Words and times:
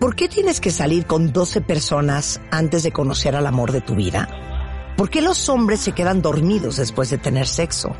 ¿Por 0.00 0.14
qué 0.14 0.28
tienes 0.28 0.60
que 0.60 0.70
salir 0.70 1.06
con 1.06 1.32
12 1.32 1.62
personas 1.62 2.40
antes 2.50 2.82
de 2.82 2.92
conocer 2.92 3.34
al 3.34 3.46
amor 3.46 3.72
de 3.72 3.80
tu 3.80 3.94
vida? 3.94 4.28
¿Por 4.96 5.08
qué 5.08 5.22
los 5.22 5.48
hombres 5.48 5.80
se 5.80 5.92
quedan 5.92 6.20
dormidos 6.20 6.76
después 6.76 7.08
de 7.08 7.16
tener 7.16 7.46
sexo? 7.46 7.96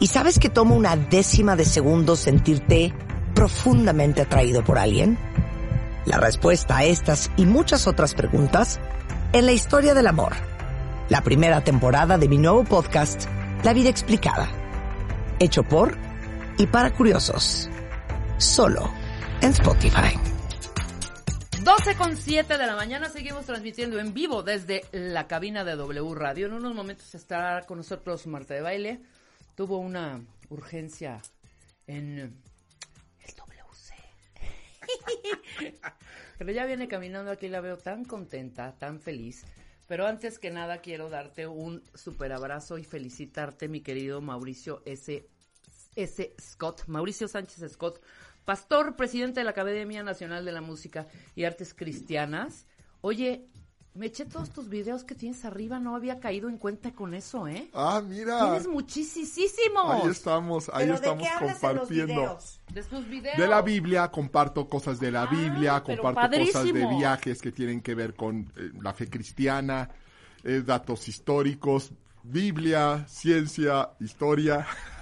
¿Y 0.00 0.08
sabes 0.08 0.40
que 0.40 0.48
toma 0.48 0.74
una 0.74 0.96
décima 0.96 1.54
de 1.54 1.64
segundo 1.64 2.16
sentirte 2.16 2.92
profundamente 3.32 4.22
atraído 4.22 4.64
por 4.64 4.76
alguien? 4.76 5.16
La 6.04 6.18
respuesta 6.18 6.78
a 6.78 6.84
estas 6.84 7.30
y 7.36 7.46
muchas 7.46 7.86
otras 7.86 8.14
preguntas 8.14 8.80
en 9.32 9.46
la 9.46 9.52
historia 9.52 9.94
del 9.94 10.08
amor. 10.08 10.32
La 11.08 11.22
primera 11.22 11.62
temporada 11.62 12.18
de 12.18 12.28
mi 12.28 12.38
nuevo 12.38 12.64
podcast, 12.64 13.26
La 13.62 13.72
vida 13.72 13.88
explicada. 13.88 14.48
Hecho 15.38 15.62
por 15.62 15.96
y 16.58 16.66
para 16.66 16.92
curiosos. 16.92 17.70
Solo 18.36 18.90
en 19.40 19.50
Spotify. 19.52 20.33
12 21.64 21.96
con 21.96 22.14
7 22.14 22.58
de 22.58 22.66
la 22.66 22.76
mañana 22.76 23.08
seguimos 23.08 23.46
transmitiendo 23.46 23.98
en 23.98 24.12
vivo 24.12 24.42
desde 24.42 24.84
la 24.92 25.26
cabina 25.26 25.64
de 25.64 25.76
W 25.76 26.14
Radio. 26.14 26.46
En 26.46 26.52
unos 26.52 26.74
momentos 26.74 27.14
estará 27.14 27.64
con 27.64 27.78
nosotros 27.78 28.26
Marta 28.26 28.52
de 28.52 28.60
Baile. 28.60 29.00
Tuvo 29.54 29.78
una 29.78 30.22
urgencia 30.50 31.22
en 31.86 32.18
el 32.18 33.34
WC. 33.34 33.94
Pero 36.38 36.52
ya 36.52 36.66
viene 36.66 36.86
caminando 36.86 37.30
aquí, 37.30 37.48
la 37.48 37.62
veo 37.62 37.78
tan 37.78 38.04
contenta, 38.04 38.74
tan 38.78 39.00
feliz. 39.00 39.46
Pero 39.88 40.06
antes 40.06 40.38
que 40.38 40.50
nada 40.50 40.82
quiero 40.82 41.08
darte 41.08 41.46
un 41.46 41.82
super 41.94 42.30
abrazo 42.34 42.76
y 42.76 42.84
felicitarte, 42.84 43.68
mi 43.68 43.80
querido 43.80 44.20
Mauricio 44.20 44.82
S. 44.84 45.26
S. 45.96 46.34
Scott, 46.38 46.82
Mauricio 46.88 47.26
Sánchez 47.26 47.72
Scott, 47.72 48.02
pastor, 48.44 48.96
presidente 48.96 49.40
de 49.40 49.44
la 49.44 49.50
Academia 49.50 50.02
Nacional 50.02 50.44
de 50.44 50.52
la 50.52 50.60
Música 50.60 51.06
y 51.34 51.44
Artes 51.44 51.74
Cristianas. 51.74 52.66
Oye, 53.00 53.46
me 53.94 54.06
eché 54.06 54.24
todos 54.24 54.50
tus 54.50 54.68
videos 54.68 55.04
que 55.04 55.14
tienes 55.14 55.44
arriba, 55.44 55.78
no 55.78 55.94
había 55.94 56.18
caído 56.18 56.48
en 56.48 56.58
cuenta 56.58 56.92
con 56.92 57.14
eso, 57.14 57.46
¿eh? 57.46 57.70
Ah, 57.72 58.02
mira. 58.04 58.40
Tienes 58.40 58.66
muchísimos. 58.66 59.88
Ahí 59.88 60.10
estamos, 60.10 60.68
ahí 60.72 60.86
¿Pero 60.86 60.88
de 60.88 60.94
estamos 60.96 61.22
qué 61.22 61.28
hablas 61.28 61.42
en 61.42 61.50
los 61.50 61.60
compartiendo. 61.60 62.14
videos? 62.14 62.60
De 62.72 62.82
sus 62.82 63.08
videos. 63.08 63.38
De 63.38 63.46
la 63.46 63.62
Biblia, 63.62 64.08
comparto 64.10 64.68
cosas 64.68 64.98
de 64.98 65.12
la 65.12 65.22
Ah, 65.22 65.26
Biblia, 65.26 65.82
comparto 65.82 66.36
cosas 66.38 66.64
de 66.64 66.86
viajes 66.86 67.40
que 67.40 67.52
tienen 67.52 67.80
que 67.82 67.94
ver 67.94 68.14
con 68.14 68.50
eh, 68.56 68.70
la 68.82 68.92
fe 68.92 69.08
cristiana, 69.08 69.90
eh, 70.42 70.62
datos 70.66 71.06
históricos, 71.08 71.92
Biblia, 72.24 73.04
ciencia, 73.06 73.90
historia. 74.00 74.66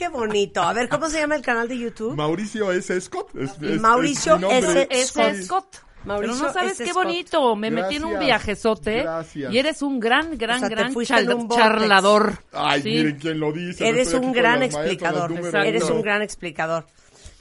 Qué 0.00 0.08
bonito. 0.08 0.62
A 0.62 0.72
ver, 0.72 0.88
¿cómo 0.88 1.10
se 1.10 1.20
llama 1.20 1.36
el 1.36 1.42
canal 1.42 1.68
de 1.68 1.76
YouTube? 1.78 2.16
Mauricio 2.16 2.72
S. 2.72 2.98
Scott. 3.02 3.36
es- 3.36 3.60
es- 3.60 3.80
Mauricio. 3.82 4.36
S. 4.50 4.88
Ese 4.90 5.42
Scott. 5.42 5.76
Mauricio 6.06 6.34
Pero 6.36 6.46
no 6.48 6.52
sabes 6.54 6.72
S. 6.72 6.84
qué 6.84 6.90
Scott. 6.92 7.04
bonito. 7.04 7.54
Me 7.56 7.70
metí 7.70 7.96
en 7.96 8.04
un 8.06 8.18
viajezote. 8.18 9.02
gracias. 9.02 9.52
Y 9.52 9.58
eres 9.58 9.82
un 9.82 10.00
gran, 10.00 10.38
gran, 10.38 10.56
O 10.56 10.60
sea, 10.60 10.68
te 10.70 10.74
gran 10.74 10.94
chal- 10.94 11.34
un 11.34 11.48
charlador. 11.50 12.38
Ay, 12.50 12.80
Sí. 12.80 12.88
miren 12.88 13.18
quién 13.18 13.40
lo 13.40 13.52
dice. 13.52 13.86
Eres 13.86 14.14
un 14.14 14.32
gran 14.32 14.60
maestras, 14.60 14.86
explicador. 14.86 15.32
Eres 15.66 15.90
un 15.90 16.00
gran 16.00 16.22
explicador. 16.22 16.86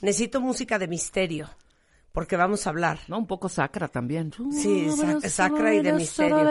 Necesito 0.01 0.41
música 0.41 0.77
de 0.77 0.89
misterio. 0.89 1.49
Porque 2.11 2.35
vamos 2.35 2.67
a 2.67 2.71
hablar. 2.71 2.99
No, 3.07 3.19
un 3.19 3.27
poco 3.27 3.47
sacra 3.47 3.87
también. 3.87 4.33
Sí, 4.51 4.87
sac- 4.89 5.25
sacra 5.29 5.73
y 5.73 5.81
de 5.81 5.93
misterio. 5.93 6.43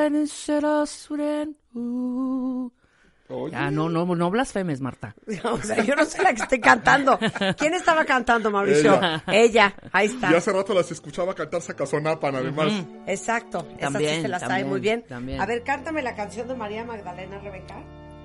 Oye, 3.30 3.54
Ah, 3.54 3.70
no, 3.70 3.88
no, 3.88 4.06
no 4.06 4.30
blasfemes, 4.30 4.80
Marta. 4.80 5.14
O 5.44 5.58
sea, 5.58 5.82
yo 5.84 5.94
no 5.94 6.04
sé 6.04 6.22
la 6.22 6.32
que 6.34 6.42
esté 6.42 6.60
cantando. 6.60 7.18
¿Quién 7.58 7.74
estaba 7.74 8.04
cantando, 8.04 8.50
Mauricio? 8.50 8.94
Ella. 8.96 9.22
Ella. 9.28 9.74
Ahí 9.92 10.06
está. 10.06 10.30
Y 10.32 10.34
hace 10.34 10.52
rato 10.52 10.72
las 10.74 10.90
escuchaba 10.90 11.34
cantar 11.34 11.60
Sacazonapan, 11.60 12.36
además. 12.36 12.72
Exacto. 13.06 13.60
Esa 13.76 13.88
sí 13.88 13.92
También, 13.92 14.22
se 14.22 14.28
la 14.28 14.38
sabe 14.38 14.48
también, 14.50 14.68
muy 14.70 14.80
bien. 14.80 15.02
también. 15.08 15.40
A 15.40 15.46
ver, 15.46 15.62
cántame 15.62 16.02
la 16.02 16.14
canción 16.14 16.48
de 16.48 16.54
María 16.54 16.84
Magdalena, 16.84 17.38
Rebeca. 17.38 17.76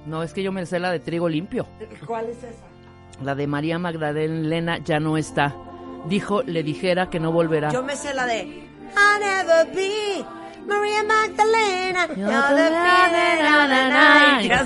No, 0.06 0.24
es 0.24 0.34
que 0.34 0.44
yo 0.44 0.52
me 0.52 0.66
sé 0.66 0.80
la 0.80 0.92
de 0.92 1.00
trigo 1.00 1.28
limpio. 1.30 1.68
¿Cuál 2.06 2.30
es 2.30 2.38
esa? 2.38 2.64
La 3.24 3.36
de 3.36 3.48
María 3.48 3.80
Magdalena 3.80 4.78
ya 4.80 5.00
no 5.00 5.18
está. 5.18 5.56
Dijo, 6.08 6.44
le 6.44 6.64
dijera 6.64 7.10
que 7.10 7.20
no 7.20 7.32
volverá. 7.32 7.72
Yo 7.72 7.84
me 7.84 7.96
sé 7.96 8.14
la 8.14 8.26
de 8.26 8.42
I'll 8.96 9.20
never 9.22 9.74
be 9.74 10.26
María 10.68 11.04
Magdalena. 11.04 12.08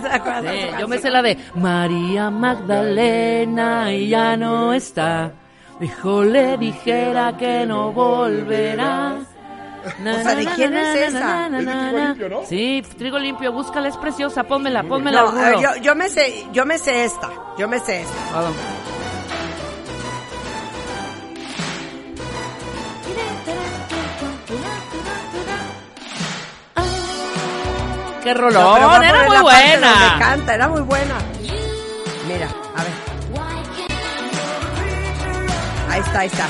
se 0.01 0.07
acuerdan 0.07 0.43
de 0.43 0.67
esa 0.69 0.79
yo 0.79 0.87
me 0.87 0.97
sé 0.97 1.09
la 1.09 1.21
de 1.21 1.37
María 1.55 2.29
Magdalena 2.29 3.93
y 3.93 4.09
ya 4.09 4.37
no 4.37 4.73
está. 4.73 5.31
Dijo, 5.79 6.23
le 6.23 6.57
dijera 6.57 7.37
que 7.37 7.65
no 7.65 7.91
volverá. 7.91 9.17
O 9.87 10.23
sea, 10.23 10.35
¿de 10.35 10.45
quién 10.55 10.75
es 10.75 11.13
esa? 11.13 11.47
Es 11.47 11.65
de 11.65 11.71
Trigo 11.71 11.97
Limpio, 11.97 12.29
¿no? 12.29 12.45
Sí, 12.45 12.83
trigo 12.97 13.19
limpio, 13.19 13.51
búscala, 13.53 13.87
es 13.87 13.97
preciosa, 13.97 14.43
pónmela, 14.43 14.83
pónmela. 14.83 15.21
No, 15.21 15.61
yo, 15.61 15.75
yo 15.81 15.95
me 15.95 16.09
sé, 16.09 16.45
yo 16.51 16.65
me 16.65 16.77
sé 16.77 17.05
esta. 17.05 17.29
Yo 17.57 17.67
me 17.67 17.79
sé 17.79 18.01
esta. 18.01 18.15
Ah. 18.33 18.51
¡Qué 28.27 28.33
No, 28.33 28.39
rolón! 28.41 28.99
pero 28.99 29.03
Era 29.03 29.23
muy 29.29 29.37
buena. 29.41 30.15
canta, 30.19 30.53
era 30.55 30.67
muy 30.67 30.81
buena. 30.81 31.15
Mira, 32.27 32.47
a 32.75 32.83
ver. 32.83 32.93
Ahí 35.89 36.01
está, 36.01 36.19
ahí 36.19 36.27
está. 36.27 36.45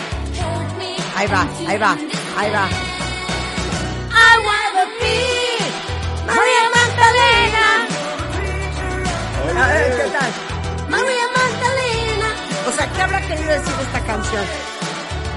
Ahí 1.16 1.28
va, 1.28 1.46
ahí 1.68 1.78
va, 1.78 1.92
ahí 2.38 2.52
va. 2.52 2.68
I 4.10 4.38
wanna 4.48 4.86
be 5.00 5.18
María 6.26 6.64
Magdalena. 6.76 7.66
A 9.64 9.68
ver, 9.68 9.98
¿qué 9.98 10.04
tal? 10.18 10.32
María 10.90 11.28
Magdalena. 11.36 12.30
O 12.68 12.72
sea, 12.76 12.86
¿qué 12.92 13.02
habrá 13.04 13.22
querido 13.22 13.50
decir 13.52 13.74
esta 13.82 14.00
canción? 14.02 14.44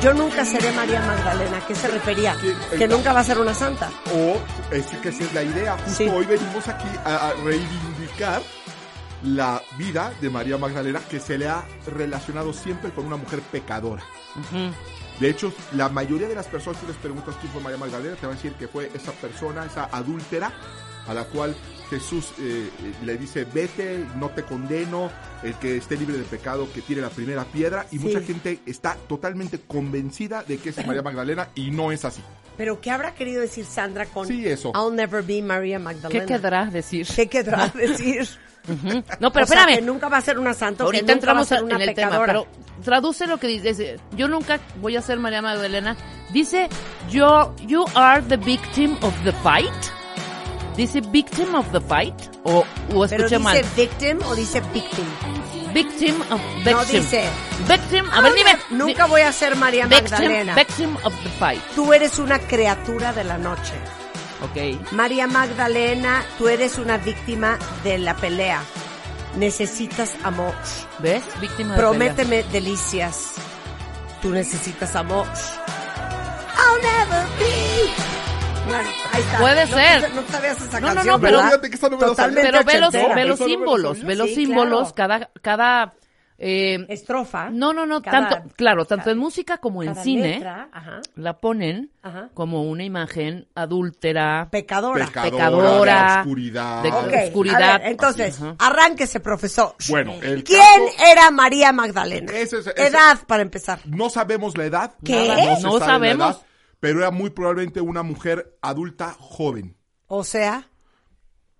Yo 0.02 0.14
nunca 0.14 0.44
seré 0.46 0.72
María 0.72 1.00
Magdalena. 1.02 1.58
¿A 1.58 1.66
qué 1.66 1.74
se 1.74 1.88
refería? 1.88 2.34
Que 2.76 2.88
nunca 2.88 3.12
va 3.12 3.20
a 3.20 3.24
ser 3.24 3.38
una 3.38 3.52
santa. 3.54 3.90
O 4.14 4.36
es 4.74 4.86
que 4.86 5.10
esa 5.10 5.24
es 5.24 5.34
la 5.34 5.42
idea. 5.42 5.76
Justo 5.76 5.90
Sí. 6.04 6.08
hoy 6.08 6.24
venimos 6.24 6.66
aquí 6.68 6.88
a, 7.04 7.28
a 7.28 7.32
reivindicar 7.34 8.40
la 9.22 9.60
vida 9.76 10.12
de 10.22 10.30
María 10.30 10.56
Magdalena 10.56 11.00
que 11.00 11.20
se 11.20 11.36
le 11.36 11.48
ha 11.48 11.64
relacionado 11.86 12.54
siempre 12.54 12.90
con 12.90 13.04
una 13.06 13.16
mujer 13.16 13.40
pecadora. 13.42 14.02
De 15.20 15.28
hecho, 15.28 15.52
la 15.72 15.90
mayoría 15.90 16.28
de 16.28 16.34
las 16.34 16.46
personas, 16.46 16.80
si 16.80 16.86
les 16.86 16.96
preguntas 16.96 17.34
quién 17.38 17.52
fue 17.52 17.60
María 17.60 17.76
Magdalena, 17.76 18.16
te 18.16 18.26
van 18.26 18.32
a 18.32 18.36
decir 18.36 18.54
que 18.54 18.68
fue 18.68 18.90
esa 18.94 19.12
persona, 19.12 19.66
esa 19.66 19.90
adúltera, 19.92 20.50
a 21.06 21.12
la 21.12 21.24
cual 21.24 21.54
Jesús 21.90 22.32
eh, 22.38 22.70
eh, 22.82 22.92
le 23.04 23.16
dice, 23.18 23.44
vete, 23.44 24.06
no 24.16 24.30
te 24.30 24.44
condeno, 24.44 25.10
el 25.42 25.54
que 25.56 25.76
esté 25.76 25.96
libre 25.96 26.16
de 26.16 26.22
pecado, 26.24 26.68
que 26.72 26.80
tire 26.80 27.02
la 27.02 27.10
primera 27.10 27.44
piedra, 27.44 27.84
y 27.90 27.98
Sí. 27.98 28.04
mucha 28.04 28.20
gente 28.20 28.60
está 28.64 28.96
totalmente 29.08 29.58
convencida 29.66 30.42
de 30.44 30.58
que 30.58 30.70
es 30.70 30.76
María 30.86 31.02
Magdalena, 31.02 31.48
y 31.54 31.70
no 31.70 31.90
es 31.92 32.04
así. 32.04 32.22
Pero 32.56 32.80
¿qué 32.80 32.90
habrá 32.90 33.14
querido 33.14 33.40
decir 33.40 33.64
Sandra 33.64 34.06
con 34.06 34.26
Sí, 34.28 34.46
eso. 34.46 34.72
I'll 34.74 34.94
never 34.94 35.22
be 35.22 35.42
María 35.42 35.78
¿Qué 35.78 35.84
Magdalena? 35.84 36.26
querrá 36.26 36.66
decir? 36.66 37.06
¿Qué 37.14 37.26
querrá 37.28 37.68
decir? 37.68 38.28
No, 39.18 39.32
pero 39.32 39.44
O 39.46 39.48
sea, 39.48 39.60
espérame. 39.60 39.76
que 39.76 39.80
nunca 39.82 40.08
va 40.10 40.18
a 40.18 40.20
ser 40.20 40.38
una 40.38 40.52
santa, 40.52 40.84
Ahorita 40.84 41.06
que 41.06 41.14
nunca 41.14 41.32
va 41.32 41.40
a 41.40 41.42
entramos 41.42 41.48
ser 41.48 41.58
en 41.58 41.64
una 41.64 41.82
el 41.82 41.94
tema, 41.94 42.22
pero 42.26 42.46
traduce 42.84 43.26
lo 43.26 43.38
que 43.38 43.46
dice. 43.48 43.98
Yo 44.16 44.28
nunca 44.28 44.60
voy 44.82 44.96
a 44.96 45.02
ser 45.02 45.18
María 45.18 45.40
Magdalena. 45.40 45.96
Dice, 46.30 46.68
yo, 47.10 47.56
you 47.66 47.84
are 47.94 48.20
the 48.22 48.36
victim 48.36 48.96
of 49.00 49.14
the 49.24 49.32
fight. 49.42 49.72
Dice 50.76 51.00
victim 51.00 51.54
of 51.54 51.66
the 51.72 51.80
fight. 51.80 52.14
O, 52.44 52.60
o 52.60 52.64
Pero 52.88 53.04
escuché 53.04 53.24
dice 53.24 53.38
mal. 53.38 53.62
victim 53.76 54.18
o 54.26 54.34
dice 54.34 54.60
victim. 54.72 55.04
Victim 55.74 56.20
of 56.30 56.40
victim. 56.64 56.72
No 56.72 56.84
dice. 56.84 57.28
Victim. 57.68 58.06
A 58.12 58.20
ver, 58.22 58.32
dime. 58.34 58.56
Nunca 58.70 59.06
voy 59.06 59.20
a 59.22 59.32
ser 59.32 59.56
María 59.56 59.86
Victim, 59.86 60.10
Magdalena. 60.10 60.54
victim 60.54 60.96
of 61.04 61.14
the 61.22 61.28
fight. 61.38 61.60
Tú 61.74 61.92
eres 61.92 62.18
una 62.18 62.38
criatura 62.38 63.12
de 63.12 63.24
la 63.24 63.38
noche. 63.38 63.74
Ok. 64.42 64.90
María 64.92 65.26
Magdalena, 65.26 66.24
tú 66.38 66.48
eres 66.48 66.78
una 66.78 66.96
víctima 66.98 67.58
de 67.84 67.98
la 67.98 68.16
pelea. 68.16 68.62
Necesitas 69.36 70.14
amor. 70.24 70.54
¿Ves? 71.00 71.22
Víctima 71.40 71.74
de 71.74 71.76
pelea. 71.76 71.90
Prométeme 71.90 72.42
delicias. 72.44 73.34
Tú 74.22 74.30
necesitas 74.30 74.96
amor. 74.96 75.26
I'll 76.56 76.82
never 76.82 77.26
be. 77.38 78.19
Bueno, 78.70 78.88
ahí 79.12 79.20
está. 79.20 79.38
Puede 79.38 79.66
No- 79.66 79.74
ser. 79.76 80.14
No, 80.14 80.22
sabías 80.28 80.60
esa 80.60 80.80
No, 80.80 80.88
no, 80.88 80.94
canción, 80.94 81.06
no, 81.06 81.20
pero- 81.20 81.42
no. 81.42 81.50
Totalmente 81.98 82.42
Pero 82.52 82.64
ve 82.64 82.78
los, 82.80 82.92
ve 82.92 83.24
los 83.24 83.40
no 83.40 83.46
símbolos, 83.46 84.04
ve 84.04 84.14
los 84.14 84.28
Sí, 84.28 84.34
símbolos, 84.36 84.92
claro. 84.92 85.08
cada, 85.18 85.30
cada, 85.42 85.92
eh, 86.38 86.86
Estrofa. 86.88 87.50
no, 87.50 87.72
no, 87.72 87.84
no, 87.84 88.00
Cada- 88.00 88.28
tanto, 88.28 88.54
claro, 88.56 88.84
tanto 88.84 89.02
cada- 89.04 89.12
en 89.12 89.18
música 89.18 89.58
como 89.58 89.82
en 89.82 89.94
cine, 89.96 90.34
letra, 90.34 90.68
ajá, 90.72 91.00
la 91.16 91.34
ponen 91.38 91.90
Ajá. 92.02 92.30
como 92.32 92.62
una 92.62 92.84
imagen 92.84 93.46
adúltera, 93.54 94.48
pecadora. 94.50 95.04
Pecadora, 95.06 95.30
Pecadora. 95.36 96.12
de 96.14 96.20
oscuridad. 96.20 96.82
De- 96.82 97.24
oscuridad. 97.26 97.80
ver, 97.80 97.90
entonces, 97.90 98.40
Ajá. 98.40 98.54
arránquese, 98.58 99.20
profesor. 99.20 99.74
Bueno, 99.88 100.14
el 100.22 100.44
¿Quién 100.44 100.60
caso- 100.60 101.10
era 101.10 101.30
María 101.30 101.72
Magdalena? 101.72 102.32
Ese 102.32 102.58
es- 102.60 102.66
ese- 102.68 102.86
Edad, 102.86 103.18
para 103.26 103.42
empezar. 103.42 103.80
No 103.84 104.08
sabemos 104.10 104.56
la 104.56 104.64
edad. 104.64 104.92
¿Qué? 105.04 105.58
No 105.62 105.78
la 105.78 105.84
sabemos. 105.84 106.40
Pero 106.80 106.98
era 107.00 107.10
muy 107.10 107.30
probablemente 107.30 107.80
una 107.80 108.02
mujer 108.02 108.58
adulta 108.62 109.14
joven, 109.18 109.76
O 110.06 110.24
sea, 110.24 110.68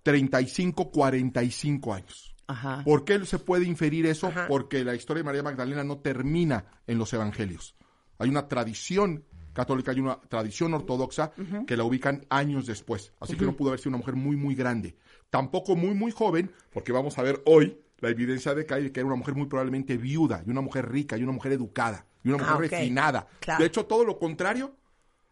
35, 0.03 0.91
45 0.91 1.93
años. 1.93 2.35
Ajá. 2.47 2.81
¿Por 2.83 3.05
qué 3.05 3.23
se 3.25 3.39
puede 3.39 3.65
inferir 3.65 4.05
eso? 4.05 4.27
Ajá. 4.27 4.45
Porque 4.47 4.83
la 4.83 4.95
historia 4.95 5.19
de 5.21 5.25
María 5.25 5.43
Magdalena 5.43 5.83
no 5.83 5.99
termina 5.99 6.65
en 6.87 6.97
los 6.97 7.13
evangelios. 7.13 7.75
Hay 8.17 8.29
una 8.29 8.47
tradición 8.47 9.23
católica, 9.53 9.91
hay 9.91 9.99
una 9.99 10.19
tradición 10.21 10.73
ortodoxa 10.73 11.31
que 11.67 11.77
la 11.77 11.83
ubican 11.83 12.25
años 12.29 12.65
después. 12.65 13.13
Así 13.19 13.35
que 13.37 13.45
no 13.45 13.55
pudo 13.55 13.69
haber 13.69 13.79
sido 13.79 13.89
una 13.91 13.97
mujer 13.99 14.15
muy, 14.15 14.35
muy 14.35 14.55
grande. 14.55 14.97
Tampoco 15.29 15.75
muy, 15.75 15.93
muy 15.93 16.11
joven, 16.11 16.51
porque 16.73 16.91
vamos 16.91 17.17
a 17.17 17.23
ver 17.23 17.41
hoy 17.45 17.79
la 17.99 18.09
evidencia 18.09 18.53
de 18.53 18.65
que, 18.65 18.73
hay- 18.73 18.89
que 18.91 18.99
era 18.99 19.07
una 19.07 19.15
mujer 19.15 19.35
muy 19.35 19.45
probablemente 19.47 19.95
viuda, 19.97 20.43
y 20.45 20.49
una 20.49 20.61
mujer 20.61 20.91
rica, 20.91 21.17
y 21.17 21.23
una 21.23 21.31
mujer 21.33 21.51
educada, 21.53 22.05
y 22.23 22.29
una 22.29 22.37
mujer 22.39 22.53
Ah, 22.53 22.59
refinada. 22.59 23.27
Claro. 23.39 23.59
De 23.61 23.67
hecho, 23.67 23.85
todo 23.85 24.03
lo 24.03 24.17
contrario 24.17 24.75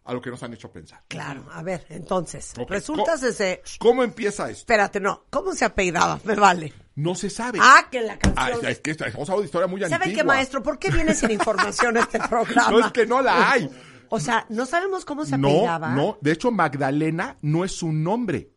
a 0.05 0.13
lo 0.13 0.21
que 0.21 0.29
nos 0.31 0.41
han 0.43 0.53
hecho 0.53 0.71
pensar. 0.71 1.03
claro, 1.07 1.45
a 1.51 1.61
ver, 1.61 1.85
entonces, 1.89 2.53
Ok, 2.57 2.69
resulta 2.71 3.13
co- 3.19 3.31
ser... 3.31 3.61
¿Cómo 3.79 4.01
empieza 4.03 4.49
esto? 4.49 4.61
Espérate, 4.61 4.99
no, 4.99 5.25
¿cómo 5.29 5.53
se 5.53 5.65
apellidaba? 5.65 6.19
Me 6.25 6.35
vale. 6.35 6.73
No 6.95 7.15
se 7.15 7.29
sabe. 7.29 7.59
Ah, 7.61 7.87
que 7.91 8.01
la 8.01 8.13
Ah, 8.35 8.49
canción... 8.49 8.65
es 8.65 8.79
que 8.79 8.91
estamos 8.91 9.15
hablando 9.15 9.41
de 9.41 9.45
historia 9.45 9.67
muy 9.67 9.79
¿Saben 9.81 9.95
antigua. 10.01 10.17
qué, 10.17 10.23
maestro? 10.23 10.63
¿Por 10.63 10.79
qué 10.79 10.89
viene 10.91 11.13
sin 11.13 11.31
información 11.31 11.95
este 11.97 12.19
programa? 12.29 12.71
No, 12.71 12.79
es 12.85 12.91
que 12.91 13.05
no 13.05 13.21
la 13.21 13.51
hay. 13.51 13.69
O 14.09 14.19
sea, 14.19 14.45
no 14.49 14.65
sabemos 14.65 15.05
cómo 15.05 15.23
se 15.25 15.37
No, 15.37 15.47
apellidaba. 15.49 15.89
no. 15.91 16.17
De 16.21 16.31
hecho, 16.31 16.51
Magdalena 16.51 17.37
no 17.41 17.63
es 17.63 17.83
un 17.83 18.03
nombre. 18.03 18.51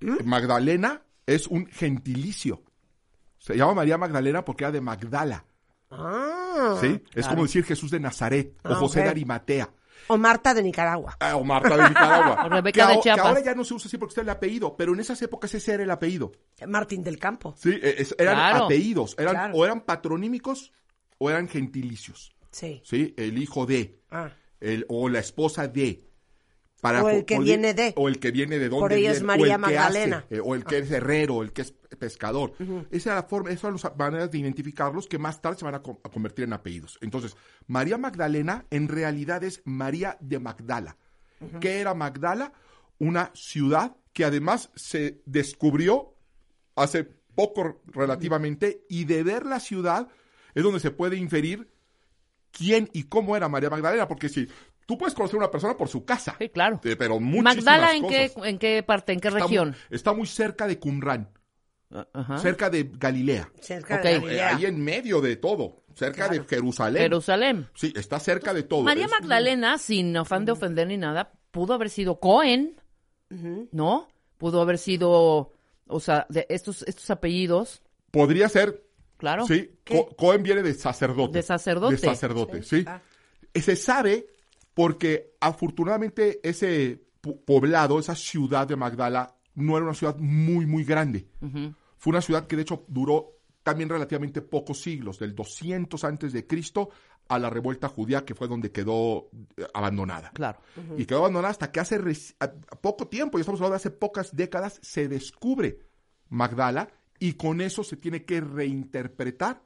¿Mm? 0.00 0.24
Magdalena 0.24 1.02
es 1.26 1.46
un 1.46 1.66
gentilicio. 1.66 2.62
Se 3.38 3.56
llama 3.56 3.74
María 3.74 3.96
Magdalena 3.98 4.44
porque 4.44 4.64
era 4.64 4.72
de 4.72 4.80
Magdala. 4.82 5.44
Ah. 5.90 6.76
¿Sí? 6.80 7.02
Es 7.14 7.26
como 7.26 7.42
decir 7.44 7.64
Jesús 7.64 7.90
de 7.90 8.00
Nazaret 8.00 8.54
o 8.64 8.72
Ah, 8.72 8.74
José 8.76 9.02
de 9.02 9.08
Arimatea. 9.08 9.70
O 10.08 10.16
Marta 10.18 10.52
de 10.54 10.62
Nicaragua. 10.62 11.16
ah, 11.20 11.36
O 11.36 11.44
Marta 11.44 11.76
de 11.76 11.88
Nicaragua. 11.88 12.44
O 12.46 12.48
Rebeca 12.48 12.72
que, 12.72 12.86
de 12.86 12.92
aho- 12.92 12.96
que 12.96 13.02
Chiapas. 13.02 13.26
ahora 13.26 13.40
ya 13.42 13.54
no 13.54 13.64
se 13.64 13.74
usa 13.74 13.88
así 13.88 13.96
porque 13.98 14.10
está 14.12 14.20
el 14.22 14.28
apellido, 14.28 14.76
pero 14.76 14.92
en 14.94 15.00
esas 15.00 15.20
épocas 15.22 15.54
ese 15.54 15.74
era 15.74 15.82
el 15.82 15.90
apellido. 15.90 16.32
Martín 16.66 17.02
del 17.02 17.18
Campo. 17.18 17.54
Sí, 17.56 17.70
e- 17.70 17.94
es- 18.02 18.14
eran 18.18 18.34
Claro. 18.36 18.64
apellidos. 18.66 19.14
Eran, 19.18 19.34
Claro. 19.34 19.54
O 19.54 19.64
eran 19.64 19.80
patronímicos 19.82 20.72
o 21.18 21.30
eran 21.30 21.48
gentilicios. 21.48 22.34
Sí. 22.50 22.80
¿Sí? 22.84 23.14
El 23.16 23.38
hijo 23.38 23.66
de. 23.66 24.00
Ah. 24.10 24.30
el, 24.60 24.86
o 24.88 25.08
la 25.08 25.18
esposa 25.18 25.68
de. 25.68 26.04
Para 26.84 27.02
O 27.02 27.08
el 27.08 27.24
que 27.24 27.36
poder- 27.36 27.46
viene 27.48 27.72
de. 27.72 27.94
O 27.96 28.08
el 28.08 28.18
que 28.18 28.30
viene 28.30 28.58
de 28.58 28.68
donde 28.68 28.80
Por 28.82 28.92
ello 28.92 29.10
es 29.10 29.22
María 29.22 29.56
o 29.56 29.58
Magdalena. 29.58 30.18
hace, 30.26 30.36
eh, 30.36 30.40
o 30.44 30.54
el 30.54 30.64
que 30.64 30.78
es 30.78 30.90
herrero, 30.90 31.42
el 31.42 31.50
que 31.52 31.62
es 31.62 31.72
pescador. 31.98 32.52
Esa 32.90 33.10
era 33.12 33.20
la 33.22 33.26
forma, 33.26 33.48
esas 33.48 33.60
son 33.62 33.72
las 33.82 33.96
maneras 33.96 34.30
de 34.30 34.36
identificarlos 34.38 35.06
que 35.08 35.18
más 35.18 35.40
tarde 35.40 35.58
se 35.58 35.64
van 35.64 35.76
a, 35.76 35.82
co- 35.82 35.98
a 36.04 36.10
convertir 36.10 36.44
en 36.44 36.52
apellidos. 36.52 36.98
Entonces, 37.00 37.36
María 37.68 37.96
Magdalena 37.96 38.66
en 38.70 38.88
realidad 38.88 39.42
es 39.44 39.62
María 39.64 40.18
de 40.20 40.38
Magdala. 40.40 40.98
¿Qué 41.60 41.80
era 41.80 41.94
Magdala? 41.94 42.52
Una 42.98 43.30
ciudad 43.34 43.96
que 44.12 44.26
además 44.26 44.70
se 44.74 45.22
descubrió 45.24 46.14
hace 46.76 47.04
poco 47.34 47.80
relativamente 47.86 48.84
y 48.90 49.04
de 49.06 49.22
ver 49.22 49.46
la 49.46 49.58
ciudad 49.58 50.08
es 50.54 50.62
donde 50.62 50.80
se 50.80 50.90
puede 50.90 51.16
inferir 51.16 51.68
quién 52.52 52.88
y 52.92 53.04
cómo 53.04 53.36
era 53.36 53.48
María 53.48 53.70
Magdalena, 53.70 54.06
porque 54.06 54.28
si 54.28 54.46
tú 54.86 54.96
puedes 54.98 55.14
conocer 55.14 55.36
a 55.36 55.38
una 55.38 55.50
persona 55.50 55.76
por 55.76 55.88
su 55.88 56.04
casa, 56.04 56.36
Sí, 56.38 56.48
claro. 56.48 56.80
eh, 56.84 56.96
pero 56.96 57.18
muchísimas 57.20 57.56
Magdala, 57.56 57.94
¿en 57.94 58.08
qué, 58.08 58.30
cosas. 58.30 58.48
¿en 58.48 58.58
qué 58.58 58.82
parte, 58.82 59.12
en 59.12 59.20
qué 59.20 59.28
Está 59.28 59.40
región? 59.40 59.68
muy- 59.68 59.96
Está 59.96 60.12
muy 60.12 60.26
cerca 60.26 60.66
de 60.66 60.78
Qumran, 60.78 61.30
Ah, 61.96 62.08
Ajá. 62.12 62.38
cerca 62.38 62.70
de 62.70 62.90
Galilea, 62.92 63.52
Cerca 63.60 63.96
Ok. 63.96 64.02
de 64.02 64.10
Eh, 64.10 64.18
Galilea. 64.20 64.56
ahí 64.56 64.64
en 64.66 64.82
medio 64.82 65.20
de 65.20 65.36
todo, 65.36 65.84
cerca 65.94 66.28
de 66.28 66.42
Jerusalén. 66.42 67.02
Jerusalén. 67.02 67.68
Sí, 67.74 67.92
está 67.94 68.18
cerca 68.18 68.52
de 68.52 68.64
todo. 68.64 68.82
María 68.82 69.04
Es- 69.04 69.10
Magdalena, 69.12 69.78
sin 69.78 70.16
afán 70.16 70.44
de 70.44 70.52
ofender 70.52 70.88
ni 70.88 70.96
nada, 70.96 71.30
pudo 71.52 71.72
haber 71.74 71.90
sido 71.90 72.18
Cohen, 72.18 72.80
¿no? 73.70 74.08
Pudo 74.38 74.60
haber 74.60 74.78
sido, 74.78 75.52
o 75.86 76.00
sea, 76.00 76.26
de 76.28 76.46
estos, 76.48 76.82
estos 76.82 77.08
apellidos, 77.10 77.80
Podría 78.10 78.48
ser, 78.48 78.84
claro. 79.16 79.46
sí, 79.46 79.70
¿Qué? 79.84 79.96
Co- 79.96 80.16
Cohen 80.16 80.42
viene 80.42 80.62
de 80.62 80.74
sacerdote. 80.74 81.38
De 81.38 81.42
sacerdote. 81.42 81.94
De 81.94 81.98
sacerdote, 81.98 82.62
sí. 82.62 82.84
Ah. 82.86 83.00
Eh, 83.52 83.60
Se 83.60 83.76
sabe 83.76 84.26
porque 84.74 85.34
afortunadamente 85.40 86.40
ese 86.48 87.02
po- 87.20 87.40
poblado, 87.40 87.98
esa 87.98 88.14
ciudad 88.14 88.66
de 88.66 88.76
Magdala, 88.76 89.36
no 89.54 89.76
era 89.76 89.84
una 89.86 89.94
ciudad 89.94 90.16
muy, 90.18 90.66
muy 90.66 90.84
grande. 90.84 91.28
Fue 91.96 92.10
una 92.10 92.20
ciudad 92.20 92.46
que 92.46 92.56
de 92.56 92.62
hecho 92.62 92.84
duró 92.88 93.30
también 93.62 93.88
relativamente 93.88 94.42
pocos 94.42 94.82
siglos, 94.82 95.18
del 95.18 95.34
200 95.34 96.04
antes 96.04 96.32
de 96.32 96.46
Cristo 96.46 96.90
a 97.28 97.38
la 97.38 97.48
revuelta 97.48 97.88
judía, 97.88 98.26
que 98.26 98.34
fue 98.34 98.46
donde 98.48 98.70
quedó 98.70 99.30
eh, 99.56 99.64
abandonada. 99.72 100.30
Claro. 100.34 100.60
Y 100.98 101.06
quedó 101.06 101.20
abandonada 101.20 101.52
hasta 101.52 101.72
que 101.72 101.80
hace 101.80 101.98
poco 102.82 103.06
tiempo, 103.08 103.38
ya 103.38 103.42
estamos 103.42 103.60
hablando 103.60 103.72
de 103.74 103.76
hace 103.76 103.90
pocas 103.90 104.36
décadas, 104.36 104.78
se 104.82 105.08
descubre 105.08 105.78
Magdala 106.28 106.90
y 107.18 107.34
con 107.34 107.62
eso 107.62 107.84
se 107.84 107.96
tiene 107.96 108.24
que 108.26 108.42
reinterpretar 108.42 109.62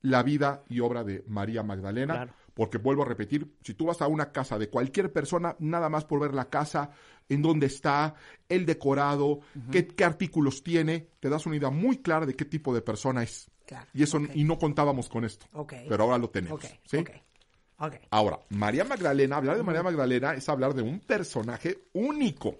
la 0.00 0.24
vida 0.24 0.64
y 0.68 0.80
obra 0.80 1.04
de 1.04 1.22
María 1.28 1.62
Magdalena. 1.62 2.14
Claro. 2.14 2.32
Porque 2.54 2.78
vuelvo 2.78 3.02
a 3.02 3.06
repetir, 3.06 3.54
si 3.62 3.74
tú 3.74 3.86
vas 3.86 4.02
a 4.02 4.08
una 4.08 4.30
casa 4.30 4.58
de 4.58 4.68
cualquier 4.68 5.12
persona, 5.12 5.56
nada 5.58 5.88
más 5.88 6.04
por 6.04 6.20
ver 6.20 6.34
la 6.34 6.50
casa, 6.50 6.90
en 7.28 7.40
dónde 7.40 7.66
está, 7.66 8.14
el 8.48 8.66
decorado, 8.66 9.40
qué, 9.70 9.86
qué 9.86 10.04
artículos 10.04 10.62
tiene, 10.62 11.08
te 11.18 11.28
das 11.28 11.46
una 11.46 11.56
idea 11.56 11.70
muy 11.70 11.98
clara 11.98 12.26
de 12.26 12.34
qué 12.34 12.44
tipo 12.44 12.74
de 12.74 12.82
persona 12.82 13.22
es. 13.22 13.50
Claro, 13.66 13.86
Y 13.94 14.02
eso 14.02 14.20
y 14.34 14.44
no 14.44 14.58
contábamos 14.58 15.08
con 15.08 15.24
esto. 15.24 15.46
Pero 15.88 16.04
ahora 16.04 16.18
lo 16.18 16.28
tenemos. 16.30 16.60
Ahora, 18.10 18.38
María 18.50 18.84
Magdalena, 18.84 19.36
hablar 19.36 19.56
de 19.56 19.62
María 19.62 19.82
Magdalena 19.82 20.34
es 20.34 20.48
hablar 20.48 20.74
de 20.74 20.82
un 20.82 21.00
personaje 21.00 21.84
único, 21.94 22.58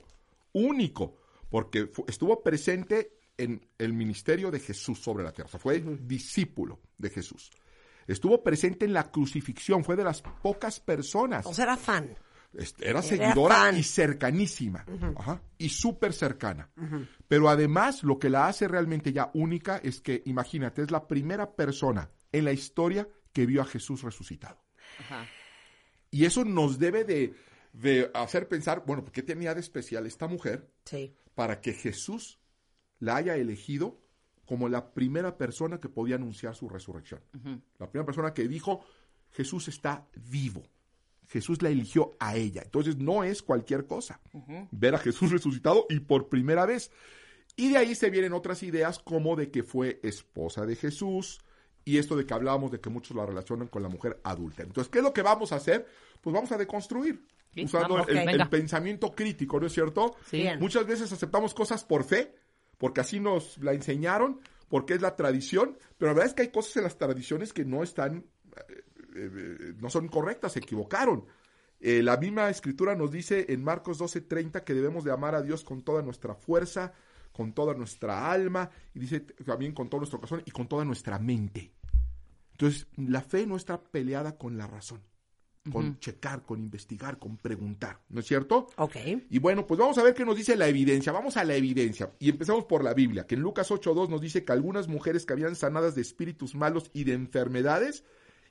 único, 0.53 1.17
porque 1.49 1.91
estuvo 2.09 2.43
presente 2.43 3.19
en 3.37 3.65
el 3.79 3.93
ministerio 3.93 4.51
de 4.51 4.59
Jesús 4.59 5.01
sobre 5.01 5.23
la 5.25 5.33
tierra, 5.33 5.47
o 5.47 5.51
sea, 5.51 5.61
fue 5.61 5.81
discípulo 5.81 6.81
de 6.99 7.11
Jesús. 7.11 7.51
Estuvo 8.13 8.43
presente 8.43 8.85
en 8.85 8.93
la 8.93 9.11
crucifixión, 9.11 9.85
fue 9.85 9.97
de 9.97 10.05
las 10.05 10.23
pocas 10.23 10.81
personas. 10.81 11.47
O 11.47 11.55
sea, 11.55 11.65
era 11.65 11.77
fan. 11.77 12.15
Este, 12.55 12.85
Era 12.85 13.01
Era 13.01 13.03
seguidora 13.03 13.55
fan. 13.55 13.79
y 13.79 13.83
cercanísima, 13.83 14.85
Ajá, 15.17 15.41
y 15.57 15.71
súper 15.71 16.13
cercana. 16.13 16.71
Pero 17.27 17.49
además, 17.49 18.03
lo 18.03 18.19
que 18.19 18.29
la 18.29 18.47
hace 18.47 18.69
realmente 18.69 19.13
ya 19.13 19.31
única 19.33 19.79
es 19.79 20.01
que, 20.03 20.23
imagínate, 20.27 20.83
es 20.83 20.91
la 20.91 21.09
primera 21.09 21.55
persona 21.57 22.11
en 22.31 22.45
la 22.45 22.53
historia 22.53 23.09
que 23.33 23.47
vio 23.47 23.63
a 23.63 23.65
Jesús 23.65 24.03
resucitado. 24.03 24.63
Ajá. 24.99 25.27
Y 26.11 26.27
eso 26.27 26.45
nos 26.45 26.79
debe 26.79 27.05
de, 27.05 27.35
de 27.73 28.11
hacer 28.13 28.49
pensar, 28.49 28.83
bueno, 28.87 29.03
¿qué 29.11 29.23
tenía 29.23 29.55
de 29.55 29.61
especial 29.61 30.07
esta 30.07 30.27
mujer 30.27 30.71
Sí. 30.85 31.15
para 31.35 31.63
que 31.63 31.73
Jesús 31.73 32.39
la 32.99 33.17
haya 33.17 33.35
elegido 33.37 33.99
como 34.47 34.69
la 34.69 34.93
primera 34.93 35.37
persona 35.37 35.81
que 35.81 35.89
podía 35.89 36.17
anunciar 36.17 36.55
su 36.55 36.69
resurrección? 36.69 37.21
La 37.79 37.91
primera 37.91 38.07
persona 38.07 38.35
que 38.35 38.49
dijo, 38.49 38.85
Jesús 39.31 39.69
está 39.69 40.07
vivo. 40.15 40.63
Jesús 41.29 41.63
la 41.63 41.71
eligió 41.71 42.15
a 42.21 42.37
ella. 42.37 42.63
Entonces 42.63 42.99
no 42.99 43.25
es 43.25 43.43
cualquier 43.43 43.87
cosa 43.87 44.21
ver 44.71 44.95
a 44.95 44.99
Jesús 44.99 45.31
resucitado 45.31 45.87
y 45.89 46.01
por 46.01 46.29
primera 46.29 46.67
vez. 46.67 46.91
Y 47.57 47.71
de 47.71 47.79
ahí 47.79 47.95
se 47.95 48.11
vienen 48.11 48.33
otras 48.33 48.63
ideas 48.63 48.99
como 48.99 49.37
de 49.37 49.51
que 49.51 49.63
fue 49.63 50.01
esposa 50.03 50.67
de 50.67 50.77
Jesús 50.77 51.41
y 51.85 51.99
esto 51.99 52.17
de 52.17 52.27
que 52.27 52.35
hablábamos 52.35 52.71
de 52.71 52.81
que 52.81 52.91
muchos 52.91 53.17
la 53.17 53.27
relacionan 53.27 53.69
con 53.69 53.83
la 53.83 53.89
mujer 53.89 54.21
adulta. 54.25 54.63
Entonces, 54.63 54.91
¿qué 54.91 54.99
es 54.99 55.05
lo 55.05 55.13
que 55.13 55.23
vamos 55.23 55.53
a 55.53 55.57
hacer? 55.57 55.87
Pues 56.21 56.33
vamos 56.33 56.53
a 56.53 56.59
deconstruir. 56.59 57.27
Sí, 57.55 57.65
usando 57.65 57.95
vamos, 57.95 58.09
el, 58.09 58.49
pensamiento 58.49 59.15
crítico, 59.15 59.61
¿no 59.61 59.67
es 59.67 59.73
cierto? 59.73 60.17
Sí. 60.31 60.47
Muchas 60.59 60.87
veces 60.87 61.13
aceptamos 61.13 61.53
cosas 61.53 61.85
por 61.85 62.05
fe, 62.05 62.35
porque 62.83 63.01
así 63.01 63.21
nos 63.21 63.59
la 63.59 63.75
enseñaron, 63.75 64.41
porque 64.69 64.95
es 64.95 65.01
la 65.01 65.15
tradición, 65.15 65.79
pero 65.99 66.11
la 66.11 66.15
verdad 66.15 66.31
es 66.31 66.35
que 66.35 66.43
hay 66.43 66.49
cosas 66.49 66.79
en 66.79 66.83
las 66.83 66.99
tradiciones 66.99 67.53
que 67.53 67.65
no 67.65 67.85
están, 67.85 68.27
eh, 68.57 68.83
eh, 69.15 69.75
no 69.79 69.89
son 69.89 70.09
correctas, 70.09 70.55
se 70.55 70.59
equivocaron. 70.59 71.25
Eh, 71.79 72.03
la 72.03 72.17
misma 72.17 72.51
escritura 72.51 72.97
nos 72.97 73.13
dice 73.13 73.47
en 73.51 73.63
Marcos 73.63 73.99
12:30 73.99 74.65
que 74.65 74.75
debemos 74.75 75.05
de 75.05 75.13
amar 75.13 75.37
a 75.37 75.43
Dios 75.43 75.63
con 75.63 75.83
toda 75.83 76.03
nuestra 76.03 76.35
fuerza, 76.35 76.93
con 77.31 77.53
toda 77.53 77.73
nuestra 77.75 78.33
alma, 78.33 78.69
y 78.95 78.99
dice 78.99 79.21
también 79.21 79.75
con 79.75 79.89
todo 79.89 80.01
nuestro 80.01 80.19
corazón 80.19 80.43
y 80.45 80.51
con 80.51 80.67
toda 80.67 80.85
nuestra 80.85 81.21
mente. 81.21 81.71
Entonces, 82.51 82.89
la 82.97 83.21
fe 83.21 83.47
no 83.47 83.55
está 83.55 83.81
peleada 83.81 84.37
con 84.37 84.59
la 84.59 84.67
razón, 84.67 85.03
con 85.71 85.99
checar, 86.01 86.43
con 86.43 86.61
investigar, 86.61 87.19
con 87.19 87.37
preguntar, 87.37 88.01
¿no 88.09 88.21
es 88.21 88.27
cierto? 88.27 88.69
Ok. 88.77 88.97
Y 89.31 89.39
bueno, 89.39 89.67
pues 89.67 89.79
vamos 89.79 89.97
a 89.99 90.03
ver 90.03 90.15
qué 90.15 90.25
nos 90.25 90.37
dice 90.37 90.57
la 90.57 90.67
evidencia. 90.67 91.13
Vamos 91.13 91.37
a 91.37 91.45
la 91.45 91.55
evidencia. 91.55 92.13
Y 92.19 92.31
empezamos 92.31 92.65
por 92.65 92.83
la 92.83 92.95
Biblia, 92.95 93.27
que 93.27 93.37
en 93.37 93.43
Lucas 93.43 93.71
8.2 93.71 94.09
nos 94.09 94.21
dice 94.21 94.45
que 94.45 94.53
algunas 94.53 94.89
mujeres 94.89 95.25
que 95.25 95.33
habían 95.33 95.55
sanadas 95.55 95.95
de 95.95 96.03
espíritus 96.03 96.55
malos 96.55 96.91
y 96.93 97.05
de 97.05 97.13
enfermedades, 97.13 98.05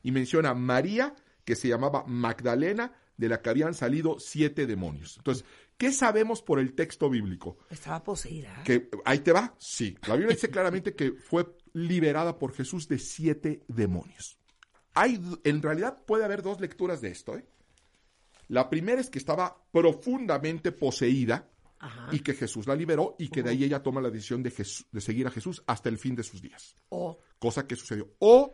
y 0.03 0.11
menciona 0.11 0.53
María, 0.53 1.15
que 1.43 1.55
se 1.55 1.67
llamaba 1.67 2.05
Magdalena, 2.07 2.93
de 3.17 3.29
la 3.29 3.41
que 3.41 3.49
habían 3.49 3.73
salido 3.73 4.17
siete 4.19 4.65
demonios. 4.65 5.17
Entonces, 5.17 5.45
¿qué 5.77 5.91
sabemos 5.91 6.41
por 6.41 6.59
el 6.59 6.73
texto 6.73 7.09
bíblico? 7.09 7.57
Estaba 7.69 8.03
poseída. 8.03 8.63
Que 8.63 8.89
ahí 9.05 9.19
te 9.19 9.31
va, 9.31 9.53
sí. 9.59 9.95
La 10.07 10.15
Biblia 10.15 10.35
dice 10.35 10.49
claramente 10.49 10.95
que 10.95 11.11
fue 11.11 11.45
liberada 11.73 12.39
por 12.39 12.53
Jesús 12.53 12.87
de 12.87 12.97
siete 12.97 13.63
demonios. 13.67 14.40
Hay, 14.93 15.21
en 15.43 15.61
realidad 15.61 15.99
puede 16.05 16.25
haber 16.25 16.41
dos 16.41 16.59
lecturas 16.59 17.01
de 17.01 17.09
esto. 17.09 17.35
¿eh? 17.37 17.45
La 18.47 18.69
primera 18.69 18.99
es 18.99 19.09
que 19.09 19.19
estaba 19.19 19.55
profundamente 19.71 20.71
poseída 20.71 21.47
Ajá. 21.79 22.09
y 22.11 22.19
que 22.19 22.33
Jesús 22.33 22.67
la 22.67 22.75
liberó 22.75 23.15
y 23.17 23.29
que 23.29 23.41
de 23.43 23.51
ahí 23.51 23.63
ella 23.63 23.81
toma 23.81 24.01
la 24.01 24.09
decisión 24.09 24.43
de, 24.43 24.51
Jesús- 24.51 24.85
de 24.91 25.01
seguir 25.01 25.27
a 25.27 25.31
Jesús 25.31 25.63
hasta 25.67 25.89
el 25.89 25.97
fin 25.97 26.15
de 26.15 26.23
sus 26.23 26.41
días. 26.41 26.75
O 26.89 27.19
Cosa 27.39 27.65
que 27.65 27.75
sucedió. 27.75 28.09
O 28.19 28.53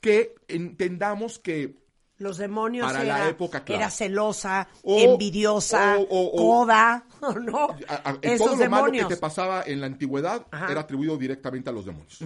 que 0.00 0.34
entendamos 0.48 1.38
que 1.38 1.76
los 2.16 2.36
demonios 2.38 2.84
Para 2.86 3.04
era, 3.04 3.18
la 3.18 3.28
época, 3.28 3.64
claro. 3.64 3.80
era 3.82 3.90
celosa, 3.90 4.68
O- 4.82 4.98
envidiosa, 4.98 5.98
o- 5.98 6.02
o- 6.08 6.36
coda, 6.36 7.06
¿no? 7.44 7.68
a- 7.86 8.10
a- 8.10 8.18
Esos 8.22 8.48
todo 8.52 8.56
lo 8.64 8.70
malo 8.70 8.90
que 8.90 9.04
te 9.04 9.16
pasaba 9.18 9.62
en 9.64 9.80
la 9.80 9.86
antigüedad 9.86 10.44
Ajá. 10.50 10.72
era 10.72 10.80
atribuido 10.80 11.16
directamente 11.16 11.70
a 11.70 11.72
los 11.72 11.84
demonios. 11.84 12.18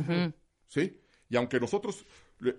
¿Sí? 0.68 0.98
Y 1.28 1.36
aunque 1.36 1.60
nosotros, 1.60 2.06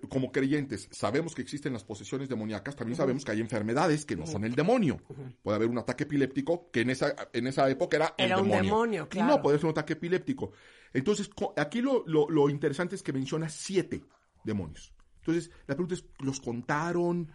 como 0.08 0.32
creyentes, 0.32 0.88
sabemos 0.92 1.34
que 1.34 1.42
existen 1.42 1.72
las 1.74 1.84
posesiones 1.84 2.28
demoníacas, 2.28 2.74
también 2.76 2.96
sabemos 2.96 3.24
que 3.24 3.32
hay 3.32 3.40
enfermedades 3.40 4.06
que 4.06 4.16
no 4.16 4.26
son 4.26 4.44
el 4.44 4.54
demonio. 4.54 5.00
Puede 5.42 5.56
haber 5.56 5.68
un 5.68 5.78
ataque 5.78 6.04
epiléptico 6.04 6.70
que 6.70 6.80
en 6.80 6.90
esa, 6.90 7.14
en 7.32 7.46
esa 7.46 7.68
época 7.68 7.96
era, 7.98 8.14
Era 8.16 8.36
el 8.36 8.42
un 8.42 8.48
demonio. 8.48 8.64
demonio, 8.70 9.02
Y 9.04 9.08
claro. 9.08 9.36
no, 9.36 9.42
puede 9.42 9.58
ser 9.58 9.66
un 9.66 9.72
ataque 9.72 9.92
epiléptico. 9.94 10.52
Entonces, 10.92 11.28
aquí 11.56 11.82
lo, 11.82 12.02
lo- 12.06 12.28
lo 12.30 12.48
interesante 12.48 12.94
es 12.94 13.02
que 13.02 13.12
menciona 13.12 13.48
siete 13.48 14.02
demonios. 14.42 14.92
Entonces, 15.20 15.50
la 15.66 15.74
pregunta 15.74 15.94
es, 15.94 16.04
¿los 16.20 16.40
contaron? 16.40 17.30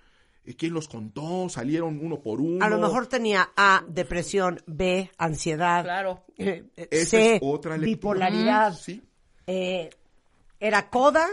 Eh, 0.45 0.55
¿Quién 0.55 0.73
los 0.73 0.87
contó? 0.87 1.49
¿Salieron 1.49 1.99
uno 2.03 2.21
por 2.21 2.39
uno? 2.41 2.63
A 2.65 2.69
lo 2.69 2.79
mejor 2.79 3.07
tenía 3.07 3.49
A, 3.57 3.83
depresión, 3.87 4.61
B, 4.65 5.11
ansiedad, 5.17 5.83
Claro. 5.83 6.23
eh, 6.37 6.63
eh, 6.77 6.87
Esa 6.91 7.09
C, 7.11 7.35
es 7.35 7.41
otra 7.43 7.77
lectura. 7.77 7.85
bipolaridad, 8.25 8.73
Sí. 8.73 9.03
eh, 9.45 9.89
era 10.59 10.89
coda, 10.89 11.27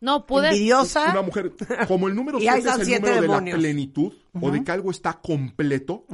No, 0.00 0.26
puede. 0.26 0.48
envidiosa. 0.50 1.10
Una 1.10 1.22
mujer, 1.22 1.52
como 1.88 2.08
el 2.08 2.14
número 2.14 2.38
Y 2.40 2.48
ahí 2.48 2.62
7 2.62 2.68
es 2.68 2.78
el 2.80 2.86
siete 2.86 3.00
número 3.20 3.40
de 3.40 3.50
la 3.50 3.56
plenitud 3.58 4.12
o 4.40 4.50
de 4.50 4.62
que 4.64 4.70
algo 4.72 4.90
está 4.90 5.14
completo, 5.20 6.06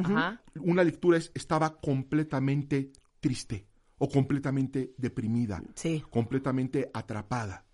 una 0.61 0.85
lectura 0.85 1.19
es 1.19 1.31
estaba 1.35 1.76
completamente 1.81 2.93
triste 3.21 3.67
o 3.99 4.09
completamente 4.09 4.95
deprimida, 4.97 5.62
Sí. 5.75 6.03
completamente 6.11 6.91
atrapada. 6.93 7.64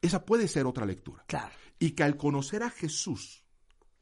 Esa 0.00 0.24
puede 0.24 0.48
ser 0.48 0.66
otra 0.66 0.86
lectura. 0.86 1.24
Claro. 1.26 1.52
Y 1.78 1.90
que 1.92 2.02
al 2.04 2.16
conocer 2.16 2.62
a 2.62 2.70
Jesús, 2.70 3.44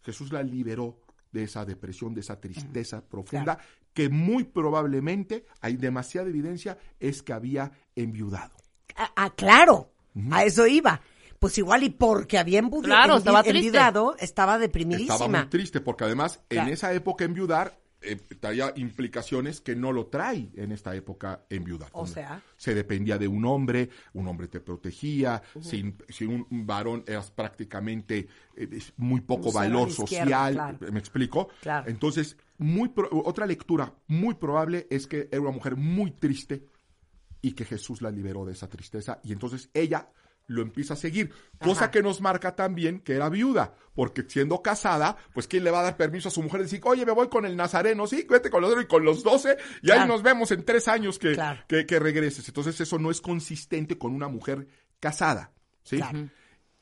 Jesús 0.03 0.33
la 0.33 0.43
liberó 0.43 1.01
de 1.33 1.45
esa 1.45 1.65
depresión, 1.65 2.15
de 2.15 2.21
esa 2.21 2.41
tristeza 2.41 3.05
profunda, 3.05 3.59
que 3.93 4.09
muy 4.09 4.45
probablemente, 4.45 5.47
hay 5.61 5.77
demasiada 5.77 6.29
evidencia, 6.29 6.79
es 7.01 7.23
que 7.23 7.33
había 7.33 7.73
enviudado. 7.97 8.55
Ah, 8.97 9.11
ah, 9.17 9.31
claro, 9.35 9.93
a 10.31 10.45
eso 10.45 10.67
iba. 10.67 11.01
Pues 11.45 11.59
igual 11.59 11.83
y 11.83 11.91
porque 11.91 12.39
había 12.39 12.59
enviudado, 12.59 12.87
Claro, 12.87 13.17
estaba 13.19 13.43
triste. 13.43 13.59
enviudado, 13.59 14.17
estaba 14.19 14.57
deprimidísima. 14.57 15.13
Estaba 15.15 15.29
muy 15.41 15.51
triste 15.51 15.83
porque 15.83 16.05
además 16.05 16.41
Claro. 16.49 16.69
en 16.69 16.73
esa 16.73 16.95
época 16.95 17.27
enviudar 17.27 17.79
eh, 18.01 18.17
traía 18.41 18.73
implicaciones 18.77 19.61
que 19.61 19.77
no 19.77 19.93
lo 19.93 20.07
trae 20.07 20.49
en 20.57 20.73
esta 20.73 20.95
época 20.97 21.45
enviudar. 21.51 21.91
O 21.93 22.07
sea. 22.07 22.41
Se 22.57 22.75
dependía 22.75 23.19
de 23.19 23.29
un 23.29 23.45
hombre, 23.45 23.91
un 24.15 24.27
hombre 24.27 24.49
te 24.49 24.61
protegía, 24.61 25.43
sin, 25.61 25.99
sin 26.09 26.47
un, 26.51 26.67
varón 26.67 27.05
eras 27.07 27.31
prácticamente 27.31 28.27
eh, 28.57 28.81
muy 28.97 29.21
poco 29.21 29.49
Un 29.49 29.55
valor 29.55 29.91
social, 29.93 30.55
claro. 30.55 30.79
¿me 30.93 30.99
explico? 30.99 31.49
Claro. 31.61 31.91
Entonces, 31.91 32.39
muy 32.57 32.89
pro- 32.89 33.11
otra 33.13 33.45
lectura 33.45 33.93
muy 34.07 34.33
probable 34.37 34.87
es 34.89 35.07
que 35.07 35.29
era 35.31 35.43
una 35.43 35.51
mujer 35.51 35.77
muy 35.77 36.11
triste 36.13 36.67
y 37.43 37.53
que 37.53 37.67
Jesús 37.67 38.01
la 38.01 38.11
liberó 38.11 38.47
de 38.47 38.53
esa 38.53 38.67
tristeza 38.71 39.21
y 39.23 39.33
entonces 39.33 39.69
ella 39.75 40.09
lo 40.47 40.61
empieza 40.63 40.95
a 40.95 40.97
seguir, 40.99 41.33
cosa 41.59 41.85
Ajá. 41.85 41.91
que 41.91 42.03
nos 42.03 42.21
marca 42.21 42.55
también 42.55 43.01
que 43.01 43.15
era 43.15 43.29
viuda, 43.31 43.75
porque 43.95 44.25
siendo 44.29 44.61
casada, 44.63 45.17
pues 45.33 45.49
quién 45.49 45.65
le 45.65 45.71
va 45.71 45.81
a 45.81 45.85
dar 45.85 45.97
permiso 45.97 46.29
a 46.29 46.31
su 46.31 46.43
mujer 46.43 46.61
de 46.61 46.65
decir, 46.65 46.81
oye, 46.85 47.07
me 47.07 47.13
voy 47.13 47.29
con 47.29 47.47
el 47.47 47.57
nazareno, 47.57 48.07
sí, 48.07 48.27
vete 48.29 48.51
con 48.51 48.61
los 48.61 48.71
otros 48.71 48.85
y 48.85 48.89
con 48.89 49.05
los 49.05 49.23
doce, 49.23 49.57
y 49.83 49.91
ahí 49.91 50.07
nos 50.07 50.23
vemos 50.23 50.51
en 50.51 50.65
tres 50.65 50.87
años 50.89 51.19
que, 51.19 51.33
Claro. 51.33 51.63
que, 51.67 51.87
que 51.87 51.99
regreses. 51.99 52.47
Entonces 52.49 52.79
eso 52.81 52.99
no 52.99 53.11
es 53.11 53.21
consistente 53.23 53.97
con 53.97 54.13
una 54.13 54.29
mujer 54.29 54.67
casada, 55.01 55.53
¿sí? 55.83 55.97
Claro. 55.97 56.29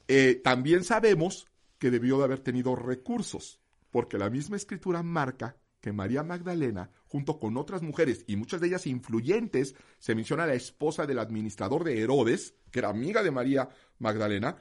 Eh, 0.09 0.41
también 0.43 0.83
sabemos 0.85 1.47
que 1.79 1.91
debió 1.91 2.19
de 2.19 2.25
haber 2.25 2.41
tenido 2.41 2.75
recursos, 2.77 3.61
porque 3.91 4.19
la 4.19 4.29
misma 4.31 4.57
escritura 4.57 5.03
marca 5.03 5.57
que 5.83 5.93
María 5.93 6.23
Magdalena, 6.23 6.91
junto 7.09 7.41
con 7.41 7.57
otras 7.57 7.83
mujeres, 7.83 8.25
y 8.29 8.37
muchas 8.37 8.61
de 8.61 8.69
ellas 8.69 8.87
influyentes, 8.87 9.75
se 9.99 10.15
menciona 10.15 10.47
la 10.47 10.55
esposa 10.55 11.07
del 11.07 11.19
administrador 11.19 11.83
de 11.83 12.01
Herodes, 12.01 12.55
que 12.71 12.79
era 12.79 12.89
amiga 12.89 13.23
de 13.23 13.33
María 13.33 13.69
Magdalena, 13.99 14.57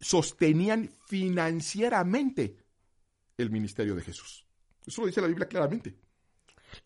sostenían 0.00 0.90
financieramente 1.06 2.56
el 3.36 3.50
ministerio 3.50 3.94
de 3.94 4.02
Jesús. 4.02 4.46
Eso 4.86 5.02
lo 5.02 5.06
dice 5.06 5.20
la 5.20 5.28
Biblia 5.28 5.46
claramente. 5.46 5.98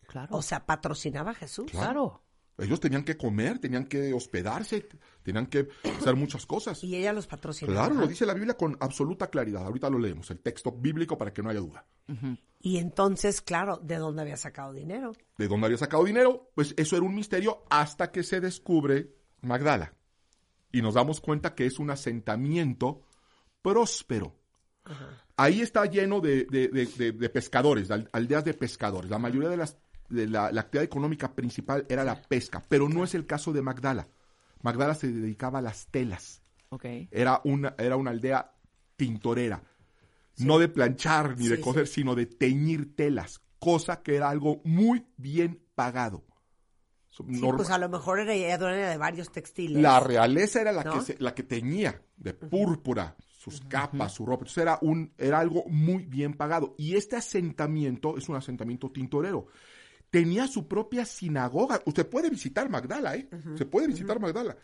Claro. 0.07 0.35
O 0.35 0.41
sea, 0.41 0.65
patrocinaba 0.65 1.31
a 1.31 1.35
Jesús. 1.35 1.71
claro. 1.71 2.21
Ellos 2.57 2.79
tenían 2.79 3.03
que 3.03 3.17
comer, 3.17 3.57
tenían 3.57 3.85
que 3.85 4.13
hospedarse, 4.13 4.87
tenían 5.23 5.47
que 5.47 5.69
hacer 5.97 6.15
muchas 6.15 6.45
cosas. 6.45 6.83
Y 6.83 6.95
ella 6.95 7.11
los 7.11 7.25
patrocinaba. 7.25 7.87
Claro, 7.87 8.01
lo 8.01 8.07
dice 8.07 8.25
la 8.25 8.35
Biblia 8.35 8.55
con 8.55 8.77
absoluta 8.79 9.31
claridad. 9.31 9.65
Ahorita 9.65 9.89
lo 9.89 9.97
leemos, 9.97 10.29
el 10.29 10.39
texto 10.39 10.71
bíblico 10.71 11.17
para 11.17 11.33
que 11.33 11.41
no 11.41 11.49
haya 11.49 11.59
duda. 11.59 11.87
Y 12.59 12.77
entonces, 12.77 13.41
claro, 13.41 13.77
¿de 13.77 13.97
dónde 13.97 14.21
había 14.21 14.37
sacado 14.37 14.71
dinero? 14.73 15.13
¿De 15.37 15.47
dónde 15.47 15.65
había 15.65 15.77
sacado 15.77 16.03
dinero? 16.03 16.51
Pues 16.53 16.73
eso 16.77 16.95
era 16.95 17.05
un 17.05 17.15
misterio 17.15 17.63
hasta 17.69 18.11
que 18.11 18.21
se 18.23 18.39
descubre 18.39 19.15
Magdala. 19.41 19.93
Y 20.71 20.81
nos 20.81 20.93
damos 20.93 21.19
cuenta 21.21 21.55
que 21.55 21.65
es 21.65 21.79
un 21.79 21.89
asentamiento 21.89 23.01
próspero. 23.61 24.35
Ahí 25.37 25.61
está 25.61 25.85
lleno 25.85 26.19
de, 26.21 26.45
de- 26.45 26.67
de- 26.67 26.85
de- 26.85 27.11
de 27.13 27.29
pescadores, 27.29 27.87
de 27.87 27.93
al- 27.95 28.09
aldeas 28.13 28.45
de 28.45 28.53
pescadores. 28.53 29.09
La 29.09 29.17
mayoría 29.19 29.49
de, 29.49 29.57
las, 29.57 29.77
la, 30.09 30.51
la 30.51 30.61
actividad 30.61 30.83
económica 30.83 31.33
principal 31.33 31.85
era 31.89 32.03
la 32.03 32.21
pesca, 32.21 32.63
pero 32.69 32.87
no 32.89 33.03
es 33.03 33.15
el 33.15 33.25
caso 33.25 33.51
de 33.53 33.61
Magdala. 33.61 34.07
Magdala 34.61 34.93
se 34.93 35.11
dedicaba 35.11 35.59
a 35.59 35.61
las 35.63 35.87
telas. 35.87 36.41
Ok. 36.69 36.85
Era 37.11 37.41
una, 37.43 37.73
era 37.77 37.95
una 37.97 38.11
aldea 38.11 38.53
tintorera. 38.95 39.63
No 40.37 40.57
de 40.59 40.67
planchar 40.69 41.37
ni 41.37 41.47
de 41.47 41.57
Sí, 41.57 41.61
coser, 41.61 41.87
sino 41.87 42.15
de 42.15 42.25
teñir 42.25 42.95
telas, 42.95 43.41
cosa 43.59 44.01
que 44.01 44.15
era 44.15 44.29
algo 44.29 44.61
muy 44.63 45.05
bien 45.17 45.63
pagado. 45.75 46.25
Pues 47.57 47.69
a 47.69 47.77
lo 47.77 47.89
mejor 47.89 48.19
era 48.21 48.33
ella 48.33 48.57
dueña 48.57 48.89
de 48.89 48.97
varios 48.97 49.31
textiles. 49.31 49.81
la 49.81 49.99
realeza 49.99 50.61
era 50.61 50.71
la, 50.71 50.83
¿No? 50.83 50.93
que 50.93 51.01
se- 51.01 51.17
la 51.19 51.35
que 51.35 51.43
teñía 51.43 52.01
de 52.15 52.33
púrpura 52.33 53.15
sus 53.37 53.59
capas, 53.61 54.13
su 54.13 54.25
ropa. 54.25 54.43
Entonces 54.43 54.61
era, 54.61 54.79
un, 54.81 55.13
era 55.17 55.39
algo 55.39 55.65
muy 55.67 56.05
bien 56.05 56.33
pagado. 56.35 56.73
Y 56.77 56.95
este 56.95 57.15
asentamiento 57.17 58.17
es 58.17 58.29
un 58.29 58.35
asentamiento 58.37 58.89
tintorero. 58.91 59.47
Tenía 60.09 60.47
su 60.47 60.67
propia 60.67 61.05
sinagoga. 61.05 61.81
Usted 61.85 62.07
puede 62.07 62.29
visitar 62.29 62.69
Magdala, 62.69 63.15
¿eh? 63.15 63.29
Se 63.57 63.65
puede 63.65 63.87
visitar 63.87 64.19
Magdala. 64.19 64.55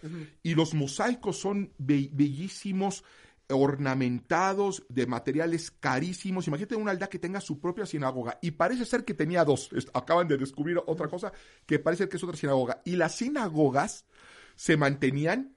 Y 0.44 0.56
los 0.56 0.74
mosaicos 0.74 1.38
son 1.38 1.74
be- 1.78 2.10
bellísimos, 2.14 3.04
ornamentados, 3.50 4.86
de 4.90 5.08
materiales 5.08 5.72
carísimos. 5.72 6.48
Imagínate 6.48 6.76
una 6.76 6.92
aldea 6.92 7.08
que 7.08 7.20
tenga 7.20 7.40
su 7.40 7.60
propia 7.60 7.86
sinagoga. 7.86 8.38
Y 8.42 8.52
parece 8.52 8.86
ser 8.86 9.06
que 9.06 9.14
tenía 9.14 9.46
dos. 9.46 9.70
Acaban 9.94 10.28
de 10.28 10.38
descubrir 10.38 10.80
otra 10.86 11.08
cosa 11.08 11.32
que 11.66 11.80
parece 11.80 12.10
que 12.10 12.18
es 12.18 12.24
otra 12.24 12.36
sinagoga. 12.36 12.82
Y 12.86 12.96
las 12.96 13.16
sinagogas 13.16 14.06
se 14.56 14.76
mantenían 14.76 15.56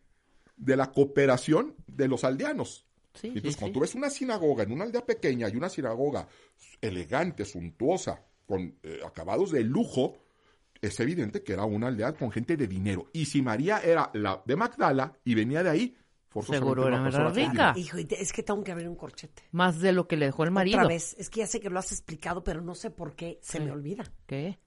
de 0.57 0.77
la 0.77 0.93
cooperación 0.93 1.75
de 1.87 2.09
los 2.09 2.25
aldeanos. 2.25 2.87
Sí, 3.15 3.29
Entonces, 3.29 3.55
sí, 3.55 3.59
cuando 3.59 3.73
sí. 3.73 3.75
tú 3.75 3.81
ves 3.81 3.95
una 3.95 4.11
sinagoga 4.11 4.63
en 4.63 4.73
una 4.73 4.85
aldea 4.85 5.05
pequeña 5.05 5.49
y 5.49 5.57
una 5.57 5.69
sinagoga 5.69 6.29
elegante, 6.81 7.45
suntuosa, 7.45 8.23
con 8.47 8.79
eh, 8.83 9.01
acabados 9.05 9.51
de 9.51 9.65
lujo, 9.65 10.19
es 10.81 10.99
evidente 11.01 11.43
que 11.43 11.53
era 11.53 11.65
una 11.65 11.89
aldea 11.89 12.13
con 12.13 12.31
gente 12.31 12.57
de 12.57 12.67
dinero. 12.67 13.09
Y 13.13 13.27
si 13.27 13.43
María 13.43 13.81
era 13.81 14.11
la 14.15 14.43
de 14.45 14.57
Magdala 14.57 15.13
y 15.25 15.35
venía 15.35 15.63
de 15.63 15.71
ahí, 15.71 15.97
Seguro 16.47 16.87
era 16.87 17.11
con 17.11 17.35
rica. 17.35 17.73
Hijo, 17.77 17.97
es 17.99 18.33
que 18.33 18.43
tengo 18.43 18.63
que 18.63 18.71
abrir 18.73 18.89
un 18.89 18.95
corchete. 18.97 19.43
Más 19.53 19.81
de 19.81 19.93
lo 19.93 20.07
que 20.07 20.17
le 20.17 20.27
dejó 20.27 20.45
el 20.45 20.51
marido. 20.53 20.79
Otra 20.79 20.89
vez, 20.89 21.15
es 21.19 21.29
que 21.29 21.41
ya 21.41 21.47
sé 21.47 21.61
que 21.61 21.71
lo 21.71 21.79
has 21.79 21.91
explicado, 21.93 22.45
pero 22.45 22.61
no 22.61 22.75
sé 22.75 22.91
por 22.91 23.15
qué 23.17 23.39
se 23.43 23.59
Sí. 23.59 23.65
me 23.65 23.73
olvida. 23.73 24.05
¿Qué? 24.27 24.59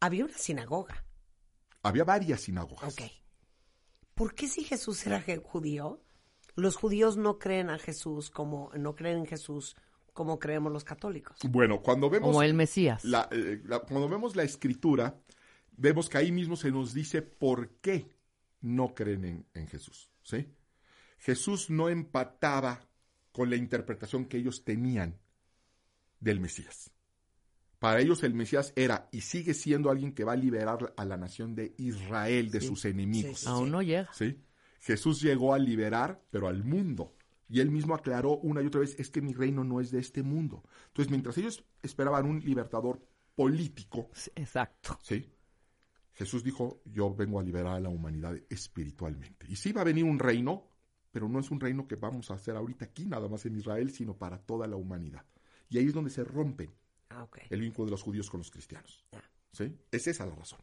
Había 0.00 0.24
una 0.24 0.36
sinagoga, 0.38 1.04
Había 1.82 2.04
varias 2.04 2.40
sinagogas. 2.40 2.92
ok. 2.92 3.02
¿Por 4.14 4.34
qué 4.34 4.48
si 4.48 4.64
Jesús 4.64 5.06
era 5.06 5.22
judío, 5.42 6.00
los 6.54 6.76
judíos 6.76 7.16
no 7.16 7.38
creen 7.38 7.70
a 7.70 7.78
Jesús 7.78 8.30
como, 8.30 8.70
no 8.76 8.94
creen 8.94 9.18
en 9.18 9.26
Jesús 9.26 9.76
como 10.12 10.38
creemos 10.38 10.72
los 10.72 10.84
católicos? 10.84 11.38
Bueno, 11.48 11.80
cuando 11.82 12.08
vemos 12.10 12.28
Como 12.28 12.42
el 12.42 12.54
Mesías. 12.54 13.04
la, 13.04 13.28
eh, 13.30 13.60
la- 13.64 13.80
cuando 13.80 14.08
vemos 14.08 14.36
la 14.36 14.42
escritura, 14.42 15.18
vemos 15.76 16.08
que 16.08 16.18
ahí 16.18 16.30
mismo 16.32 16.56
se 16.56 16.70
nos 16.70 16.92
dice 16.94 17.22
por 17.22 17.70
qué 17.80 18.10
no 18.60 18.94
creen 18.94 19.24
en, 19.24 19.46
en 19.54 19.66
Jesús. 19.68 20.10
¿sí? 20.22 20.46
Jesús 21.22 21.70
no 21.70 21.88
empataba 21.88 22.88
con 23.30 23.48
la 23.48 23.54
interpretación 23.54 24.24
que 24.24 24.38
ellos 24.38 24.64
tenían 24.64 25.20
del 26.18 26.40
Mesías. 26.40 26.90
Para 27.78 28.00
ellos 28.00 28.24
el 28.24 28.34
Mesías 28.34 28.72
era 28.74 29.08
y 29.12 29.20
sigue 29.20 29.54
siendo 29.54 29.88
alguien 29.90 30.14
que 30.14 30.24
va 30.24 30.32
a 30.32 30.36
liberar 30.36 30.92
a 30.96 31.04
la 31.04 31.16
nación 31.16 31.54
de 31.54 31.74
Israel 31.78 32.50
de 32.50 32.60
sus 32.60 32.84
enemigos. 32.86 33.38
sí, 33.40 33.46
Aún 33.48 33.70
no 33.70 33.82
llega. 33.82 34.12
¿sí? 34.12 34.42
Jesús 34.80 35.20
llegó 35.20 35.54
a 35.54 35.60
liberar, 35.60 36.20
pero 36.30 36.48
al 36.48 36.64
mundo. 36.64 37.14
Y 37.48 37.60
él 37.60 37.70
mismo 37.70 37.94
aclaró 37.94 38.38
una 38.38 38.60
y 38.60 38.66
otra 38.66 38.80
vez, 38.80 38.98
es 38.98 39.08
que 39.10 39.22
mi 39.22 39.32
reino 39.32 39.62
no 39.62 39.80
es 39.80 39.92
de 39.92 40.00
este 40.00 40.24
mundo. 40.24 40.64
Entonces, 40.88 41.10
mientras 41.10 41.38
ellos 41.38 41.64
esperaban 41.82 42.26
un 42.26 42.40
libertador 42.40 43.00
político, 43.36 44.10
Exacto. 44.34 44.98
¿sí? 45.02 45.30
Jesús 46.14 46.42
dijo, 46.42 46.82
yo 46.84 47.14
vengo 47.14 47.38
a 47.38 47.44
liberar 47.44 47.74
a 47.76 47.80
la 47.80 47.90
humanidad 47.90 48.36
espiritualmente. 48.50 49.46
Y 49.48 49.54
sí 49.54 49.72
va 49.72 49.82
a 49.82 49.84
venir 49.84 50.04
un 50.04 50.18
reino, 50.18 50.71
pero 51.12 51.28
no 51.28 51.38
es 51.38 51.50
un 51.50 51.60
reino 51.60 51.86
que 51.86 51.94
vamos 51.94 52.30
a 52.30 52.34
hacer 52.34 52.56
ahorita 52.56 52.86
aquí, 52.86 53.04
nada 53.06 53.28
más 53.28 53.46
en 53.46 53.56
Israel, 53.56 53.92
sino 53.92 54.14
para 54.14 54.38
toda 54.38 54.66
la 54.66 54.76
humanidad. 54.76 55.24
Y 55.68 55.78
ahí 55.78 55.86
es 55.86 55.94
donde 55.94 56.10
se 56.10 56.24
rompe 56.24 56.70
Ah, 57.10 57.26
el 57.50 57.60
vínculo 57.60 57.84
de 57.86 57.90
los 57.90 58.02
judíos 58.02 58.30
con 58.30 58.38
los 58.38 58.50
cristianos. 58.50 59.04
¿Sí? 59.52 59.70
Es 59.90 60.06
esa 60.06 60.24
la 60.24 60.34
razón. 60.34 60.58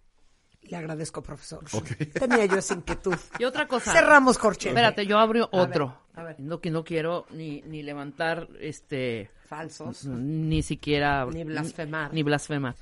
Le 0.64 0.76
agradezco, 0.76 1.22
profesor. 1.22 1.64
Tenía 2.14 2.46
yo 2.48 2.58
esa 2.58 2.74
inquietud. 2.74 3.16
Y 3.38 3.44
otra 3.44 3.68
cosa. 3.68 3.94
Cerramos 3.94 4.38
corchete. 4.40 4.70
Espérate, 4.70 5.06
yo 5.06 5.20
abro 5.20 5.46
A 5.54 5.58
otro. 5.62 5.88
ver, 6.16 6.20
a 6.20 6.24
ver. 6.24 6.40
No 6.40 6.60
que 6.60 6.72
no 6.72 6.84
quiero 6.84 7.28
ni, 7.32 7.62
ni 7.62 7.84
levantar 7.84 8.50
este 8.60 9.30
Falsos. 9.46 10.06
ni 10.06 10.64
siquiera 10.64 11.26
Ni 11.28 11.44
blasfemar. 11.44 12.14
Ni, 12.14 12.24
blasfemar. 12.24 12.76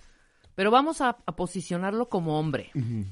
Pero 0.55 0.71
vamos 0.71 1.01
a, 1.01 1.17
a 1.25 1.35
posicionarlo 1.35 2.07
como 2.09 2.39
hombre. 2.39 2.71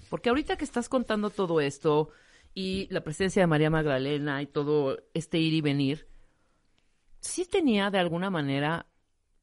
Porque 0.10 0.30
ahorita 0.30 0.58
que 0.58 0.64
estás 0.66 0.88
contando 0.90 1.30
todo 1.30 1.60
esto 1.62 2.10
y 2.56 2.88
la 2.90 3.02
presencia 3.04 3.44
de 3.44 3.48
María 3.48 3.70
Magdalena 3.70 4.42
y 4.42 4.48
todo 4.48 4.98
este 5.14 5.38
ir 5.38 5.54
y 5.54 5.62
venir, 5.62 6.08
sí 7.20 7.46
tenía 7.46 7.92
de 7.92 8.00
alguna 8.00 8.30
manera 8.30 8.88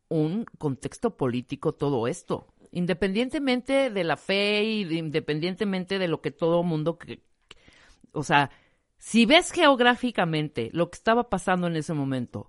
un 0.09 0.45
contexto 0.59 1.17
político 1.17 1.73
todo 1.75 2.09
esto. 2.09 2.49
Independientemente 2.73 3.91
de 3.91 4.05
la 4.05 4.17
fe 4.17 4.65
y 4.65 4.85
de- 4.85 4.95
independientemente 4.97 5.99
de 5.99 6.09
lo 6.09 6.23
que 6.23 6.31
todo 6.31 6.63
mundo 6.63 6.99
que, 6.99 7.23
o 8.13 8.23
sea, 8.23 8.51
si 8.99 9.27
ves 9.27 9.53
geográficamente 9.53 10.71
lo 10.73 10.91
que 10.91 10.97
estaba 10.97 11.29
pasando 11.29 11.67
en 11.67 11.77
ese 11.77 11.93
momento, 11.93 12.49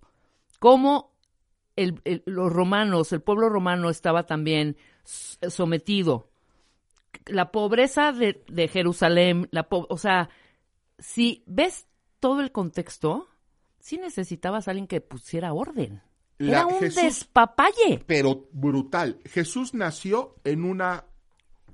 cómo 0.60 1.12
el- 1.75 2.01
los 2.25 2.53
romanos, 2.53 3.12
el 3.12 3.22
pueblo 3.22 3.50
romano 3.50 3.89
estaba 3.89 4.25
también 4.25 4.77
sometido, 5.03 6.29
la 7.25 7.51
pobreza 7.51 8.12
de, 8.12 8.43
de 8.48 8.67
Jerusalén, 8.67 9.48
la 9.51 9.67
po- 9.70 9.88
o 9.89 9.98
sea, 9.98 10.29
si 11.03 11.43
ves 11.45 11.86
todo 12.19 12.39
el 12.41 12.51
contexto, 12.53 13.27
sí 13.79 13.98
necesitabas 13.98 14.67
a 14.67 14.72
alguien 14.72 14.88
que 14.88 15.01
pusiera 15.01 15.51
orden. 15.53 16.01
La- 16.38 16.50
Era 16.62 16.65
un 16.67 16.79
Jesús- 16.79 17.03
despapalle. 17.03 18.03
pero 18.07 18.48
brutal. 18.53 19.19
Jesús 19.25 19.74
nació 19.74 20.36
en 20.45 20.63
una 20.63 21.05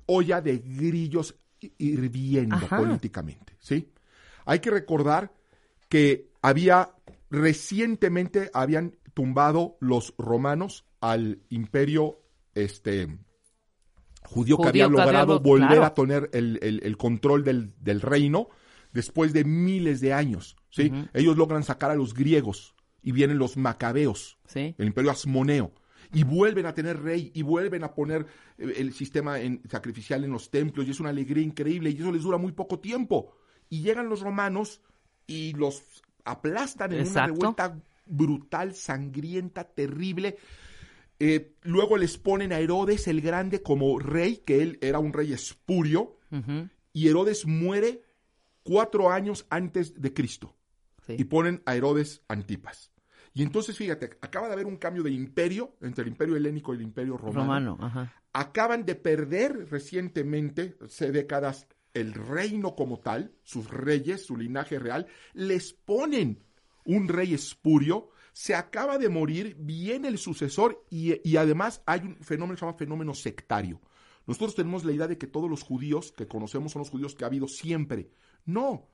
olla 0.06 0.40
de 0.40 0.58
grillos 0.58 1.36
hirviendo 1.78 2.56
Ajá. 2.56 2.78
políticamente, 2.78 3.56
¿sí? 3.60 3.92
Hay 4.44 4.58
que 4.60 4.70
recordar 4.70 5.32
que 5.88 6.30
había 6.42 6.90
recientemente 7.30 8.50
habían 8.52 8.96
tumbado 9.14 9.76
los 9.80 10.14
romanos 10.18 10.84
al 11.00 11.42
imperio 11.50 12.20
este 12.54 13.06
judío, 14.24 14.56
que 14.56 14.62
Judío 14.64 14.68
había 14.68 14.72
que 14.72 14.82
había 14.92 15.04
logrado 15.04 15.34
lo- 15.34 15.40
volver 15.40 15.68
claro. 15.68 15.84
a 15.84 15.94
tener 15.94 16.30
el, 16.32 16.58
el- 16.62 16.80
el 16.82 16.96
control 16.96 17.44
del, 17.44 17.72
del 17.80 18.00
reino 18.00 18.48
después 18.92 19.32
de 19.32 19.44
miles 19.44 20.00
de 20.00 20.12
años, 20.12 20.56
¿sí? 20.70 20.92
Ellos 21.14 21.36
logran 21.36 21.62
sacar 21.62 21.90
a 21.90 21.94
los 21.94 22.14
griegos 22.14 22.74
y 23.02 23.12
vienen 23.12 23.38
los 23.38 23.56
macabeos, 23.56 24.38
Sí. 24.46 24.74
el 24.78 24.86
imperio 24.88 25.10
asmoneo, 25.10 25.72
y 26.12 26.24
vuelven 26.24 26.66
a 26.66 26.74
tener 26.74 27.00
rey 27.02 27.30
y 27.34 27.42
vuelven 27.42 27.84
a 27.84 27.94
poner 27.94 28.26
eh, 28.58 28.74
el 28.78 28.92
sistema 28.92 29.40
en- 29.40 29.62
sacrificial 29.70 30.24
en 30.24 30.32
los 30.32 30.50
templos 30.50 30.86
y 30.86 30.90
es 30.90 31.00
una 31.00 31.10
alegría 31.10 31.42
increíble 31.44 31.90
y 31.90 31.96
eso 31.96 32.10
les 32.12 32.22
dura 32.22 32.36
muy 32.36 32.52
poco 32.52 32.78
tiempo. 32.80 33.32
Y 33.68 33.82
llegan 33.82 34.08
los 34.08 34.20
romanos 34.20 34.80
y 35.26 35.52
los 35.52 35.82
aplastan 36.24 36.92
en 36.92 37.00
Exacto. 37.00 37.20
una 37.20 37.26
revuelta 37.52 37.80
brutal, 38.06 38.74
sangrienta, 38.74 39.64
terrible. 39.64 40.36
Eh, 41.20 41.52
luego 41.62 41.96
les 41.96 42.18
ponen 42.18 42.52
a 42.52 42.58
Herodes 42.58 43.06
el 43.06 43.20
Grande 43.20 43.62
como 43.62 43.98
rey, 44.00 44.38
que 44.38 44.62
él 44.62 44.78
era 44.80 44.98
un 44.98 45.12
rey 45.12 45.32
espurio, 45.32 46.16
y 46.92 47.08
Herodes 47.08 47.46
muere 47.46 48.02
cuatro 48.62 49.10
años 49.10 49.46
antes 49.50 50.00
de 50.00 50.12
Cristo 50.12 50.56
sí. 51.06 51.16
y 51.18 51.24
ponen 51.24 51.62
a 51.66 51.76
Herodes 51.76 52.22
Antipas. 52.28 52.92
Y 53.32 53.42
entonces, 53.42 53.76
fíjate, 53.76 54.18
acaba 54.20 54.48
de 54.48 54.54
haber 54.54 54.66
un 54.66 54.76
cambio 54.76 55.02
de 55.02 55.10
imperio 55.10 55.76
entre 55.80 56.02
el 56.02 56.08
imperio 56.08 56.36
helénico 56.36 56.72
y 56.72 56.78
el 56.78 56.82
imperio 56.82 57.16
romano. 57.16 57.76
Romano, 57.76 57.78
ajá. 57.80 58.12
Acaban 58.32 58.84
de 58.84 58.96
perder 58.96 59.68
recientemente, 59.70 60.76
hace 60.84 61.12
décadas, 61.12 61.68
el 61.94 62.14
reino 62.14 62.74
como 62.74 62.98
tal, 63.00 63.32
sus 63.42 63.68
reyes, 63.68 64.24
su 64.24 64.36
linaje 64.36 64.78
real, 64.78 65.06
les 65.32 65.72
ponen 65.72 66.44
un 66.84 67.08
rey 67.08 67.34
espurio, 67.34 68.10
se 68.32 68.54
acaba 68.54 68.98
de 68.98 69.08
morir, 69.08 69.56
viene 69.58 70.08
el 70.08 70.18
sucesor 70.18 70.84
y, 70.90 71.28
y 71.28 71.36
además 71.36 71.82
hay 71.86 72.00
un 72.00 72.16
fenómeno 72.16 72.54
que 72.54 72.60
se 72.60 72.66
llama 72.66 72.78
fenómeno 72.78 73.14
sectario. 73.14 73.80
Nosotros 74.30 74.54
tenemos 74.54 74.84
la 74.84 74.92
idea 74.92 75.08
de 75.08 75.18
que 75.18 75.26
todos 75.26 75.50
los 75.50 75.64
judíos 75.64 76.12
que 76.12 76.28
conocemos 76.28 76.70
son 76.70 76.82
los 76.82 76.90
judíos 76.90 77.16
que 77.16 77.24
ha 77.24 77.26
habido 77.26 77.48
siempre. 77.48 78.12
No, 78.44 78.88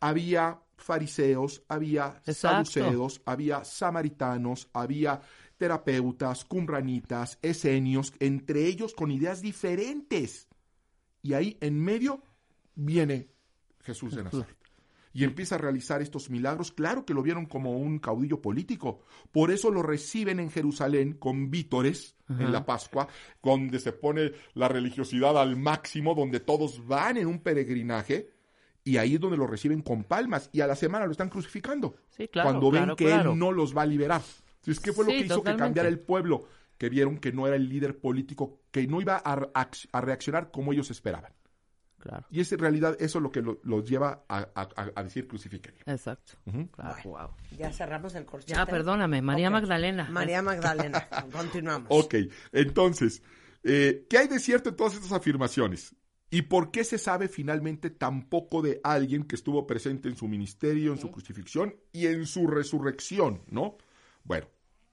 había 0.00 0.60
fariseos, 0.76 1.62
había 1.66 2.20
Exacto. 2.26 2.70
saduceos, 2.70 3.22
había 3.24 3.64
samaritanos, 3.64 4.68
había 4.74 5.22
terapeutas, 5.56 6.44
cumranitas, 6.44 7.38
esenios, 7.40 8.12
entre 8.18 8.66
ellos 8.66 8.92
con 8.92 9.10
ideas 9.10 9.40
diferentes. 9.40 10.46
Y 11.22 11.32
ahí 11.32 11.56
en 11.62 11.80
medio 11.80 12.22
viene 12.74 13.30
Jesús 13.80 14.14
de 14.14 14.24
Nazaret. 14.24 14.61
Y 15.14 15.24
empieza 15.24 15.56
a 15.56 15.58
realizar 15.58 16.00
estos 16.00 16.30
milagros. 16.30 16.72
Claro 16.72 17.04
que 17.04 17.14
lo 17.14 17.22
vieron 17.22 17.46
como 17.46 17.76
un 17.76 17.98
caudillo 17.98 18.40
político. 18.40 19.02
Por 19.30 19.50
eso 19.50 19.70
lo 19.70 19.82
reciben 19.82 20.40
en 20.40 20.50
Jerusalén 20.50 21.14
con 21.14 21.50
vítores 21.50 22.16
en 22.28 22.50
la 22.50 22.64
Pascua, 22.64 23.08
donde 23.42 23.78
se 23.78 23.92
pone 23.92 24.32
la 24.54 24.68
religiosidad 24.68 25.36
al 25.38 25.56
máximo, 25.56 26.14
donde 26.14 26.40
todos 26.40 26.86
van 26.86 27.18
en 27.18 27.26
un 27.26 27.40
peregrinaje. 27.40 28.30
Y 28.84 28.96
ahí 28.96 29.14
es 29.14 29.20
donde 29.20 29.36
lo 29.36 29.46
reciben 29.46 29.82
con 29.82 30.04
palmas. 30.04 30.48
Y 30.52 30.60
a 30.60 30.66
la 30.66 30.76
semana 30.76 31.04
lo 31.04 31.12
están 31.12 31.28
crucificando. 31.28 31.96
Sí, 32.08 32.28
claro, 32.28 32.48
cuando 32.48 32.70
ven 32.70 32.82
claro, 32.82 32.96
que 32.96 33.04
claro. 33.04 33.32
él 33.32 33.38
no 33.38 33.52
los 33.52 33.76
va 33.76 33.82
a 33.82 33.86
liberar. 33.86 34.22
Entonces, 34.56 34.82
¿qué 34.82 34.92
fue 34.92 35.04
lo 35.04 35.10
Sí, 35.10 35.18
que 35.18 35.26
hizo 35.26 35.42
que 35.42 35.56
cambiara 35.56 35.88
el 35.88 35.98
pueblo? 35.98 36.48
Que 36.78 36.88
vieron 36.88 37.18
que 37.18 37.32
no 37.32 37.46
era 37.46 37.56
el 37.56 37.68
líder 37.68 37.98
político, 37.98 38.60
que 38.70 38.86
no 38.86 39.00
iba 39.00 39.16
a 39.16 40.00
reaccionar 40.00 40.50
como 40.50 40.72
ellos 40.72 40.90
esperaban. 40.90 41.32
Claro. 42.02 42.26
Y 42.30 42.40
es 42.40 42.50
en 42.52 42.58
realidad 42.58 42.96
eso 42.98 43.20
lo 43.20 43.30
que 43.30 43.40
lo- 43.40 43.60
los 43.62 43.88
lleva 43.88 44.24
a, 44.28 44.48
a- 44.96 45.02
decir 45.04 45.28
crucifiquen. 45.28 45.72
Exacto. 45.86 46.32
Ujú. 46.46 46.68
Claro, 46.72 46.96
wow. 47.04 47.28
Ya 47.56 47.72
cerramos 47.72 48.14
el 48.16 48.24
corchete. 48.24 48.54
Ya, 48.54 48.66
perdóname, 48.66 49.22
María. 49.22 49.50
Magdalena. 49.50 50.08
María 50.10 50.42
Magdalena. 50.42 51.06
Continuamos. 51.32 51.86
Ok, 51.90 52.14
entonces, 52.50 53.22
eh, 53.62 54.06
¿qué 54.10 54.18
hay 54.18 54.28
de 54.28 54.40
cierto 54.40 54.70
en 54.70 54.76
todas 54.76 54.94
estas 54.94 55.12
afirmaciones? 55.12 55.94
¿Y 56.30 56.42
por 56.42 56.70
qué 56.70 56.82
se 56.82 56.98
sabe 56.98 57.28
finalmente 57.28 57.90
tan 57.90 58.28
poco 58.28 58.62
de 58.62 58.80
alguien 58.82 59.24
que 59.24 59.36
estuvo 59.36 59.66
presente 59.66 60.08
en 60.08 60.16
su 60.16 60.26
ministerio, 60.28 60.92
en 60.92 60.98
su 60.98 61.10
crucifixión 61.12 61.76
y 61.92 62.06
en 62.06 62.26
su 62.26 62.46
resurrección, 62.48 63.42
no? 63.48 63.76
Bueno, 64.24 64.48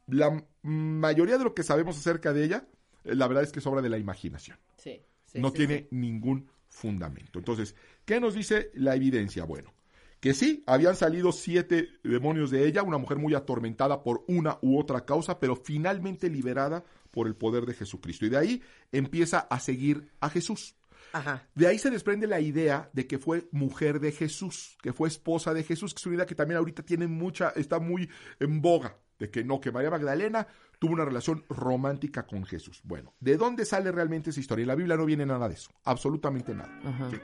la 0.07 0.43
mayoría 0.63 1.37
de 1.37 1.43
lo 1.45 1.53
que 1.55 1.63
sabemos 1.63 1.97
acerca 1.97 2.33
de 2.33 2.43
ella, 2.43 2.67
eh, 3.03 3.15
la 3.15 3.27
verdad 3.27 3.43
es 3.43 3.51
que 3.51 3.59
es 3.59 3.65
obra 3.67 3.81
de 3.81 3.89
la 3.89 3.97
imaginación. 3.97 4.57
Sí, 4.77 5.01
sí, 5.25 5.39
no 5.39 5.49
sí, 5.49 5.55
tiene 5.57 5.87
ningún 5.91 6.49
fundamento. 6.69 7.39
Entonces, 7.39 7.75
¿qué 8.05 8.19
nos 8.19 8.33
dice 8.33 8.71
la 8.73 8.95
evidencia? 8.95 9.43
Bueno, 9.43 9.73
que 10.19 10.33
sí, 10.33 10.63
habían 10.67 10.95
salido 10.95 11.31
siete 11.31 11.89
demonios 12.03 12.51
de 12.51 12.67
ella, 12.67 12.83
una 12.83 12.97
mujer 12.97 13.17
muy 13.17 13.35
atormentada 13.35 14.03
por 14.03 14.23
una 14.27 14.57
u 14.61 14.77
otra 14.79 15.05
causa, 15.05 15.39
pero 15.39 15.55
finalmente 15.55 16.29
liberada 16.29 16.83
por 17.11 17.27
el 17.27 17.35
poder 17.35 17.65
de 17.65 17.73
Jesucristo. 17.73 18.25
Y 18.25 18.29
de 18.29 18.37
ahí 18.37 18.63
empieza 18.91 19.39
a 19.39 19.59
seguir 19.59 20.11
a 20.19 20.29
Jesús. 20.29 20.75
Ajá. 21.13 21.47
De 21.55 21.67
ahí 21.67 21.79
se 21.79 21.89
desprende 21.89 22.27
la 22.27 22.39
idea 22.39 22.89
de 22.93 23.07
que 23.07 23.17
fue 23.17 23.47
mujer 23.51 23.99
de 23.99 24.11
Jesús, 24.11 24.77
que 24.81 24.93
fue 24.93 25.07
esposa 25.07 25.53
de 25.53 25.63
Jesús, 25.63 25.93
que 25.93 25.99
es 25.99 26.05
una 26.05 26.15
idea 26.15 26.25
que 26.25 26.35
también 26.35 26.57
ahorita 26.57 26.83
tiene 26.83 27.07
mucha, 27.07 27.49
está 27.55 27.79
muy 27.79 28.09
en 28.39 28.61
boga, 28.61 28.97
de 29.17 29.31
que 29.31 29.43
no, 29.43 29.59
que 29.59 29.71
María 29.71 29.89
Magdalena 29.89 30.47
tuvo 30.79 30.93
una 30.93 31.05
relación 31.05 31.43
romántica 31.49 32.25
con 32.25 32.45
Jesús. 32.45 32.81
Bueno, 32.83 33.13
¿de 33.19 33.37
dónde 33.37 33.65
sale 33.65 33.91
realmente 33.91 34.29
esa 34.31 34.39
historia? 34.39 34.63
En 34.63 34.69
la 34.69 34.75
Biblia 34.75 34.97
no 34.97 35.05
viene 35.05 35.25
nada 35.25 35.47
de 35.47 35.55
eso, 35.55 35.71
absolutamente 35.83 36.53
nada, 36.55 36.71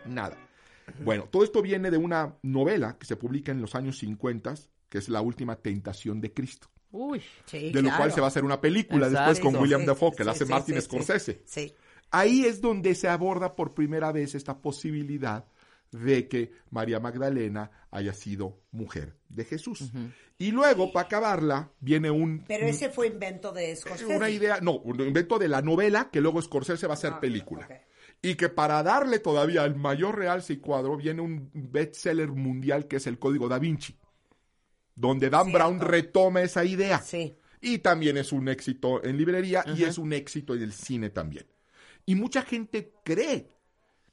nada. 0.06 0.38
Bueno, 1.04 1.24
todo 1.32 1.44
esto 1.44 1.62
viene 1.64 1.90
de 1.90 1.98
una 1.98 2.36
novela 2.44 2.98
que 3.00 3.06
se 3.06 3.16
publica 3.16 3.52
en 3.52 3.62
los 3.62 3.74
años 3.74 3.98
50, 3.98 4.54
que 4.88 5.00
es 5.00 5.10
La 5.10 5.22
Última 5.22 5.56
Tentación 5.56 6.22
de 6.22 6.32
Cristo, 6.34 6.70
Uy, 6.92 7.22
Sí, 7.46 7.72
de 7.72 7.82
lo 7.82 7.90
claro. 7.90 7.98
cual 7.98 8.12
se 8.14 8.22
va 8.22 8.28
a 8.28 8.30
hacer 8.30 8.46
una 8.46 8.62
película 8.62 9.08
Exacto. 9.08 9.30
después 9.32 9.54
con 9.54 9.62
William 9.62 9.82
Sí, 9.82 9.88
Dafoe, 9.88 10.12
que 10.12 10.18
sí, 10.18 10.24
la 10.24 10.32
hace 10.32 10.46
sí, 10.46 10.52
Martin 10.52 10.76
sí, 10.76 10.82
sí. 10.82 10.88
Scorsese. 10.88 11.42
Sí. 11.46 11.74
Ahí 12.12 12.46
es 12.46 12.62
donde 12.62 12.96
se 12.96 13.10
aborda 13.10 13.56
por 13.56 13.74
primera 13.74 14.12
vez 14.14 14.36
esta 14.36 14.60
posibilidad 14.62 15.46
de 16.04 16.28
que 16.28 16.52
María 16.70 17.00
Magdalena 17.00 17.72
haya 17.92 18.14
sido 18.14 18.62
mujer 18.72 19.16
de 19.30 19.46
Jesús. 19.46 19.92
Y 20.38 20.52
luego, 20.52 20.92
para 20.92 21.06
acabarla, 21.06 21.72
viene 21.80 22.12
un, 22.12 22.44
Pero 22.48 22.66
ese 22.68 22.90
fue 22.90 23.08
invento 23.08 23.52
de 23.52 23.76
Scorsese. 23.76 24.16
una 24.16 24.30
idea, 24.30 24.60
no, 24.62 24.74
un 24.80 25.00
invento 25.02 25.40
de 25.40 25.48
la 25.48 25.62
novela 25.62 26.10
que 26.12 26.22
luego 26.22 26.42
Scorsese 26.42 26.88
va 26.88 26.94
a 26.94 26.98
hacer 26.98 27.14
Ah, 27.14 27.20
película. 27.22 27.68
Y 28.22 28.36
que 28.36 28.50
para 28.50 28.82
darle 28.84 29.20
todavía 29.20 29.64
el 29.66 29.76
mayor 29.76 30.18
realce 30.18 30.54
y 30.54 30.58
cuadro 30.58 30.98
viene 30.98 31.22
un 31.22 31.50
bestseller 31.54 32.30
mundial 32.32 32.88
que 32.88 32.98
es 32.98 33.08
el 33.08 33.20
Código 33.20 33.48
da 33.48 33.60
Vinci. 33.60 33.96
donde 34.96 35.30
Dan 35.30 35.48
Cierto. 35.48 35.58
Brown 35.58 35.80
retoma 35.82 36.42
esa 36.42 36.64
idea. 36.64 37.00
Sí. 37.00 37.36
Y 37.62 37.80
también 37.80 38.18
es 38.18 38.32
un 38.32 38.48
éxito 38.48 39.04
en 39.04 39.18
librería 39.18 39.64
y 39.76 39.84
es 39.84 39.98
un 39.98 40.14
éxito 40.14 40.54
en 40.56 40.62
el 40.64 40.72
cine 40.74 41.10
también. 41.10 41.46
Y 42.06 42.16
mucha 42.16 42.44
gente 42.44 42.94
cree 43.04 43.50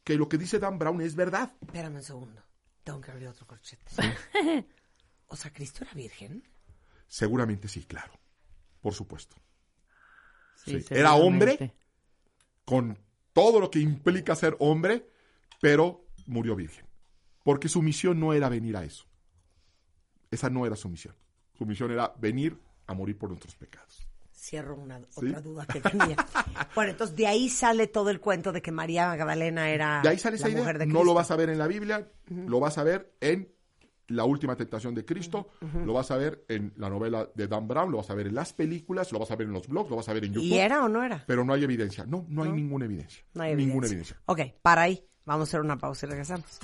que 0.04 0.16
lo 0.16 0.28
que 0.28 0.38
dice 0.38 0.58
Dan 0.58 0.78
Brown 0.78 1.00
es 1.00 1.14
verdad. 1.14 1.54
Espérame 1.60 1.96
un 1.96 2.02
segundo. 2.02 2.42
Tengo 2.84 3.00
que 3.00 3.10
abrir 3.10 3.28
otro 3.28 3.46
corchete. 3.46 3.84
o 5.28 5.36
sea, 5.36 5.52
¿Cristo 5.52 5.84
era 5.84 5.94
virgen? 5.94 6.42
Seguramente 7.06 7.68
sí, 7.68 7.84
claro. 7.84 8.12
Por 8.80 8.94
supuesto. 8.94 9.36
Sí, 10.56 10.80
Sí. 10.80 10.94
Era 10.94 11.14
hombre. 11.14 11.74
Con 12.64 12.98
todo 13.32 13.60
lo 13.60 13.70
que 13.70 13.80
implica 13.80 14.34
ser 14.34 14.56
hombre, 14.60 15.08
pero 15.60 16.06
murió 16.26 16.54
virgen. 16.54 16.86
Porque 17.44 17.68
su 17.68 17.82
misión 17.82 18.20
no 18.20 18.32
era 18.32 18.48
venir 18.48 18.76
a 18.76 18.84
eso. 18.84 19.04
Esa 20.30 20.48
no 20.48 20.64
era 20.66 20.76
su 20.76 20.88
misión. 20.88 21.14
Su 21.54 21.66
misión 21.66 21.90
era 21.90 22.14
venir 22.18 22.58
a 22.86 22.94
morir 22.94 23.18
por 23.18 23.28
nuestros 23.28 23.56
pecados. 23.56 24.08
Cierro 24.42 24.74
una 24.76 25.00
otra 25.14 25.40
duda 25.40 25.64
que 25.66 25.80
tenía. 25.80 26.16
bueno, 26.74 26.90
entonces 26.90 27.14
de 27.16 27.28
ahí 27.28 27.48
sale 27.48 27.86
todo 27.86 28.10
el 28.10 28.18
cuento 28.20 28.50
de 28.50 28.60
que 28.60 28.72
María 28.72 29.06
Magdalena 29.06 29.70
era 29.70 30.00
De 30.02 30.08
ahí 30.08 30.18
sale 30.18 30.34
esa 30.36 30.46
la 30.46 30.50
idea. 30.52 30.62
mujer 30.62 30.78
de 30.78 30.86
No 30.86 31.04
lo 31.04 31.14
vas 31.14 31.30
a 31.30 31.36
ver 31.36 31.48
en 31.50 31.58
la 31.58 31.68
Biblia, 31.68 32.08
lo 32.28 32.58
vas 32.58 32.76
a 32.78 32.82
ver 32.82 33.14
en 33.20 33.48
La 34.08 34.24
última 34.24 34.56
tentación 34.56 34.94
de 34.96 35.04
Cristo, 35.04 35.48
lo 35.86 35.92
vas 35.92 36.10
a 36.10 36.16
ver 36.16 36.44
en 36.48 36.72
la 36.76 36.90
novela 36.90 37.28
de 37.34 37.46
Dan 37.46 37.68
Brown, 37.68 37.90
lo 37.92 37.98
vas 37.98 38.10
a 38.10 38.14
ver 38.14 38.26
en 38.26 38.34
las 38.34 38.52
películas, 38.52 39.12
lo 39.12 39.20
vas 39.20 39.30
a 39.30 39.36
ver 39.36 39.46
en 39.46 39.52
los 39.52 39.68
blogs, 39.68 39.88
lo 39.88 39.96
vas 39.96 40.08
a 40.08 40.12
ver 40.12 40.24
en 40.24 40.32
YouTube. 40.34 40.48
¿Y 40.48 40.58
era 40.58 40.84
o 40.84 40.88
no 40.88 41.04
era? 41.04 41.22
Pero 41.26 41.44
no 41.44 41.52
hay 41.54 41.62
evidencia. 41.62 42.04
No, 42.04 42.26
no 42.28 42.42
hay 42.42 42.50
ninguna 42.50 42.84
evidencia. 42.86 43.22
No 43.34 43.44
hay 43.44 43.54
Ninguna 43.54 43.86
evidencia. 43.86 44.16
evidencia. 44.26 44.52
Ok, 44.54 44.60
para 44.60 44.82
ahí. 44.82 45.06
Vamos 45.24 45.46
a 45.46 45.50
hacer 45.50 45.60
una 45.60 45.78
pausa 45.78 46.04
y 46.06 46.08
regresamos. 46.10 46.58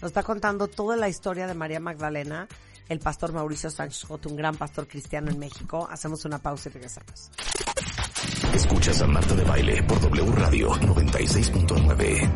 Nos 0.00 0.10
está 0.10 0.22
contando 0.22 0.68
toda 0.68 0.96
la 0.96 1.08
historia 1.08 1.48
de 1.48 1.54
María 1.54 1.80
Magdalena, 1.80 2.46
el 2.88 2.98
pastor 3.00 3.32
Mauricio 3.32 3.70
Sánchez 3.70 4.04
Joto, 4.04 4.28
un 4.28 4.36
gran 4.36 4.56
pastor 4.56 4.86
cristiano 4.86 5.30
en 5.30 5.38
México. 5.38 5.88
Hacemos 5.90 6.24
una 6.24 6.38
pausa 6.38 6.68
y 6.68 6.72
regresamos. 6.72 7.30
Escuchas 8.54 9.02
a 9.02 9.06
Marta 9.06 9.34
de 9.34 9.44
Baile 9.44 9.82
por 9.82 10.00
W 10.00 10.32
Radio 10.32 10.70
96.9. 10.70 12.30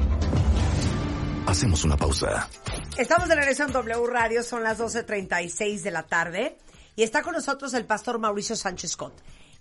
Hacemos 1.47 1.85
una 1.85 1.97
pausa. 1.97 2.49
Estamos 2.97 3.29
de 3.29 3.35
regreso 3.35 3.65
en 3.65 3.73
W 3.73 4.07
Radio, 4.07 4.43
son 4.43 4.63
las 4.63 4.79
12.36 4.79 5.83
de 5.83 5.91
la 5.91 6.03
tarde 6.05 6.59
y 6.97 7.03
está 7.03 7.23
con 7.23 7.35
nosotros 7.35 7.75
el 7.75 7.87
pastor 7.87 8.19
Mauricio 8.19 8.57
Sánchez 8.57 8.93
Scott. 8.93 9.15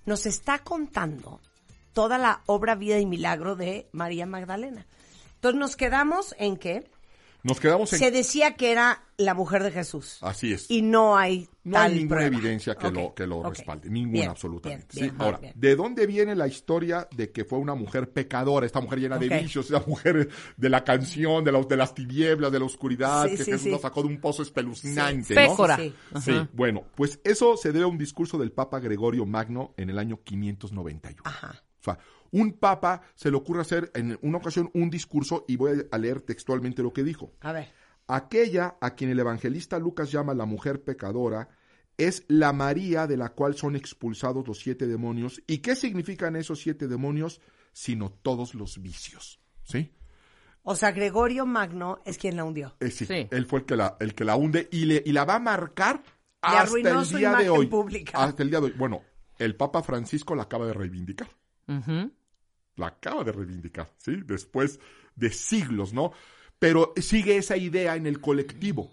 Nos 0.05 0.25
está 0.25 0.59
contando 0.59 1.39
toda 1.93 2.17
la 2.17 2.41
obra, 2.45 2.75
vida 2.75 2.99
y 2.99 3.05
milagro 3.05 3.55
de 3.55 3.87
María 3.91 4.25
Magdalena. 4.25 4.85
Entonces 5.35 5.59
nos 5.59 5.75
quedamos 5.75 6.35
en 6.37 6.57
que 6.57 6.89
Nos 7.43 7.59
quedamos 7.59 7.91
en... 7.93 7.99
se 7.99 8.11
decía 8.11 8.55
que 8.55 8.71
era 8.71 9.03
la 9.17 9.33
mujer 9.33 9.63
de 9.63 9.71
Jesús 9.71 10.17
Así 10.21 10.51
es. 10.53 10.69
y 10.69 10.81
no 10.81 11.17
hay 11.17 11.47
No 11.63 11.73
tal 11.73 11.91
hay 11.91 11.97
ninguna 11.99 12.17
prueba. 12.21 12.35
evidencia 12.37 12.75
que 12.75 12.91
lo, 12.91 13.13
que 13.13 13.25
lo 13.27 13.43
respalde. 13.43 13.89
Ninguna, 13.89 14.11
Bien, 14.19 14.29
absolutamente. 14.29 14.87
bien, 14.93 15.09
Sí, 15.09 15.11
bien, 15.11 15.21
Ahora, 15.21 15.37
bien. 15.39 15.53
¿de 15.55 15.75
dónde 15.75 16.05
viene 16.05 16.35
la 16.35 16.47
historia 16.47 17.07
de 17.15 17.31
que 17.31 17.45
fue 17.45 17.59
una 17.59 17.75
mujer 17.75 18.11
pecadora, 18.11 18.65
esta 18.65 18.81
mujer 18.81 18.99
llena 18.99 19.17
de 19.17 19.29
vicios, 19.29 19.67
esa 19.67 19.83
mujer 19.87 20.29
de 20.57 20.69
la 20.69 20.83
canción, 20.83 21.43
de, 21.43 21.51
los, 21.53 21.67
de 21.67 21.77
las 21.77 21.93
tinieblas, 21.93 22.51
de 22.51 22.59
la 22.59 22.65
oscuridad, 22.65 23.25
Sí, 23.29 23.37
que 23.37 23.43
sí, 23.45 23.51
Jesús 23.51 23.63
sí. 23.63 23.71
nos 23.71 23.81
sacó 23.81 24.01
de 24.03 24.09
un 24.09 24.19
pozo 24.19 24.43
espeluznante, 24.43 25.23
Sí. 25.23 25.33
¿no? 25.35 25.41
Pécora. 25.49 25.77
Sí, 25.77 25.93
Sí, 26.21 26.33
bueno, 26.53 26.83
pues 26.95 27.19
eso 27.23 27.55
se 27.57 27.71
debe 27.71 27.85
a 27.85 27.87
un 27.87 27.97
discurso 27.97 28.37
del 28.37 28.51
Papa 28.51 28.79
Gregorio 28.79 29.25
Magno 29.25 29.73
en 29.77 29.89
el 29.89 29.97
año 29.99 30.19
591. 30.23 31.21
Ajá. 31.23 31.55
O 31.79 31.83
sea, 31.83 31.97
un 32.31 32.53
papa 32.53 33.01
se 33.15 33.31
le 33.31 33.37
ocurre 33.37 33.61
hacer 33.61 33.91
en 33.95 34.17
una 34.21 34.37
ocasión 34.37 34.69
un 34.73 34.89
discurso 34.89 35.45
y 35.47 35.55
voy 35.55 35.85
a 35.91 35.97
leer 35.97 36.21
textualmente 36.21 36.83
lo 36.83 36.93
que 36.93 37.03
dijo. 37.03 37.33
A 37.41 37.51
ver. 37.51 37.71
Aquella 38.07 38.77
a 38.81 38.95
quien 38.95 39.11
el 39.11 39.19
evangelista 39.19 39.77
Lucas 39.77 40.11
llama 40.11 40.33
la 40.33 40.45
mujer 40.45 40.83
pecadora 40.83 41.49
es 41.97 42.23
la 42.27 42.53
María 42.53 43.07
de 43.07 43.17
la 43.17 43.29
cual 43.29 43.55
son 43.55 43.75
expulsados 43.75 44.47
los 44.47 44.59
siete 44.59 44.87
demonios. 44.87 45.41
¿Y 45.45 45.59
qué 45.59 45.75
significan 45.75 46.35
esos 46.35 46.59
siete 46.59 46.87
demonios? 46.87 47.41
Sino 47.73 48.09
todos 48.11 48.55
los 48.55 48.81
vicios. 48.81 49.39
¿Sí? 49.63 49.91
O 50.63 50.75
sea, 50.75 50.91
Gregorio 50.91 51.45
Magno 51.45 51.99
es 52.05 52.17
quien 52.17 52.35
la 52.35 52.43
hundió. 52.45 52.75
Eh, 52.79 52.89
sí, 52.89 53.05
Sí. 53.05 53.27
Él 53.31 53.45
fue 53.45 53.59
el 53.59 53.65
que 53.65 53.75
la, 53.75 53.97
el 53.99 54.15
que 54.15 54.23
la 54.25 54.35
hunde 54.35 54.67
y, 54.71 54.85
le, 54.85 55.03
y 55.05 55.11
la 55.11 55.25
va 55.25 55.35
a 55.35 55.39
marcar 55.39 56.01
hasta 56.41 56.99
el 56.99 57.05
su 57.05 57.17
día 57.17 57.29
de 57.31 57.43
imagen 57.43 57.49
hoy. 57.49 57.67
pública. 57.67 58.23
Hasta 58.23 58.43
el 58.43 58.49
día 58.49 58.59
de 58.59 58.67
hoy. 58.67 58.73
Bueno, 58.77 59.01
el 59.37 59.55
Papa 59.55 59.83
Francisco 59.83 60.35
la 60.35 60.43
acaba 60.43 60.65
de 60.65 60.73
reivindicar. 60.73 61.29
La 62.79 62.87
acaba 62.87 63.23
de 63.23 63.31
reivindicar, 63.31 63.91
¿sí? 63.97 64.21
Después 64.25 64.79
de 65.15 65.29
siglos, 65.29 65.93
¿no? 65.93 66.11
Pero 66.57 66.93
sigue 66.97 67.37
esa 67.37 67.57
idea 67.57 67.95
en 67.95 68.05
el 68.05 68.19
colectivo, 68.19 68.91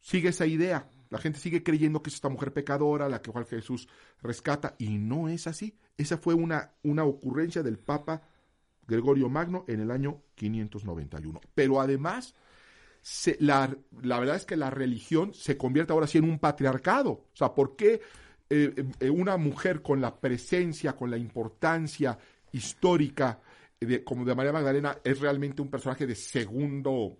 sigue 0.00 0.28
esa 0.30 0.46
idea. 0.46 0.88
La 1.10 1.18
gente 1.18 1.38
sigue 1.38 1.62
creyendo 1.62 2.02
que 2.02 2.10
es 2.10 2.14
esta 2.14 2.28
mujer 2.28 2.52
pecadora, 2.52 3.08
la 3.08 3.20
que 3.20 3.30
cual 3.30 3.44
Jesús 3.44 3.88
rescata, 4.22 4.74
y 4.78 4.98
no 4.98 5.28
es 5.28 5.46
así. 5.46 5.76
Esa 5.96 6.16
fue 6.16 6.34
una, 6.34 6.72
una 6.82 7.04
ocurrencia 7.04 7.62
del 7.62 7.78
Papa 7.78 8.22
Gregorio 8.86 9.28
Magno 9.28 9.64
en 9.68 9.80
el 9.80 9.90
año 9.90 10.22
591. 10.34 11.40
Pero 11.54 11.80
además, 11.80 12.34
la, 13.40 13.76
la 14.00 14.20
verdad 14.20 14.36
es 14.36 14.46
que 14.46 14.56
la 14.56 14.70
religión 14.70 15.34
se 15.34 15.58
convierte 15.58 15.92
ahora 15.92 16.06
sí 16.06 16.18
en 16.18 16.24
un 16.24 16.38
patriarcado. 16.38 17.10
O 17.10 17.36
sea, 17.36 17.52
¿por 17.52 17.76
qué 17.76 18.00
eh, 18.54 18.84
eh, 19.00 19.08
una 19.08 19.38
mujer 19.38 19.80
con 19.80 20.02
la 20.02 20.20
presencia, 20.20 20.94
con 20.94 21.10
la 21.10 21.16
importancia 21.16 22.18
histórica 22.52 23.40
de, 23.80 24.04
como 24.04 24.24
de 24.24 24.34
María 24.34 24.52
Magdalena 24.52 24.98
es 25.02 25.20
realmente 25.20 25.60
un 25.62 25.68
personaje 25.70 26.06
de 26.06 26.14
segundo 26.14 27.18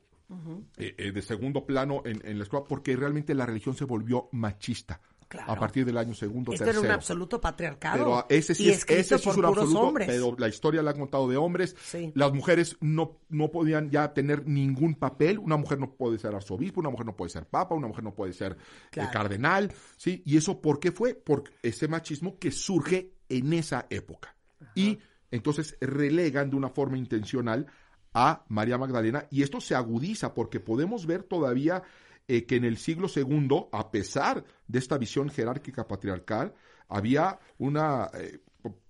eh, 0.78 0.94
eh, 0.96 1.12
de 1.12 1.20
segundo 1.22 1.66
plano 1.66 2.02
en, 2.06 2.22
en 2.26 2.38
la 2.38 2.44
escuela 2.44 2.64
porque 2.66 2.96
realmente 2.96 3.34
la 3.34 3.44
religión 3.44 3.74
se 3.76 3.84
volvió 3.84 4.28
machista 4.32 5.00
Claro. 5.28 5.50
a 5.50 5.56
partir 5.56 5.86
del 5.86 5.96
año 5.96 6.12
segundo 6.12 6.52
Esto 6.52 6.64
era 6.64 6.72
tercero 6.74 6.90
un 6.90 6.94
absoluto 6.94 7.40
patriarcado. 7.40 7.96
pero 7.96 8.26
ese 8.28 8.54
sí 8.54 8.68
es, 8.68 8.84
ese 8.86 9.16
sí 9.18 9.30
es 9.30 9.36
un 9.38 9.46
absoluto, 9.46 9.80
hombres. 9.80 10.06
pero 10.06 10.36
la 10.38 10.46
historia 10.46 10.82
la 10.82 10.90
han 10.90 10.98
contado 10.98 11.26
de 11.26 11.38
hombres. 11.38 11.74
Sí. 11.82 12.12
Las 12.14 12.34
mujeres 12.34 12.76
no, 12.82 13.18
no 13.30 13.50
podían 13.50 13.90
ya 13.90 14.12
tener 14.12 14.46
ningún 14.46 14.94
papel. 14.94 15.38
Una 15.38 15.56
mujer 15.56 15.78
no 15.78 15.94
puede 15.94 16.18
ser 16.18 16.34
arzobispo, 16.34 16.80
una 16.80 16.90
mujer 16.90 17.06
no 17.06 17.16
puede 17.16 17.30
ser 17.30 17.46
papa, 17.46 17.74
una 17.74 17.86
mujer 17.88 18.04
no 18.04 18.12
puede 18.14 18.34
ser 18.34 18.58
eh, 18.94 19.00
cardenal. 19.10 19.72
¿sí? 19.96 20.22
¿Y 20.26 20.36
eso 20.36 20.60
por 20.60 20.78
qué 20.78 20.92
fue? 20.92 21.14
Por 21.14 21.44
ese 21.62 21.88
machismo 21.88 22.38
que 22.38 22.50
surge 22.50 23.14
en 23.30 23.54
esa 23.54 23.86
época. 23.88 24.36
Y 24.74 24.98
entonces 25.32 25.76
relegan 25.80 26.50
de 26.50 26.56
una 26.56 26.68
forma 26.68 26.96
intencional 26.96 27.66
a 28.14 28.44
María 28.48 28.78
Magdalena 28.78 29.26
y 29.30 29.42
esto 29.42 29.60
se 29.60 29.74
agudiza 29.74 30.34
porque 30.34 30.60
podemos 30.60 31.06
ver 31.06 31.24
todavía 31.24 31.82
eh, 32.28 32.46
que 32.46 32.56
en 32.56 32.64
el 32.64 32.76
siglo 32.76 33.08
segundo, 33.08 33.68
a 33.72 33.90
pesar 33.90 34.44
de 34.68 34.78
esta 34.78 34.96
visión 34.98 35.28
jerárquica 35.28 35.88
patriarcal, 35.88 36.54
había 36.88 37.40
una 37.58 38.10
eh, 38.14 38.38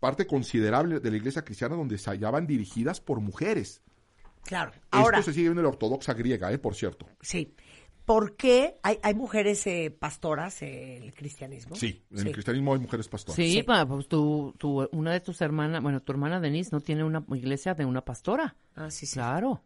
parte 0.00 0.26
considerable 0.26 1.00
de 1.00 1.10
la 1.10 1.16
iglesia 1.16 1.42
cristiana 1.42 1.76
donde 1.76 1.96
se 1.96 2.10
hallaban 2.10 2.46
dirigidas 2.46 3.00
por 3.00 3.20
mujeres. 3.20 3.80
Claro. 4.44 4.72
Ahora, 4.90 5.20
Esto 5.20 5.30
se 5.30 5.34
sigue 5.34 5.48
viendo 5.48 5.60
en 5.60 5.66
la 5.66 5.70
ortodoxa 5.70 6.14
griega, 6.14 6.52
eh, 6.52 6.58
por 6.58 6.74
cierto. 6.74 7.06
sí. 7.20 7.54
¿Por 8.04 8.36
qué 8.36 8.78
hay, 8.82 8.98
hay 9.02 9.14
mujeres 9.14 9.66
eh, 9.66 9.90
pastoras 9.96 10.60
en 10.62 11.02
el 11.04 11.14
cristianismo? 11.14 11.76
Sí, 11.76 12.04
en 12.10 12.26
el 12.26 12.32
cristianismo 12.32 12.74
hay 12.74 12.80
mujeres 12.80 13.08
pastoras. 13.08 13.36
Sí, 13.36 13.52
Sí. 13.52 13.62
pa- 13.62 13.86
pues 13.86 14.08
tu, 14.08 14.54
tu, 14.58 14.88
una 14.92 15.12
de 15.12 15.20
tus 15.20 15.40
hermanas, 15.40 15.82
bueno, 15.82 16.00
tu 16.00 16.12
hermana 16.12 16.40
Denise 16.40 16.70
no 16.72 16.80
tiene 16.80 17.04
una 17.04 17.24
iglesia 17.34 17.74
de 17.74 17.84
una 17.84 18.04
pastora. 18.04 18.56
Ah, 18.74 18.90
sí, 18.90 19.06
sí. 19.06 19.14
Claro. 19.14 19.62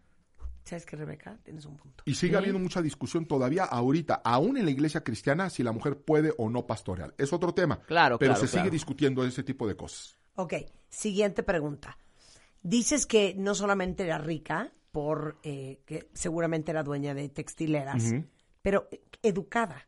¿Sabes 0.65 0.85
qué, 0.85 0.97
Rebeca? 0.97 1.39
Tienes 1.45 1.65
un 1.65 1.77
punto. 1.77 2.03
Y 2.07 2.15
sigue 2.15 2.37
habiendo 2.37 2.59
mucha 2.59 2.83
discusión 2.83 3.25
todavía 3.25 3.65
ahorita, 3.65 4.21
aún 4.25 4.57
en 4.57 4.65
la 4.65 4.73
iglesia 4.73 5.03
cristiana, 5.05 5.49
si 5.49 5.63
la 5.63 5.71
mujer 5.73 5.97
puede 5.97 6.35
o 6.39 6.51
no 6.51 6.67
pastorear. 6.67 7.15
Es 7.19 7.33
otro 7.33 7.55
tema. 7.55 7.81
Claro, 7.87 8.19
Pero 8.19 8.33
claro, 8.35 8.47
se 8.49 8.53
sigue 8.59 8.69
discutiendo 8.71 9.25
ese 9.25 9.45
tipo 9.45 9.67
de 9.69 9.77
cosas. 9.77 10.19
Ok, 10.35 10.55
siguiente 10.89 11.43
pregunta. 11.45 11.97
Dices 12.63 13.07
que 13.07 13.35
no 13.39 13.55
solamente 13.55 14.03
era 14.03 14.19
rica, 14.19 14.73
por 14.97 15.37
eh, 15.43 15.83
que 15.85 16.09
seguramente 16.15 16.71
era 16.71 16.83
dueña 16.83 17.13
de 17.13 17.29
textileras, 17.29 18.15
pero 18.63 18.89
eh, 18.91 19.03
educada. 19.23 19.87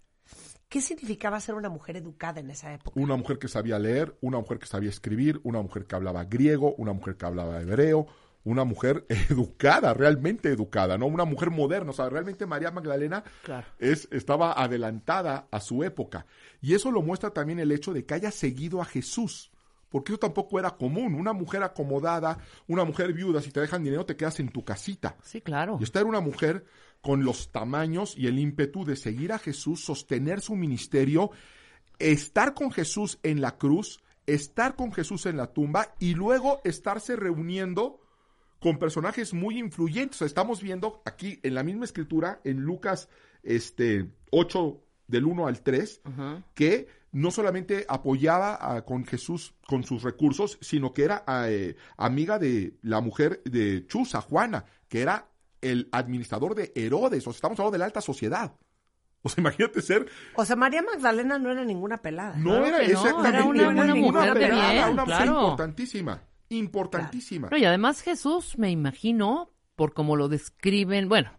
¿Qué 0.69 0.83
significaba 0.83 1.41
ser 1.41 1.55
una 1.55 1.71
mujer 1.71 1.97
educada 1.97 2.41
en 2.41 2.51
esa 2.51 2.75
época? 2.75 3.01
Una 3.01 3.17
mujer 3.17 3.39
que 3.39 3.49
sabía 3.49 3.79
leer, 3.79 4.19
una 4.21 4.39
mujer 4.39 4.59
que 4.59 4.67
sabía 4.67 4.91
escribir, 4.91 5.41
una 5.45 5.63
mujer 5.63 5.87
que 5.87 5.97
hablaba 5.97 6.25
griego, 6.25 6.75
una 6.75 6.93
mujer 6.93 7.17
que 7.17 7.25
hablaba 7.25 7.59
hebreo, 7.59 8.07
una 8.45 8.65
mujer 8.65 9.07
educada, 9.31 9.95
realmente 9.95 10.51
educada, 10.51 10.99
¿no? 10.99 11.07
Una 11.07 11.25
mujer 11.25 11.49
moderna. 11.49 11.93
O 11.93 11.95
sea, 11.95 12.11
realmente 12.11 12.45
María 12.45 12.71
Magdalena 12.71 13.25
Claro. 13.45 13.67
es, 13.79 14.09
estaba 14.13 14.53
adelantada 14.63 15.49
a 15.51 15.61
su 15.61 15.85
época. 15.85 16.27
Y 16.61 16.75
eso 16.75 16.91
lo 16.91 17.01
muestra 17.01 17.31
también 17.31 17.61
el 17.61 17.73
hecho 17.73 17.95
de 17.95 18.05
que 18.05 18.13
haya 18.13 18.31
seguido 18.31 18.83
a 18.83 18.85
Jesús. 18.85 19.53
Porque 19.89 20.13
eso 20.13 20.19
tampoco 20.19 20.59
era 20.59 20.71
común. 20.71 21.15
Una 21.15 21.33
mujer 21.33 21.63
acomodada, 21.63 22.39
una 22.67 22.85
mujer 22.85 23.13
viuda, 23.13 23.41
si 23.41 23.51
te 23.51 23.61
dejan 23.61 23.83
dinero 23.85 24.05
te 24.05 24.17
quedas 24.17 24.41
en 24.41 24.49
tu 24.51 24.65
casita. 24.65 25.17
Sí, 25.23 25.41
claro. 25.41 25.79
Y 25.81 25.85
esta 25.85 26.01
era 26.01 26.09
una 26.09 26.21
mujer 26.21 26.65
con 27.01 27.25
los 27.25 27.51
tamaños 27.53 28.17
y 28.17 28.27
el 28.27 28.39
ímpetu 28.39 28.85
de 28.85 28.97
seguir 28.97 29.33
a 29.33 29.39
Jesús, 29.39 29.85
sostener 29.85 30.41
su 30.41 30.57
ministerio, 30.57 31.31
estar 31.99 32.55
con 32.55 32.71
Jesús 32.71 33.19
en 33.23 33.41
la 33.41 33.57
cruz, 33.57 34.03
estar 34.27 34.77
con 34.77 34.93
Jesús 34.93 35.27
en 35.27 35.37
la 35.37 35.53
tumba 35.53 35.95
y 35.99 36.15
luego 36.15 36.61
estarse 36.65 37.17
reuniendo 37.17 38.01
con 38.61 38.79
personajes 38.79 39.33
muy 39.33 39.59
influyentes. 39.59 40.17
O 40.17 40.19
sea, 40.19 40.27
estamos 40.27 40.63
viendo 40.63 41.03
aquí 41.05 41.39
en 41.43 41.55
la 41.55 41.63
misma 41.63 41.85
escritura, 41.85 42.41
en 42.45 42.61
Lucas 42.61 43.09
este, 43.43 44.11
8, 44.31 44.83
del 45.07 45.25
1 45.25 45.47
al 45.47 45.63
3, 45.63 46.01
Ajá. 46.05 46.45
que 46.55 46.87
no 47.13 47.31
solamente 47.31 47.85
apoyaba 47.89 48.59
a- 48.61 48.83
con 48.85 49.05
Jesús 49.07 49.55
con 49.67 49.83
sus 49.85 50.03
recursos, 50.03 50.59
sino 50.61 50.93
que 50.93 51.05
era 51.05 51.25
eh, 51.49 51.77
amiga 51.97 52.39
de 52.39 52.75
la 52.83 53.01
mujer 53.01 53.43
de 53.45 53.87
Chuza, 53.87 54.21
Juana, 54.21 54.65
que 54.89 55.01
era 55.03 55.27
el 55.61 55.89
administrador 55.93 56.55
de 56.55 56.73
Herodes. 56.75 57.27
O 57.27 57.33
sea, 57.33 57.37
estamos 57.39 57.59
hablando 57.59 57.73
de 57.73 57.79
la 57.79 57.85
alta 57.87 58.01
sociedad. 58.01 58.55
O 59.23 59.29
sea, 59.29 59.41
imagínate 59.43 59.83
ser 59.83 60.07
O 60.37 60.45
sea, 60.45 60.55
María 60.55 60.83
Magdalena 60.83 61.39
no 61.39 61.51
era 61.51 61.65
ninguna 61.65 61.97
pelada. 61.99 62.37
no 62.37 62.51
Claro 62.51 62.67
era 62.67 62.77
no, 62.79 62.85
exactamente 62.85 63.59
era 63.61 63.69
una- 63.71 63.95
mujer 63.95 64.35
de 64.35 64.41
pelada, 64.41 64.73
bien, 64.73 64.89
una 64.93 65.05
mujer 65.05 65.17
claro. 65.25 65.41
importantísima, 65.43 66.23
importantísima. 66.51 67.49
No, 67.51 67.57
y 67.57 67.65
además 67.65 68.03
Jesús, 68.03 68.59
me 68.59 68.71
imagino, 68.71 69.51
por 69.77 69.93
como 69.95 70.15
lo 70.17 70.29
describen, 70.29 71.09
bueno, 71.09 71.33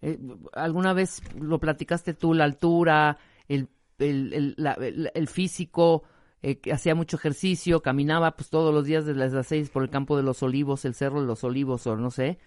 eh, 0.00 0.18
alguna 0.52 0.92
vez 0.92 1.20
lo 1.38 1.58
platicaste 1.58 2.14
tú, 2.14 2.32
la 2.34 2.44
altura, 2.44 3.18
el, 3.48 3.68
el, 3.98 4.32
el, 4.32 4.54
la- 4.56 4.74
el- 4.74 5.10
el 5.14 5.28
físico, 5.28 6.02
eh, 6.42 6.58
que 6.58 6.72
hacía 6.72 6.94
mucho 6.94 7.16
ejercicio, 7.16 7.82
caminaba 7.82 8.36
pues 8.36 8.48
todos 8.50 8.72
los 8.72 8.84
días 8.84 9.04
desde 9.06 9.18
las 9.34 9.46
seis 9.46 9.70
por 9.70 9.82
el 9.82 9.90
campo 9.90 10.16
de 10.16 10.22
los 10.22 10.42
olivos, 10.42 10.84
el 10.84 10.94
cerro 10.94 11.20
de 11.20 11.26
los 11.26 11.42
olivos, 11.44 11.86
o 11.86 11.96
no 11.96 12.10
sé. 12.10 12.38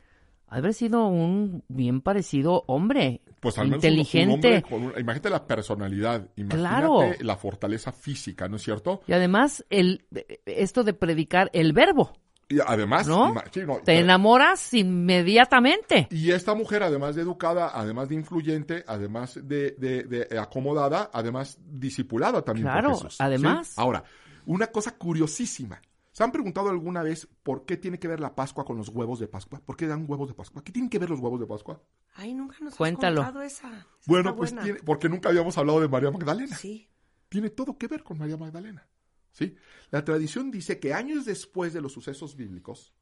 Haber 0.47 0.73
sido 0.73 1.07
un 1.07 1.63
bien 1.69 2.01
parecido 2.01 2.65
hombre, 2.67 3.21
Pues 3.39 3.57
al 3.57 3.67
menos 3.69 3.83
un- 3.83 3.89
un 3.89 3.97
inteligente. 3.99 4.63
hombre 4.69 4.99
imagínate 5.01 5.29
la 5.29 5.47
personalidad, 5.47 6.27
imagínate 6.35 6.57
Claro. 6.57 6.99
la 7.21 7.37
fortaleza 7.37 7.91
física, 7.93 8.49
¿no 8.49 8.57
es 8.57 8.61
cierto? 8.63 9.01
Y 9.07 9.13
además, 9.13 9.65
el, 9.69 10.05
esto 10.45 10.83
de 10.83 10.93
predicar 10.93 11.49
el 11.53 11.71
verbo, 11.71 12.11
Y 12.51 12.59
además, 12.65 13.07
¿no? 13.07 13.33
ima- 13.33 13.43
sí, 13.51 13.61
no, 13.65 13.77
Te 13.77 13.99
enamoras 13.99 14.73
inmediatamente. 14.73 16.07
Y 16.11 16.31
esta 16.31 16.53
mujer, 16.53 16.83
además 16.83 17.15
de 17.15 17.21
educada, 17.21 17.71
además 17.73 18.09
de 18.09 18.15
influyente, 18.15 18.83
además 18.87 19.35
de, 19.41 19.71
de- 19.71 20.03
de 20.03 20.39
acomodada, 20.39 21.09
además 21.13 21.57
discipulada 21.65 22.41
también 22.41 22.67
por 22.67 22.73
Claro, 22.81 23.09
¿sí? 23.09 23.17
además. 23.19 23.77
Ahora, 23.77 24.03
una 24.45 24.67
cosa 24.67 24.91
curiosísima. 24.97 25.81
¿Se 26.13 26.25
han 26.25 26.31
preguntado 26.33 26.69
alguna 26.69 27.03
vez 27.03 27.25
por 27.41 27.65
qué 27.65 27.77
tiene 27.77 27.97
que 27.97 28.07
ver 28.09 28.19
la 28.19 28.35
Pascua 28.35 28.65
con 28.65 28.77
los 28.77 28.89
huevos 28.89 29.19
de 29.19 29.27
Pascua? 29.29 29.61
¿Por 29.65 29.77
qué 29.77 29.87
dan 29.87 30.05
huevos 30.09 30.27
de 30.27 30.33
Pascua? 30.33 30.61
¿Qué 30.61 30.73
tienen 30.73 30.89
que 30.89 30.99
ver 30.99 31.09
los 31.09 31.21
huevos 31.21 31.39
de 31.39 31.47
Pascua? 31.47 31.81
Ay, 32.15 32.33
nunca 32.33 32.57
nos 32.59 32.75
Cuéntalo. 32.75 33.21
has 33.21 33.27
contado 33.27 33.45
esa. 33.45 33.69
Esa 33.69 33.85
Bueno, 34.07 34.35
pues 34.35 34.53
tiene, 34.53 34.79
porque 34.83 35.07
nunca 35.07 35.29
habíamos 35.29 35.57
hablado 35.57 35.79
de 35.79 35.87
María 35.87 36.11
Magdalena. 36.11 36.57
Sí. 36.57 36.89
Tiene 37.29 37.49
todo 37.49 37.77
que 37.77 37.87
ver 37.87 38.03
con 38.03 38.17
María 38.17 38.35
Magdalena. 38.35 38.85
¿Sí? 39.32 39.56
La 39.89 40.04
tradición 40.06 40.52
dice 40.52 40.80
que 40.80 40.94
años 40.94 41.26
después 41.26 41.74
de 41.74 41.82
los 41.82 41.94
sucesos 41.94 42.36
bíblicos, 42.36 42.94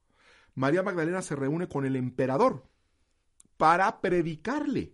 María 0.56 0.84
Magdalena 0.84 1.22
se 1.22 1.36
reúne 1.36 1.68
con 1.68 1.86
el 1.86 1.96
emperador 1.96 2.65
para 3.58 4.02
predicarle 4.02 4.94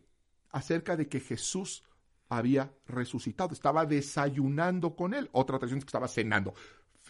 acerca 0.52 0.98
de 0.98 1.08
que 1.08 1.20
Jesús 1.20 1.84
había 2.30 2.74
resucitado. 2.88 3.54
Estaba 3.54 3.86
desayunando 3.86 4.96
con 4.96 5.14
él. 5.14 5.30
Otra 5.32 5.58
tradición 5.58 5.80
es 5.80 5.86
que 5.86 5.90
estaba 5.90 6.08
cenando. 6.08 6.54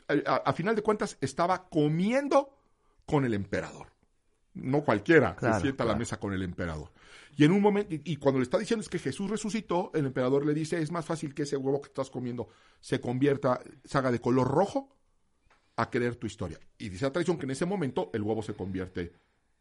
A, 0.08 0.36
a 0.36 0.54
final 0.54 0.76
de 0.76 0.84
cuentas, 0.84 1.18
estaba 1.22 1.70
comiendo 1.70 2.58
con 3.06 3.26
el 3.26 3.34
emperador. 3.34 3.94
No 4.56 4.84
cualquiera 4.84 5.36
Claro, 5.36 5.56
se 5.56 5.62
sienta 5.62 5.84
a 5.84 5.88
la 5.88 5.96
mesa 5.96 6.18
con 6.20 6.34
el 6.34 6.41
emperador. 6.41 6.91
Y 7.38 7.44
en 7.44 7.52
un 7.52 7.62
momento, 7.62 7.94
y, 7.94 8.02
y 8.06 8.15
cuando 8.15 8.39
le 8.39 8.44
está 8.44 8.58
diciendo 8.58 8.82
es 8.82 8.89
que 8.89 9.00
Jesús 9.00 9.30
resucitó, 9.30 9.91
el 9.94 10.06
emperador 10.06 10.46
le 10.46 10.54
dice, 10.54 10.82
es 10.82 10.91
más 10.91 11.06
fácil 11.06 11.34
que 11.34 11.44
ese 11.44 11.58
huevo 11.58 11.82
que 11.82 11.88
estás 11.88 12.10
comiendo 12.10 12.48
se 12.80 13.02
convierta, 13.02 13.60
se 13.84 13.98
haga 13.98 14.12
de 14.12 14.20
color 14.20 14.48
rojo, 14.48 14.96
a 15.78 15.89
creer 15.89 16.15
tu 16.15 16.28
historia. 16.28 16.60
Y 16.78 16.89
dice 16.89 17.06
la 17.06 17.12
tradición 17.12 17.38
que 17.38 17.46
en 17.46 17.52
ese 17.52 17.65
momento 17.65 18.10
el 18.13 18.22
huevo 18.22 18.41
se 18.41 18.54
convierte, 18.54 19.13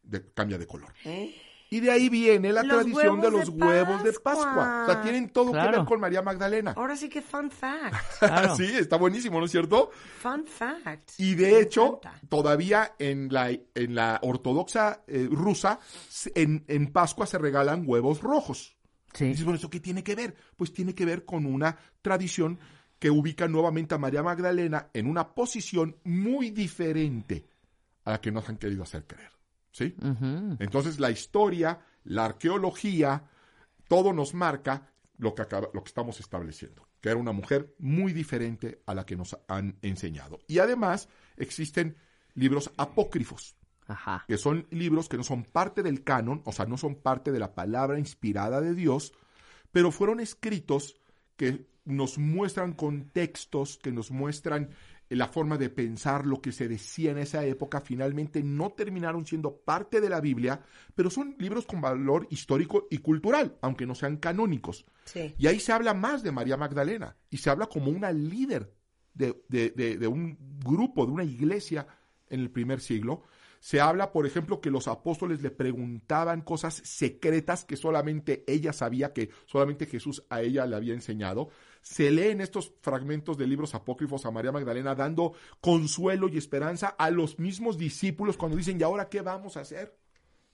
de, 0.03 0.31
cambia 0.31 0.57
de 0.57 0.67
color. 0.67 0.93
¿Eh? 1.03 1.35
Y 1.69 1.79
de 1.79 1.91
ahí 1.91 2.09
viene 2.09 2.53
la 2.53 2.61
Los 2.63 2.77
tradición 2.77 3.19
de 3.21 3.31
los 3.31 3.55
de 3.57 3.65
huevos 3.65 4.03
de 4.03 4.13
Pascua. 4.13 4.83
O 4.83 4.91
sea, 4.91 5.01
tienen 5.01 5.29
todo 5.29 5.51
que 5.51 5.57
ver 5.57 5.83
con 5.85 5.99
María 5.99 6.21
Magdalena. 6.21 6.73
Ahora 6.77 6.95
sí 6.95 7.09
que 7.09 7.21
fun 7.21 7.49
fact. 7.49 7.95
Claro. 8.19 8.55
sí, 8.57 8.65
está 8.77 8.97
buenísimo, 8.97 9.39
¿no 9.39 9.45
es 9.45 9.51
cierto? 9.51 9.89
Fun 10.21 10.45
fact. 10.45 11.11
Y 11.17 11.31
Me 11.35 11.41
de 11.41 11.61
hecho, 11.61 11.97
encanta. 11.97 12.19
todavía 12.29 12.93
en 12.99 13.33
la, 13.33 13.49
en 13.49 13.95
la 13.95 14.19
ortodoxa 14.21 15.03
eh, 15.07 15.27
rusa, 15.31 15.79
en, 16.35 16.63
en 16.67 16.87
Pascua 16.91 17.25
se 17.25 17.37
regalan 17.39 17.83
huevos 17.85 18.21
rojos. 18.21 18.77
Y 19.13 19.17
Sí. 19.17 19.25
dices, 19.25 19.43
bueno, 19.45 19.57
¿eso 19.57 19.69
qué 19.69 19.79
tiene 19.79 20.03
que 20.03 20.13
ver? 20.13 20.35
Pues 20.57 20.71
tiene 20.73 20.93
que 20.93 21.05
ver 21.05 21.25
con 21.25 21.45
una 21.45 21.77
tradición 22.01 22.59
que 22.99 23.09
ubica 23.09 23.47
nuevamente 23.47 23.95
a 23.95 23.97
María 23.97 24.21
Magdalena 24.23 24.89
en 24.93 25.07
una 25.07 25.33
posición 25.33 25.97
muy 26.03 26.51
diferente 26.51 27.45
a 28.03 28.11
la 28.11 28.21
que 28.21 28.31
nos 28.31 28.47
han 28.49 28.57
querido 28.57 28.83
hacer 28.83 29.05
creer. 29.05 29.31
¿Sí? 29.75 29.93
Entonces 30.59 31.01
la 31.01 31.11
historia, 31.11 31.81
la 32.05 32.23
arqueología, 32.23 33.25
todo 33.89 34.13
nos 34.13 34.33
marca 34.33 34.89
lo 35.17 35.35
que, 35.35 35.41
acaba- 35.41 35.67
lo 35.73 35.83
que 35.83 35.89
estamos 35.89 36.17
estableciendo, 36.21 36.87
que 37.01 37.09
era 37.09 37.17
una 37.19 37.33
mujer 37.33 37.75
muy 37.77 38.13
diferente 38.13 38.81
a 38.85 38.93
la 38.93 39.05
que 39.05 39.17
nos 39.17 39.37
han 39.49 39.77
enseñado. 39.81 40.39
Y 40.47 40.59
además 40.59 41.09
existen 41.35 41.97
libros 42.35 42.71
apócrifos, 42.77 43.57
Ajá. 43.87 44.23
que 44.29 44.37
son 44.37 44.65
libros 44.71 45.09
que 45.09 45.17
no 45.17 45.25
son 45.25 45.43
parte 45.43 45.83
del 45.83 46.05
canon, 46.05 46.41
o 46.45 46.53
sea, 46.53 46.65
no 46.67 46.77
son 46.77 46.95
parte 46.95 47.33
de 47.33 47.39
la 47.39 47.53
palabra 47.53 47.99
inspirada 47.99 48.61
de 48.61 48.75
Dios, 48.75 49.11
pero 49.73 49.91
fueron 49.91 50.21
escritos 50.21 51.01
que 51.35 51.67
nos 51.83 52.17
muestran 52.17 52.71
contextos, 52.71 53.77
que 53.77 53.91
nos 53.91 54.09
muestran 54.09 54.69
la 55.09 55.27
forma 55.27 55.57
de 55.57 55.69
pensar 55.69 56.25
lo 56.25 56.41
que 56.41 56.51
se 56.51 56.67
decía 56.67 57.11
en 57.11 57.19
esa 57.19 57.45
época, 57.45 57.79
finalmente 57.81 58.41
no 58.41 58.71
terminaron 58.71 59.25
siendo 59.25 59.55
parte 59.57 60.01
de 60.01 60.09
la 60.09 60.19
Biblia, 60.19 60.61
pero 60.95 61.09
son 61.09 61.35
libros 61.37 61.65
con 61.65 61.79
valor 61.81 62.27
histórico 62.31 62.87
y 62.89 62.97
cultural, 62.97 63.57
aunque 63.61 63.85
no 63.85 63.93
sean 63.95 64.17
canónicos. 64.17 64.85
Sí. 65.05 65.35
Y 65.37 65.47
ahí 65.47 65.59
se 65.59 65.71
habla 65.73 65.93
más 65.93 66.23
de 66.23 66.31
María 66.31 66.57
Magdalena 66.57 67.15
y 67.29 67.37
se 67.37 67.49
habla 67.51 67.67
como 67.67 67.91
una 67.91 68.11
líder 68.11 68.73
de, 69.13 69.43
de- 69.47 69.69
de- 69.71 69.97
de 69.97 70.07
un 70.07 70.37
grupo, 70.63 71.05
de 71.05 71.11
una 71.11 71.23
iglesia 71.23 71.85
en 72.29 72.39
el 72.39 72.49
primer 72.49 72.81
siglo. 72.81 73.21
Se 73.65 73.81
habla, 73.81 74.11
por 74.11 74.27
ejemplo, 74.27 74.61
que 74.61 74.69
los 74.69 74.87
apóstoles 74.87 75.41
le 75.41 75.49
preguntaban 75.49 76.41
cosas 76.41 76.75
secretas 76.83 77.65
que 77.65 77.77
solamente 77.77 78.43
ella 78.45 78.71
sabía, 78.73 79.11
que 79.11 79.31
solamente 79.47 79.87
Jesús 79.87 80.23
a 80.29 80.43
ella 80.43 80.67
le 80.67 80.75
había 80.75 80.93
enseñado. 80.93 81.49
Se 81.81 82.11
leen 82.11 82.41
estos 82.41 82.73
fragmentos 82.81 83.39
de 83.39 83.47
libros 83.47 83.73
apócrifos 83.73 84.23
a 84.27 84.29
María 84.29 84.51
Magdalena 84.51 84.93
dando 84.93 85.33
consuelo 85.61 86.27
y 86.27 86.37
esperanza 86.37 86.89
a 86.89 87.09
los 87.09 87.39
mismos 87.39 87.79
discípulos 87.79 88.37
cuando 88.37 88.55
dicen, 88.55 88.79
¿y 88.79 88.83
ahora 88.83 89.09
qué 89.09 89.21
vamos 89.21 89.57
a 89.57 89.61
hacer? 89.61 89.97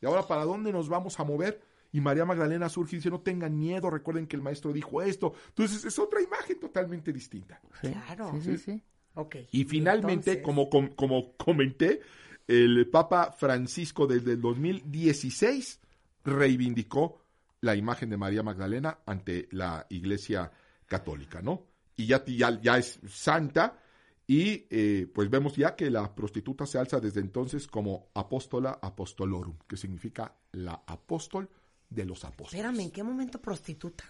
¿Y 0.02 0.06
ahora 0.06 0.26
para 0.26 0.45
dónde 0.45 0.71
nos 0.71 0.88
vamos 0.88 1.19
a 1.19 1.26
mover? 1.26 1.60
Y 1.91 2.00
María 2.00 2.24
Magdalena 2.24 2.69
surge 2.69 2.95
y 2.95 3.00
dice, 3.00 3.10
no 3.10 3.19
tengan 3.19 3.60
miedo, 3.60 3.89
recuerden 3.89 4.26
que 4.26 4.38
el 4.38 4.41
maestro 4.41 4.71
dijo 4.71 5.02
esto. 5.02 5.34
Entonces 5.50 5.84
es 5.84 6.00
otra 6.00 6.21
imagen 6.21 6.62
totalmente 6.62 7.12
distinta. 7.12 7.60
Claro. 7.82 8.32
Sí, 8.36 8.41
sí, 8.41 8.58
sí. 8.58 8.84
Ok. 9.15 9.36
Y 9.52 9.65
finalmente, 9.65 10.32
entonces- 10.32 10.43
como, 10.45 10.69
com- 10.69 10.95
como 10.95 11.36
comenté, 11.36 12.00
el 12.47 12.88
Papa 12.89 13.32
Francisco 13.32 14.08
desde 14.08 14.34
el 14.34 14.41
2016 14.41 15.80
reivindicó 16.23 17.21
la 17.62 17.75
imagen 17.75 18.10
de 18.10 18.17
María 18.17 18.43
Magdalena 18.43 18.99
ante 19.06 19.47
la 19.51 19.86
Iglesia 19.89 20.51
Católica, 20.86 21.41
¿no? 21.41 21.67
Y 21.95 22.08
ya, 22.08 22.23
ya, 22.25 22.77
es 22.77 22.99
santa 23.08 23.80
y 24.25 24.65
eh, 24.69 25.08
pues 25.13 25.30
vemos 25.30 25.56
ya 25.56 25.75
que 25.75 25.89
la 25.91 26.13
prostituta 26.15 26.65
se 26.65 26.80
alza 26.80 26.99
desde 26.99 27.19
entonces 27.19 27.67
como 27.67 28.08
apóstola 28.13 28.80
apostolorum, 28.82 29.58
que 29.67 29.77
significa 29.77 30.36
la 30.54 30.84
apóstol 30.88 31.49
de 31.89 32.06
los 32.06 32.23
apóstoles 32.23 32.54
Espérame, 32.54 32.80
¿en 32.86 32.91
qué 32.91 33.04
momento 33.04 33.41
prostituta? 33.41 34.06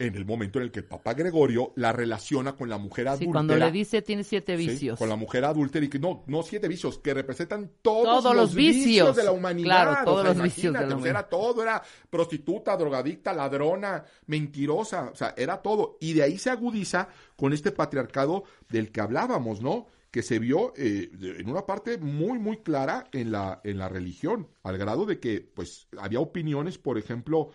En 0.00 0.16
el 0.16 0.24
momento 0.24 0.58
en 0.58 0.64
el 0.64 0.70
que 0.72 0.80
el 0.80 0.86
Papa 0.86 1.14
Gregorio 1.14 1.72
la 1.76 1.92
relaciona 1.92 2.56
con 2.56 2.68
la 2.68 2.78
mujer 2.78 3.06
adúltera. 3.06 3.28
Sí, 3.28 3.32
cuando 3.32 3.56
le 3.56 3.70
dice 3.70 4.02
tiene 4.02 4.24
siete 4.24 4.56
Sí, 4.56 4.66
vicios. 4.66 4.98
con 4.98 5.08
la 5.08 5.14
mujer 5.16 5.44
adúltera 5.44 5.84
y 5.86 5.88
que 5.88 5.98
no, 6.00 6.24
no 6.26 6.42
siete 6.42 6.66
vicios, 6.66 6.98
que 6.98 7.14
representan 7.14 7.70
todos, 7.82 8.22
Todos 8.22 8.34
los 8.34 8.54
vicios. 8.54 9.14
de 9.14 9.22
la 9.24 9.32
humanidad. 9.32 9.64
Claro, 9.66 10.00
O 10.00 10.04
todos 10.14 10.22
sea, 10.22 10.34
los 10.34 10.42
vicios 10.42 10.72
de 10.74 10.80
la 10.80 10.86
humanidad. 10.86 11.06
Era 11.10 11.28
todo, 11.28 11.62
era 11.62 11.82
prostituta, 12.08 12.76
drogadicta, 12.76 13.32
ladrona, 13.32 14.04
mentirosa, 14.26 15.10
o 15.12 15.14
sea, 15.14 15.34
era 15.36 15.60
todo. 15.62 15.98
Y 16.00 16.14
de 16.14 16.22
ahí 16.22 16.38
se 16.38 16.50
agudiza 16.50 17.08
con 17.36 17.52
este 17.52 17.70
patriarcado 17.72 18.44
del 18.68 18.90
que 18.90 19.00
hablábamos, 19.00 19.60
¿no? 19.60 19.86
Que 20.10 20.22
se 20.22 20.38
vio 20.38 20.72
eh, 20.76 21.10
en 21.38 21.48
una 21.48 21.66
parte 21.66 21.98
muy, 21.98 22.38
muy 22.38 22.58
clara 22.58 23.04
en 23.12 23.30
la, 23.30 23.60
en 23.64 23.78
la 23.78 23.88
religión, 23.88 24.48
al 24.62 24.76
grado 24.78 25.06
de 25.06 25.20
que, 25.20 25.40
pues, 25.40 25.86
había 25.98 26.18
opiniones, 26.20 26.78
por 26.78 26.98
ejemplo, 26.98 27.50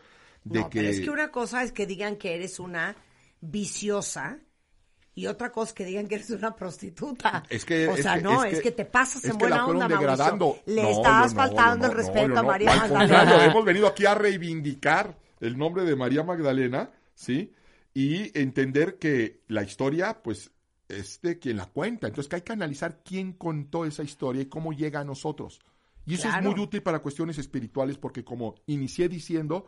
de 0.45 0.59
no, 0.61 0.69
que... 0.69 0.79
pero 0.79 0.89
es 0.91 1.01
que 1.01 1.09
una 1.09 1.29
cosa 1.31 1.61
es 1.63 1.73
que 1.73 1.85
digan 1.85 2.15
que 2.15 2.33
eres 2.35 2.59
una 2.59 2.95
viciosa 3.41 4.39
y 5.13 5.27
otra 5.27 5.51
cosa 5.51 5.69
es 5.69 5.73
que 5.73 5.85
digan 5.85 6.07
que 6.07 6.15
eres 6.15 6.29
una 6.31 6.55
prostituta. 6.55 7.43
Es 7.49 7.63
que- 7.63 7.87
o 7.87 7.95
es 7.95 8.01
sea, 8.03 8.15
que- 8.15 8.21
no, 8.21 8.43
es 8.43 8.53
es 8.55 8.61
que- 8.61 8.71
te 8.71 8.83
pasas 8.85 9.23
en 9.25 9.37
buena 9.37 9.65
onda, 9.65 9.87
degradando. 9.87 10.57
Le 10.65 10.83
No, 10.83 10.89
estás 10.89 11.31
yo 11.31 11.35
no, 11.37 11.41
faltando 11.43 11.85
el 11.87 11.93
respeto 11.93 12.37
a. 12.39 12.43
María 12.43 12.71
Al 12.73 12.91
Magdalena. 12.91 13.45
hemos 13.45 13.63
venido 13.65 13.87
aquí 13.87 14.05
a 14.05 14.13
reivindicar 14.15 15.17
el 15.39 15.57
nombre 15.57 15.83
de 15.83 15.95
María 15.95 16.23
Magdalena, 16.23 16.91
¿sí? 17.13 17.53
Y 17.93 18.37
entender 18.37 18.97
que 18.99 19.41
la 19.47 19.63
historia, 19.63 20.21
pues, 20.21 20.51
es 20.89 21.21
de 21.21 21.39
quien 21.39 21.55
la 21.57 21.65
cuenta. 21.67 22.07
Entonces, 22.07 22.29
que 22.29 22.35
hay 22.35 22.41
que 22.41 22.51
analizar 22.53 23.01
quién 23.03 23.31
contó 23.33 23.85
esa 23.85 24.03
historia 24.03 24.41
y 24.41 24.45
cómo 24.47 24.73
llega 24.73 24.99
a 24.99 25.03
nosotros. 25.05 25.61
Y 26.05 26.15
eso 26.15 26.23
Claro. 26.23 26.49
es 26.49 26.55
muy 26.57 26.63
útil 26.63 26.83
para 26.83 26.99
cuestiones 26.99 27.37
espirituales 27.37 27.97
porque, 27.97 28.23
como 28.25 28.55
inicié 28.67 29.07
diciendo, 29.07 29.65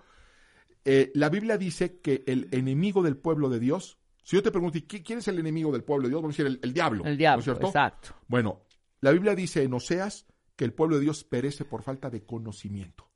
eh, 0.89 1.11
la 1.15 1.29
Biblia 1.29 1.57
dice 1.57 1.99
que 1.99 2.23
el 2.25 2.47
enemigo 2.51 3.03
del 3.03 3.17
pueblo 3.17 3.49
de 3.49 3.59
Dios, 3.59 3.97
si 4.23 4.35
yo 4.37 4.41
te 4.43 4.51
pregunto, 4.51 4.77
¿y 4.77 4.81
qui- 4.81 5.03
¿quién 5.05 5.19
es 5.19 5.27
el 5.27 5.37
enemigo 5.39 5.71
del 5.71 5.83
pueblo 5.83 6.03
de 6.07 6.09
Dios? 6.09 6.21
Vamos 6.21 6.33
a 6.33 6.43
decir 6.43 6.45
el, 6.47 6.59
el 6.63 6.73
diablo. 6.73 7.03
El 7.05 7.11
¿no 7.11 7.17
diablo, 7.17 7.39
es 7.39 7.43
cierto? 7.45 7.67
exacto. 7.67 8.15
Bueno, 8.27 8.61
la 9.01 9.11
Biblia 9.11 9.35
dice 9.35 9.63
en 9.63 9.73
Oseas 9.73 10.25
que 10.55 10.65
el 10.65 10.73
pueblo 10.73 10.95
de 10.95 11.03
Dios 11.03 11.23
perece 11.23 11.65
por 11.65 11.83
falta 11.83 12.09
de 12.09 12.23
conocimiento. 12.25 13.09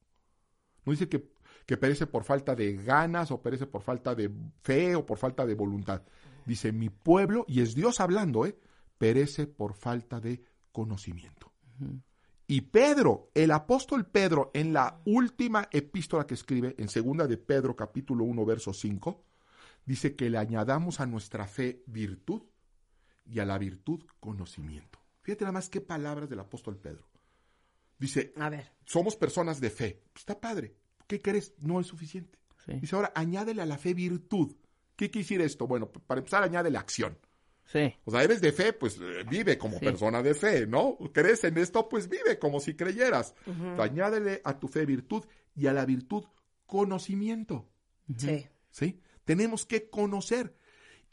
No 0.85 0.91
dice 0.91 1.07
que, 1.09 1.31
que 1.65 1.77
perece 1.77 2.07
por 2.07 2.23
falta 2.23 2.55
de 2.55 2.73
ganas 2.75 3.31
o 3.31 3.41
perece 3.41 3.65
por 3.67 3.81
falta 3.81 4.13
de 4.15 4.29
fe 4.61 4.95
o 4.95 5.05
por 5.05 5.17
falta 5.17 5.45
de 5.45 5.55
voluntad. 5.55 6.03
Dice, 6.45 6.71
mi 6.71 6.89
pueblo, 6.89 7.45
y 7.47 7.61
es 7.61 7.73
Dios 7.75 7.99
hablando, 7.99 8.45
¿eh? 8.45 8.57
perece 8.97 9.47
por 9.47 9.73
falta 9.75 10.19
de 10.19 10.43
conocimiento. 10.71 11.51
Y 12.51 12.59
Pedro, 12.59 13.31
el 13.33 13.49
apóstol 13.51 14.07
Pedro, 14.07 14.51
en 14.53 14.73
la 14.73 14.99
última 15.05 15.69
epístola 15.71 16.27
que 16.27 16.33
escribe, 16.33 16.75
en 16.77 16.89
segunda 16.89 17.25
de 17.25 17.37
Pedro 17.37 17.77
capítulo 17.77 18.25
1, 18.25 18.45
verso 18.45 18.73
5, 18.73 19.23
dice 19.85 20.17
que 20.17 20.29
le 20.29 20.37
añadamos 20.37 20.99
a 20.99 21.05
nuestra 21.05 21.47
fe 21.47 21.81
virtud 21.85 22.41
y 23.23 23.39
a 23.39 23.45
la 23.45 23.57
virtud 23.57 24.03
conocimiento. 24.19 24.99
Fíjate 25.21 25.45
nada 25.45 25.53
más 25.53 25.69
qué 25.69 25.79
palabras 25.79 26.29
del 26.29 26.41
apóstol 26.41 26.75
Pedro. 26.75 27.07
Dice, 27.97 28.33
A 28.35 28.49
ver. 28.49 28.69
somos 28.83 29.15
personas 29.15 29.61
de 29.61 29.69
fe. 29.69 30.03
Está 30.13 30.37
padre. 30.37 30.75
¿Qué 31.07 31.21
crees? 31.21 31.53
No 31.59 31.79
es 31.79 31.87
suficiente. 31.87 32.37
Sí. 32.65 32.73
Dice, 32.81 32.97
ahora 32.97 33.13
añádele 33.15 33.61
a 33.61 33.65
la 33.65 33.77
fe 33.77 33.93
virtud. 33.93 34.57
¿Qué 34.97 35.09
quiere 35.09 35.23
decir 35.23 35.39
esto? 35.39 35.67
Bueno, 35.67 35.89
para 35.89 36.19
empezar, 36.19 36.43
añádele 36.43 36.77
acción. 36.77 37.17
Sí. 37.65 37.93
O 38.03 38.11
sea, 38.11 38.23
eres 38.23 38.41
de 38.41 38.51
fe, 38.51 38.73
pues 38.73 38.97
eh, 39.01 39.23
vive 39.29 39.57
como 39.57 39.79
Sí. 39.79 39.85
persona 39.85 40.21
de 40.21 40.33
fe, 40.33 40.67
¿no? 40.67 40.97
¿Crees 41.13 41.43
en 41.45 41.57
esto? 41.57 41.87
Pues 41.87 42.09
vive 42.09 42.37
como 42.37 42.59
si 42.59 42.75
creyeras. 42.75 43.33
Añádele 43.77 44.41
a 44.43 44.59
tu 44.59 44.67
fe 44.67 44.85
virtud 44.85 45.23
y 45.55 45.67
a 45.67 45.73
la 45.73 45.85
virtud 45.85 46.25
conocimiento. 46.65 47.69
Sí. 48.17 48.45
¿sí? 48.71 48.99
Tenemos 49.25 49.65
que 49.65 49.89
conocer. 49.89 50.55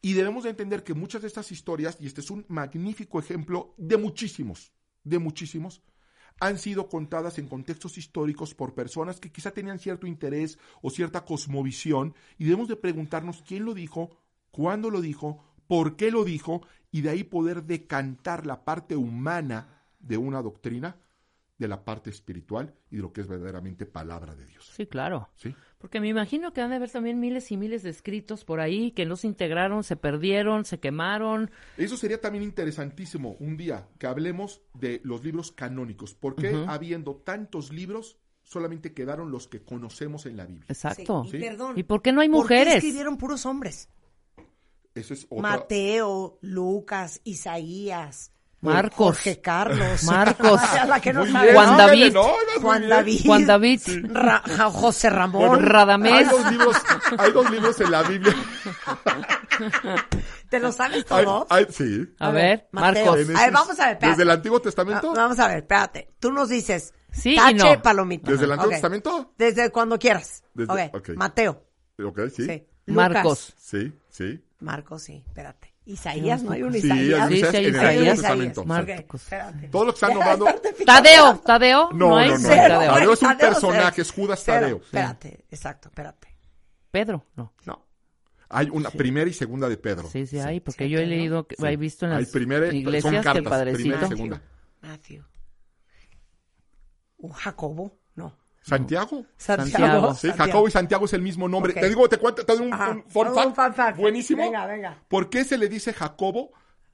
Y 0.00 0.12
debemos 0.12 0.44
de 0.44 0.50
entender 0.50 0.84
que 0.84 0.94
muchas 0.94 1.22
de 1.22 1.28
estas 1.28 1.50
historias, 1.50 1.96
y 2.00 2.06
este 2.06 2.20
es 2.20 2.30
un 2.30 2.44
magnífico 2.48 3.18
ejemplo 3.18 3.74
de 3.76 3.96
muchísimos, 3.96 4.72
de 5.02 5.18
muchísimos, 5.18 5.82
han 6.40 6.56
sido 6.58 6.88
contadas 6.88 7.38
en 7.38 7.48
contextos 7.48 7.98
históricos 7.98 8.54
por 8.54 8.74
personas 8.74 9.18
que 9.18 9.32
quizá 9.32 9.50
tenían 9.50 9.80
cierto 9.80 10.06
interés 10.06 10.56
o 10.82 10.90
cierta 10.90 11.24
cosmovisión, 11.24 12.14
y 12.38 12.44
debemos 12.44 12.68
de 12.68 12.76
preguntarnos 12.76 13.42
quién 13.42 13.64
lo 13.64 13.74
dijo, 13.74 14.16
cuándo 14.52 14.88
lo 14.90 15.00
dijo, 15.00 15.44
por 15.68 15.94
qué 15.94 16.10
lo 16.10 16.24
dijo, 16.24 16.62
y 16.90 17.02
de 17.02 17.10
ahí 17.10 17.22
poder 17.22 17.62
decantar 17.62 18.46
la 18.46 18.64
parte 18.64 18.96
humana 18.96 19.84
de 20.00 20.16
una 20.16 20.42
doctrina 20.42 20.96
de 21.58 21.68
la 21.68 21.84
parte 21.84 22.08
espiritual 22.08 22.72
y 22.90 22.96
de 22.96 23.02
lo 23.02 23.12
que 23.12 23.20
es 23.20 23.26
verdaderamente 23.26 23.84
palabra 23.84 24.34
de 24.34 24.46
Dios. 24.46 24.70
Sí, 24.74 24.86
claro. 24.86 25.28
¿Sí? 25.36 25.54
Porque 25.78 26.00
me 26.00 26.08
imagino 26.08 26.52
que 26.52 26.60
han 26.60 26.70
de 26.70 26.76
haber 26.76 26.90
también 26.90 27.18
miles 27.18 27.50
y 27.50 27.56
miles 27.56 27.82
de 27.82 27.90
escritos 27.90 28.44
por 28.44 28.60
ahí 28.60 28.92
que 28.92 29.06
no 29.06 29.16
se 29.16 29.26
integraron, 29.26 29.82
se 29.82 29.96
perdieron, 29.96 30.64
se 30.64 30.78
quemaron. 30.78 31.50
Eso 31.76 31.96
sería 31.96 32.20
también 32.20 32.44
interesantísimo 32.44 33.36
un 33.40 33.56
día 33.56 33.88
que 33.98 34.06
hablemos 34.06 34.62
de 34.74 35.00
los 35.04 35.24
libros 35.24 35.50
canónicos. 35.50 36.14
¿Por 36.14 36.36
qué 36.36 36.64
habiendo 36.68 37.16
tantos 37.16 37.72
libros 37.72 38.18
solamente 38.44 38.94
quedaron 38.94 39.32
los 39.32 39.48
que 39.48 39.62
conocemos 39.62 40.26
en 40.26 40.36
la 40.36 40.46
Biblia? 40.46 40.66
Exacto. 40.68 41.24
Sí, 41.28 41.38
y 41.38 41.40
perdón. 41.40 41.76
¿Y 41.76 41.82
por 41.82 42.02
qué 42.02 42.12
no 42.12 42.20
hay 42.20 42.28
¿Por 42.28 42.46
qué 42.46 42.54
mujeres? 42.54 42.74
escribieron 42.76 43.16
puros 43.18 43.44
hombres? 43.46 43.88
Eso 44.98 45.14
es 45.14 45.26
otra. 45.30 45.42
Mateo, 45.42 46.38
Lucas, 46.42 47.20
Isaías, 47.24 48.32
Marcos. 48.60 49.16
Jorge 49.16 49.40
Carlos. 49.40 50.02
Marcos. 50.04 50.60
La 50.88 51.00
que 51.00 51.12
bien, 51.12 51.54
Juan. 51.54 51.76
David. 51.76 52.16
Juan. 52.60 52.88
David. 52.88 53.20
Juan 53.24 53.46
David. 53.46 53.80
Ra- 54.10 54.42
José 54.72 55.10
Ramón. 55.10 55.48
Bueno, 55.48 55.68
Radamés. 55.68 56.12
Hay 56.12 56.24
dos 56.24 56.50
libros, 56.50 56.76
hay 57.18 57.32
dos 57.32 57.50
libros 57.50 57.80
en 57.80 57.90
la 57.90 58.02
Biblia. 58.02 58.34
¿Te 60.48 60.60
lo 60.60 60.72
sabes 60.72 61.04
todos? 61.04 61.46
hay- 61.50 61.66
sí. 61.70 62.06
A 62.18 62.30
ver, 62.30 62.68
Mateo. 62.72 63.12
Marcos. 63.12 63.36
A 63.36 63.40
ver, 63.44 63.52
vamos 63.52 63.80
a 63.80 63.84
ver, 63.86 63.92
espérate. 63.94 64.08
Desde 64.08 64.22
el 64.22 64.30
Antiguo 64.30 64.60
Testamento. 64.60 65.10
Ah, 65.12 65.16
Vamos 65.16 65.38
a 65.38 65.48
ver, 65.48 65.58
espérate. 65.58 66.14
Tú 66.18 66.32
nos 66.32 66.48
dices 66.48 66.94
Sí 67.10 67.34
y 67.34 67.36
tache, 67.36 67.76
no. 67.76 67.82
palomita. 67.82 68.30
Desde 68.30 68.44
el 68.44 68.52
Antiguo. 68.52 68.70
Testamento. 68.70 69.34
Desde 69.36 69.70
cuando 69.70 69.98
quieras. 69.98 70.42
Desde-. 70.54 70.90
Mateo. 71.16 71.64
Ok, 72.02 72.20
sí. 72.34 72.46
Sí. 72.46 72.66
Marcos. 72.86 73.54
Sí, 73.58 73.92
sí. 74.08 74.42
Marcos, 74.60 75.02
sí. 75.04 75.22
Espérate. 75.26 75.72
Isaías, 75.84 76.42
no 76.42 76.52
hay 76.52 76.62
un 76.62 76.72
Sí, 76.72 76.78
Isaías. 76.78 77.20
hay 77.20 77.28
Sí, 77.28 77.40
sí, 77.50 77.56
hay 77.56 77.64
en 77.66 77.74
el 77.74 77.74
Isaías. 77.76 77.94
Isaías. 77.94 78.16
Testamento. 78.18 78.64
Marcos. 78.64 78.98
Ok, 79.04 79.14
espérate. 79.14 79.68
Todos 79.68 79.86
los 79.86 79.94
que 79.94 80.06
están 80.06 80.14
nombrando. 80.14 80.46
Tadeo, 80.84 81.38
Tadeo. 81.38 81.90
No, 81.92 82.16
hay 82.16 82.28
no, 82.30 82.38
no. 82.38 82.48
Cero, 82.48 82.74
Tadeo. 82.74 82.92
Tadeo 82.94 83.12
es 83.12 83.22
un 83.22 83.28
Tadeo, 83.28 83.50
personaje, 83.52 83.90
cero. 83.94 84.02
es 84.02 84.12
Judas 84.12 84.42
Cero. 84.44 84.60
Tadeo. 84.60 84.76
Espérate, 84.76 85.44
exacto, 85.50 85.88
espérate. 85.88 86.28
Pedro, 86.90 87.24
no. 87.36 87.54
No. 87.64 87.86
Hay 88.50 88.68
una 88.70 88.90
primera 88.90 89.28
y 89.30 89.32
segunda 89.32 89.68
de 89.68 89.76
Pedro. 89.76 90.08
Sí, 90.10 90.26
sí, 90.26 90.38
hay, 90.38 90.60
porque 90.60 90.84
Sí, 90.84 90.90
yo 90.90 90.98
he 90.98 91.02
Pedro. 91.02 91.16
leído, 91.16 91.46
he 91.66 91.76
visto 91.76 92.06
en 92.06 92.12
Hay 92.12 92.22
las 92.22 92.30
primera- 92.30 92.66
son 92.66 92.76
iglesias 92.76 93.10
que 93.12 93.18
el 93.18 93.24
cartas, 93.24 93.42
primera 93.42 93.70
y 93.70 93.90
padrecito. 93.90 94.08
segunda. 94.08 94.42
Matthew. 94.80 95.24
¿Un 97.18 97.32
Jacobo? 97.32 97.98
Santiago. 98.68 99.24
Santiago. 99.36 100.14
Sí, 100.14 100.30
Jacobo 100.36 100.68
y 100.68 100.70
Santiago 100.70 101.04
es 101.06 101.12
el 101.12 101.22
mismo 101.22 101.48
nombre. 101.48 101.72
Te 101.74 101.88
digo, 101.88 102.08
te 102.08 102.18
cuento, 102.18 102.44
te 102.44 102.56
doy 102.56 102.66
un, 102.66 102.72
un 102.72 103.04
fun 103.08 103.28
Un 103.28 103.34
fact 103.34 103.54
fun 103.54 103.74
fact. 103.74 103.98
buenísimo. 103.98 104.42
Venga, 104.42 104.66
venga. 104.66 105.02
¿Por 105.08 105.30
qué 105.30 105.44
se 105.44 105.58
le 105.58 105.68
dice 105.68 105.92
Jacobo 105.92 106.52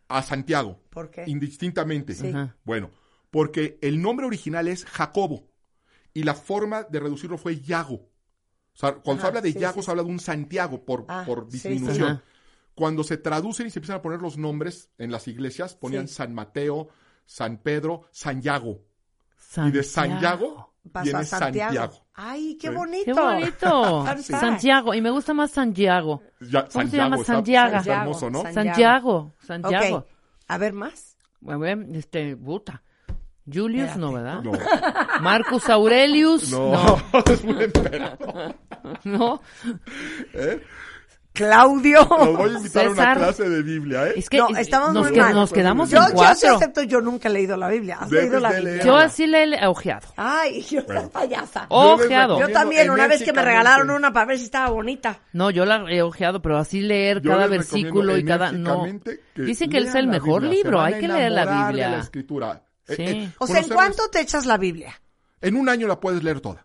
a 0.08 0.22
Santiago? 0.22 0.80
¿Por 0.90 1.10
qué? 1.10 1.24
Indistintamente. 1.26 2.14
Sí. 2.14 2.28
Ajá. 2.28 2.56
Bueno, 2.64 2.90
porque 3.30 3.78
el 3.82 4.00
nombre 4.00 4.26
original 4.26 4.68
es 4.68 4.84
Jacobo 4.84 5.48
y 6.12 6.22
la 6.22 6.34
forma 6.34 6.84
de 6.84 7.00
reducirlo 7.00 7.38
fue 7.38 7.60
Yago. 7.60 7.94
O 7.96 8.76
sea, 8.76 8.94
cuando 8.94 9.20
se 9.22 9.26
habla 9.28 9.40
de 9.40 9.52
sí, 9.52 9.58
Yago 9.58 9.80
sí, 9.80 9.84
se 9.84 9.90
habla 9.90 10.02
de 10.02 10.08
un 10.10 10.20
Santiago 10.20 10.84
por, 10.84 11.04
Ah, 11.08 11.24
por 11.26 11.46
sí, 11.50 11.58
sí. 11.58 11.68
disminución. 11.68 12.22
Cuando 12.74 13.04
se 13.04 13.16
traducen 13.16 13.68
y 13.68 13.70
se 13.70 13.78
empiezan 13.78 13.98
a 13.98 14.02
poner 14.02 14.20
los 14.20 14.36
nombres 14.36 14.90
en 14.98 15.12
las 15.12 15.28
iglesias, 15.28 15.76
ponían 15.76 16.08
Sí. 16.08 16.14
San 16.14 16.34
Mateo, 16.34 16.88
San 17.24 17.58
Pedro, 17.58 18.02
San 18.10 18.42
Yago. 18.42 18.82
Y 19.56 19.70
de 19.70 19.84
San 19.84 20.20
Yago 20.20 20.73
Pasó 20.92 21.04
viene 21.04 21.18
a 21.20 21.24
Santiago. 21.24 21.72
Santiago. 21.74 22.06
Ay, 22.14 22.56
qué 22.60 22.68
Sí. 22.68 22.74
bonito. 22.74 23.04
Qué 23.06 23.12
bonito. 23.12 24.04
Fact. 24.04 24.20
Santiago. 24.22 24.94
Y 24.94 25.00
me 25.00 25.10
gusta 25.10 25.34
más 25.34 25.50
Santiago. 25.50 26.22
Ya- 26.40 26.66
¿Cómo 26.72 26.88
se 26.88 26.96
llama? 26.96 27.16
está- 27.16 27.32
Santiago. 27.34 27.76
está 27.78 28.00
hermoso, 28.02 28.30
¿no? 28.30 28.42
San- 28.42 28.54
Santiago. 28.54 29.32
Santiago. 29.44 29.96
Ok. 29.98 30.06
A 30.48 30.58
ver, 30.58 30.72
más. 30.74 31.16
A 31.48 31.56
ver, 31.56 31.78
este, 31.94 32.36
puta. 32.36 32.82
Julius 33.52 33.96
no, 33.96 34.12
¿verdad? 34.12 34.40
No, 34.42 34.52
Marcus 35.20 35.68
Aurelius. 35.68 36.50
no, 36.50 36.72
No. 36.72 36.98
es 37.26 37.44
muy 37.44 37.70
no. 39.04 39.40
¿eh? 40.32 40.62
Claudio. 41.34 41.98
Los 42.08 42.36
voy 42.36 42.50
a 42.50 42.52
invitar 42.58 42.86
a 42.86 42.90
una 42.90 42.96
César. 42.96 43.16
clase 43.18 43.48
de 43.50 43.62
Biblia, 43.62 44.06
¿eh? 44.08 44.12
Es 44.16 44.30
que 44.30 44.38
no, 44.38 44.48
es- 44.50 44.58
estamos 44.58 44.92
nos, 44.94 45.04
muy 45.06 45.12
que- 45.14 45.20
mal. 45.20 45.34
nos 45.34 45.52
quedamos 45.52 45.90
yo, 45.90 45.96
en 45.98 46.02
yo 46.04 46.08
sí 46.08 46.14
cuatro. 46.14 46.56
acepto, 46.56 46.82
yo 46.84 47.00
nunca 47.00 47.28
he 47.28 47.32
leído 47.32 47.56
la 47.56 47.68
Biblia. 47.68 47.98
¿Has 48.00 48.10
leído 48.10 48.38
la 48.38 48.52
Biblia? 48.52 48.84
Yo 48.84 48.96
así 48.96 49.26
le 49.26 49.42
he 49.56 49.66
ojeado. 49.66 50.06
Ay, 50.16 50.62
yo 50.62 50.84
Bueno. 50.84 51.10
payasa. 51.10 51.66
Yo 51.68 51.76
Ojeado. 51.76 52.38
Yo 52.38 52.48
también, 52.50 52.88
una 52.88 53.08
vez 53.08 53.22
que 53.24 53.32
me 53.32 53.42
regalaron 53.42 53.90
una 53.90 54.12
para 54.12 54.26
ver 54.26 54.38
si 54.38 54.44
estaba 54.44 54.70
bonita. 54.70 55.18
No, 55.32 55.50
yo 55.50 55.64
la 55.66 55.84
he 55.90 56.02
ojeado, 56.02 56.40
pero 56.40 56.56
así 56.56 56.80
leer 56.80 57.20
Yo 57.20 57.32
cada 57.32 57.48
versículo 57.48 58.16
y 58.16 58.24
cada... 58.24 58.52
No. 58.52 58.84
que 59.34 59.42
Dicen 59.42 59.68
que 59.70 59.78
es 59.78 59.94
el 59.96 60.06
la 60.06 60.12
mejor 60.12 60.42
Biblia, 60.42 60.62
libro, 60.62 60.80
hay 60.80 61.00
que 61.00 61.08
leer 61.08 61.32
la 61.32 61.46
de 61.46 61.66
Biblia. 61.66 61.88
la 61.90 61.98
escritura. 61.98 62.62
Eh, 62.86 62.94
Sí. 62.96 63.02
eh, 63.02 63.30
O 63.38 63.46
sea, 63.48 63.60
¿en 63.60 63.68
cuánto 63.70 64.08
te 64.08 64.20
echas 64.20 64.46
la 64.46 64.56
Biblia? 64.56 64.94
En 65.40 65.56
un 65.56 65.68
año 65.68 65.88
la 65.88 65.98
puedes 65.98 66.22
leer 66.22 66.40
toda. 66.40 66.64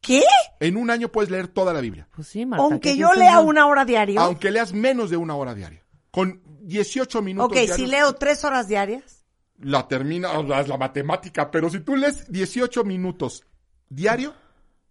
¿Qué? 0.00 0.22
En 0.60 0.76
un 0.76 0.90
año 0.90 1.08
puedes 1.10 1.30
leer 1.30 1.48
toda 1.48 1.72
la 1.72 1.80
Biblia. 1.80 2.08
Pues 2.14 2.28
sí, 2.28 2.46
Marta. 2.46 2.64
Aunque 2.64 2.92
¿qué 2.92 2.96
yo 2.96 3.12
lea 3.14 3.40
una 3.40 3.66
hora 3.66 3.84
diario. 3.84 4.20
Aunque 4.20 4.50
leas 4.50 4.72
menos 4.72 5.10
de 5.10 5.16
una 5.16 5.34
hora 5.34 5.54
diaria. 5.54 5.82
Con 6.10 6.40
18 6.62 7.22
minutos 7.22 7.48
Ok, 7.48 7.54
diarios, 7.54 7.76
si 7.76 7.86
leo 7.86 8.12
tres 8.14 8.44
horas 8.44 8.66
diarias. 8.68 9.24
la 9.58 9.86
termina, 9.88 10.30
es 10.60 10.68
la 10.68 10.76
matemática, 10.78 11.50
pero 11.50 11.68
si 11.70 11.80
tú 11.80 11.96
lees 11.96 12.30
18 12.32 12.82
minutos 12.84 13.44
diario, 13.88 14.34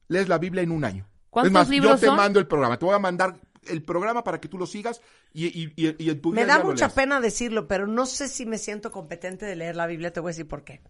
lees 0.08 0.28
la 0.30 0.38
Biblia 0.38 0.62
en 0.64 0.72
un 0.72 0.84
año. 0.86 1.08
¿Cuántos 1.30 1.50
es 1.50 1.54
más, 1.54 1.70
libros 1.70 1.92
yo 1.94 2.00
te 2.00 2.06
son? 2.08 2.16
mando 2.16 2.40
el 2.40 2.48
programa, 2.48 2.78
te 2.78 2.86
voy 2.86 2.96
a 2.96 3.00
mandar 3.00 3.36
el 3.68 3.84
programa 3.84 4.24
para 4.24 4.40
que 4.40 4.48
tú 4.48 4.58
lo 4.58 4.66
sigas 4.66 5.02
y, 5.34 5.46
y, 5.48 5.74
y, 5.76 5.96
y 6.04 6.10
en 6.10 6.22
tu 6.22 6.32
Me 6.32 6.46
da 6.46 6.64
mucha 6.64 6.90
pena 6.90 7.20
decirlo, 7.20 7.68
pero 7.68 7.86
no 7.88 8.06
sé 8.06 8.28
si 8.28 8.46
me 8.46 8.58
siento 8.58 8.90
competente 8.92 9.46
de 9.46 9.56
leer 9.56 9.76
la 9.76 9.86
Biblia. 9.86 10.12
Te 10.14 10.20
voy 10.22 10.30
a 10.30 10.34
decir 10.34 10.48
por 10.48 10.64
qué. 10.64 10.82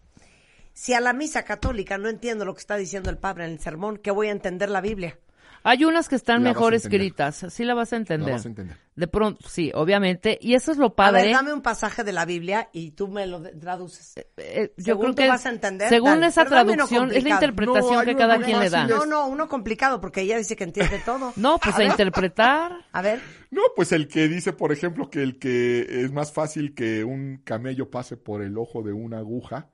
Si 0.73 0.93
a 0.93 0.99
la 0.99 1.13
misa 1.13 1.43
católica 1.43 1.97
no 1.97 2.09
entiendo 2.09 2.45
lo 2.45 2.53
que 2.53 2.59
está 2.61 2.77
diciendo 2.77 3.09
el 3.09 3.17
padre 3.17 3.45
en 3.45 3.51
el 3.51 3.59
sermón, 3.59 3.97
¿qué 3.97 4.11
voy 4.11 4.27
a 4.27 4.31
entender 4.31 4.69
la 4.69 4.81
Biblia? 4.81 5.17
Hay 5.63 5.83
unas 5.83 6.07
que 6.07 6.15
están 6.15 6.43
La 6.43 6.51
mejor 6.51 6.73
a 6.73 6.77
escritas, 6.77 7.45
sí 7.49 7.65
la 7.65 7.73
vas 7.73 7.91
a 7.91 7.97
entender. 7.97 8.27
La 8.29 8.33
vas 8.35 8.45
a 8.45 8.49
entender. 8.49 8.77
De 8.95 9.07
pronto, 9.07 9.47
sí, 9.47 9.71
obviamente. 9.73 10.37
Y 10.41 10.53
eso 10.55 10.71
es 10.71 10.77
lo 10.77 10.87
A 10.87 10.95
padre. 10.95 11.23
ver, 11.23 11.33
dame 11.33 11.53
un 11.53 11.61
pasaje 11.61 12.03
de 12.03 12.13
la 12.13 12.25
Biblia 12.25 12.69
y 12.71 12.91
tú 12.91 13.07
me 13.07 13.25
lo 13.27 13.41
traduces. 13.41 14.15
Eh, 14.37 14.73
yo 14.77 14.83
Según 14.83 15.01
creo 15.01 15.15
tú 15.15 15.21
que 15.23 15.27
vas 15.27 15.45
a 15.45 15.49
entender, 15.49 15.89
según 15.89 16.11
dale, 16.11 16.27
esa 16.27 16.43
pero 16.45 16.65
traducción 16.65 17.11
es 17.11 17.23
la 17.23 17.29
interpretación 17.29 17.95
No, 17.95 18.03
que 18.05 18.15
cada 18.15 18.39
quien 18.39 18.59
le 18.59 18.69
da. 18.69 18.87
No, 18.87 19.05
no, 19.05 19.27
uno 19.27 19.47
complicado 19.47 19.99
porque 19.99 20.21
ella 20.21 20.37
dice 20.37 20.55
que 20.55 20.63
entiende 20.63 21.01
todo. 21.05 21.33
No, 21.39 21.57
pues 21.57 21.75
a, 21.75 21.83
interpretar. 21.83 22.85
A 22.91 23.01
ver, 23.01 23.21
No, 23.51 23.61
pues 23.75 23.91
el 23.91 24.07
que 24.07 24.27
dice, 24.27 24.53
por 24.53 24.71
ejemplo, 24.71 25.09
que 25.09 25.23
el 25.23 25.39
que 25.39 26.03
es 26.03 26.11
más 26.11 26.31
fácil 26.31 26.73
que 26.73 27.03
un 27.03 27.41
camello 27.43 27.89
pase 27.89 28.17
por 28.17 28.41
el 28.41 28.57
ojo 28.57 28.81
de 28.81 28.93
una 28.93 29.19
aguja 29.19 29.69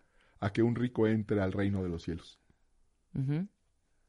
a 0.46 0.54
que 0.54 0.62
un 0.62 0.76
rico 0.76 1.08
entre 1.08 1.42
al 1.42 1.52
reino 1.52 1.82
de 1.82 1.90
los 1.90 2.04
cielos. 2.04 2.40
Ujú. 3.16 3.48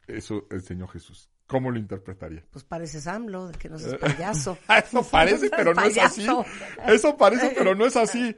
Eso 0.07 0.47
enseñó 0.51 0.87
Jesús. 0.87 1.31
¿Cómo 1.47 1.71
lo 1.71 1.79
interpretaría? 1.79 2.45
Pues 2.51 2.65
pareces 2.65 3.07
AMLO, 3.07 3.53
que 3.59 3.69
no 3.69 3.79
seas 3.79 3.95
payaso. 4.01 4.59
Eso 4.87 5.09
parece, 5.09 5.49
pero 5.51 5.73
no 5.75 5.83
es 5.83 5.97
así. 5.97 6.27
Eso 6.87 7.17
parece, 7.17 7.55
pero 7.57 7.75
no 7.75 7.87
es 7.87 7.97
así. 7.97 8.37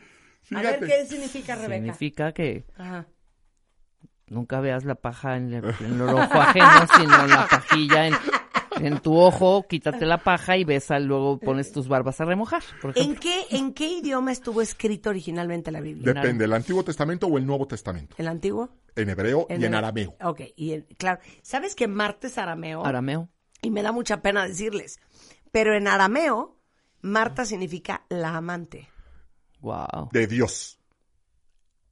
A 0.55 0.63
ver, 0.63 0.79
Fíjate. 0.79 0.87
¿qué 0.87 1.07
significa 1.07 1.57
Rebeca? 1.57 1.75
Significa 1.75 2.33
que 2.33 2.65
Ajá. 2.77 3.07
nunca 4.29 4.61
veas 4.61 4.85
la 4.85 4.95
paja 4.95 5.37
en 5.37 5.53
el, 5.55 5.65
en 5.81 5.95
el 5.95 6.03
ojo 6.03 6.41
ajeno, 6.41 6.87
sino 6.97 7.27
la 7.27 7.49
pajilla 7.49 8.07
en, 8.07 8.15
en 8.81 9.01
tu 9.01 9.17
ojo, 9.19 9.65
quítate 9.69 10.07
la 10.07 10.19
paja 10.19 10.57
y 10.57 10.65
besa, 10.65 10.99
luego 10.99 11.39
pones 11.39 11.73
tus 11.73 11.89
barbas 11.89 12.21
a 12.21 12.25
remojar, 12.25 12.63
por 12.81 12.93
¿En 12.99 13.17
qué, 13.17 13.47
¿En 13.51 13.73
qué 13.73 13.89
idioma 13.89 14.33
estuvo 14.33 14.63
escrito 14.63 15.11
originalmente 15.11 15.71
la 15.71 15.81
Biblia? 15.81 16.13
Depende, 16.15 16.45
¿el 16.45 16.53
Antiguo 16.53 16.83
Testamento 16.85 17.27
o 17.27 17.39
el 17.39 17.47
Nuevo 17.47 17.67
Testamento? 17.67 18.15
¿El 18.19 18.29
antiguo? 18.29 18.71
En 18.97 19.11
hebreo 19.11 19.47
y 19.51 19.65
en 19.65 19.75
arameo. 19.75 20.17
Ok, 20.23 20.41
y 20.57 20.73
en- 20.73 20.87
claro. 20.97 21.21
¿Sabes 21.43 21.75
que 21.75 21.87
Marta 21.89 22.27
es 22.27 22.39
arameo? 22.39 22.85
Arameo. 22.85 23.29
Y 23.63 23.71
me 23.71 23.83
da 23.83 23.93
mucha 23.93 24.23
pena 24.23 24.47
decirles. 24.47 24.99
Pero 25.53 25.75
en 25.75 25.89
arameo, 25.89 26.57
Marta 27.01 27.45
significa 27.45 28.05
la 28.09 28.37
amante. 28.37 28.89
Wow. 29.61 30.09
De 30.13 30.27
Dios. 30.27 30.79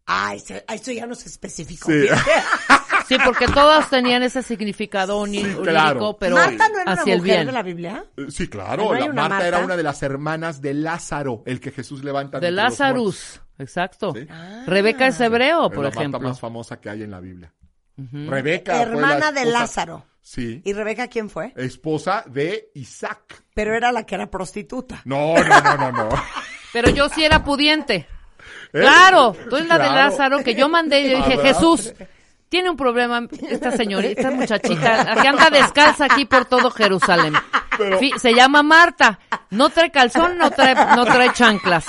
Ah, 0.07 0.35
eso, 0.37 0.55
esto 0.73 0.93
ya 0.93 1.07
no 1.07 1.15
se 1.17 1.29
especificó. 1.29 1.91
Sí. 1.91 2.07
Sí, 3.09 3.17
porque 3.25 3.47
todas 3.47 3.89
tenían 3.91 4.23
ese 4.23 4.43
significado 4.43 5.21
oní- 5.21 5.45
Sí, 5.45 5.57
claro. 5.63 6.17
pero 6.19 6.37
¿Marta 6.37 6.69
no 6.69 6.75
era 6.81 6.93
una 6.93 7.01
hacia 7.01 7.15
el 7.15 7.21
mujer 7.21 7.35
bien. 7.37 7.47
de 7.47 7.53
la 7.53 7.63
Biblia? 7.63 8.05
Eh, 8.17 8.27
Sí, 8.29 8.49
claro. 8.49 8.85
¿No 8.85 8.93
hay 8.93 9.01
la 9.01 9.05
una 9.07 9.15
Marta, 9.23 9.35
Marta? 9.37 9.49
era 9.49 9.59
una 9.61 9.77
de 9.77 9.83
las 9.83 10.03
hermanas 10.03 10.61
de 10.61 10.75
Lázaro, 10.75 11.43
el 11.47 11.61
que 11.61 11.71
Jesús 11.71 12.03
levanta. 12.05 12.41
De. 12.41 12.51
Lazarus, 12.51 13.41
exacto. 13.59 14.13
Sí. 14.15 14.27
Rebeca 14.67 15.07
es 15.07 15.21
hebreo, 15.21 15.67
Es 15.69 15.73
por 15.75 15.85
la 15.85 15.91
ejemplo. 15.91 16.21
más 16.21 16.41
famosa 16.41 16.81
que 16.81 16.91
hay 16.91 17.03
en 17.03 17.11
la 17.11 17.21
Biblia. 17.21 17.53
Rebeca. 17.97 18.75
fue 18.75 18.83
Hermana 18.83 19.19
la 19.19 19.33
de 19.33 19.45
Lázaro. 19.47 20.05
Sí. 20.21 20.61
¿Y 20.65 20.73
Rebeca 20.73 21.07
quién 21.09 21.31
fue? 21.31 21.53
Esposa 21.57 22.25
de 22.27 22.71
Isaac. 22.75 23.45
Pero 23.55 23.75
era 23.77 23.93
la 23.93 24.05
que 24.05 24.17
era 24.17 24.29
prostituta. 24.29 25.01
No, 25.05 25.35
no, 25.37 25.61
no, 25.61 25.77
no, 25.77 25.93
no. 25.93 26.09
Pero 26.73 26.91
yo 26.91 27.09
sí 27.09 27.25
era 27.25 27.45
pudiente. 27.45 28.07
¿Eh? 28.73 28.81
Claro, 28.81 29.35
tú 29.49 29.57
eres 29.57 29.69
la 29.69 29.79
de. 29.79 29.85
Lázaro 29.89 30.43
que 30.43 30.55
yo 30.57 30.69
mandé 30.69 31.01
y 31.01 31.05
dije, 31.11 31.23
Ah, 31.25 31.29
¿verdad? 31.29 31.43
Jesús, 31.45 31.95
tiene 32.49 32.71
un 32.71 32.77
problema 32.77 33.23
esta 33.49 33.71
señorita, 33.73 34.21
esta 34.21 34.31
muchachita, 34.31 35.15
que 35.21 35.29
anda 35.29 35.51
descalza 35.51 36.05
aquí 36.07 36.25
por 36.25 36.45
todo 36.47 36.71
Jerusalén. 36.71 37.35
Se 38.19 38.35
llama 38.35 38.63
Marta, 38.63 39.19
no 39.51 39.69
trae 39.71 39.91
calzón, 39.91 40.39
no 40.39 40.51
trae, 40.51 40.75
no 40.75 41.05
trae 41.05 41.33
chanclas. 41.33 41.87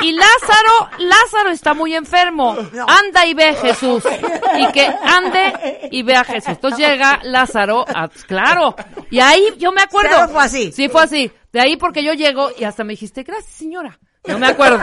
Y 0.00 0.12
Lázaro, 0.12 0.90
Lázaro 0.98 1.50
está 1.50 1.74
muy 1.74 1.92
enfermo. 1.94 2.56
Anda 2.86 3.26
y 3.26 3.34
ve 3.34 3.48
a 3.48 3.54
Jesús. 3.54 4.04
Y 4.56 4.70
que 4.72 4.86
ande 4.86 5.88
y 5.90 6.04
ve 6.04 6.14
a 6.14 6.22
Jesús. 6.22 6.50
Entonces 6.50 6.78
llega 6.86 7.18
Lázaro, 7.24 7.84
a- 7.92 8.08
claro. 8.28 8.76
Y 9.10 9.18
ahí 9.18 9.42
yo 9.58 9.72
me 9.72 9.82
acuerdo. 9.82 10.10
Pero 10.14 10.28
fue 10.28 10.44
así. 10.44 10.70
Sí, 10.70 10.88
fue 10.88 11.02
así. 11.02 11.32
De 11.52 11.60
ahí 11.60 11.76
porque 11.76 12.04
yo 12.04 12.12
llego 12.12 12.50
y 12.56 12.62
hasta 12.62 12.84
me 12.84 12.92
dijiste, 12.92 13.24
gracias 13.24 13.52
señora. 13.54 13.98
No 14.28 14.38
me 14.38 14.46
acuerdo. 14.48 14.80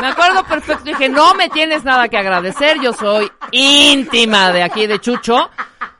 Me 0.00 0.06
acuerdo 0.08 0.44
perfecto. 0.44 0.84
Dije, 0.84 1.08
no 1.08 1.34
me 1.34 1.48
tienes 1.48 1.84
nada 1.84 2.08
que 2.08 2.16
agradecer. 2.16 2.78
Yo 2.82 2.92
soy 2.92 3.30
íntima 3.50 4.52
de 4.52 4.62
aquí 4.62 4.86
de 4.86 4.98
Chucho. 5.00 5.50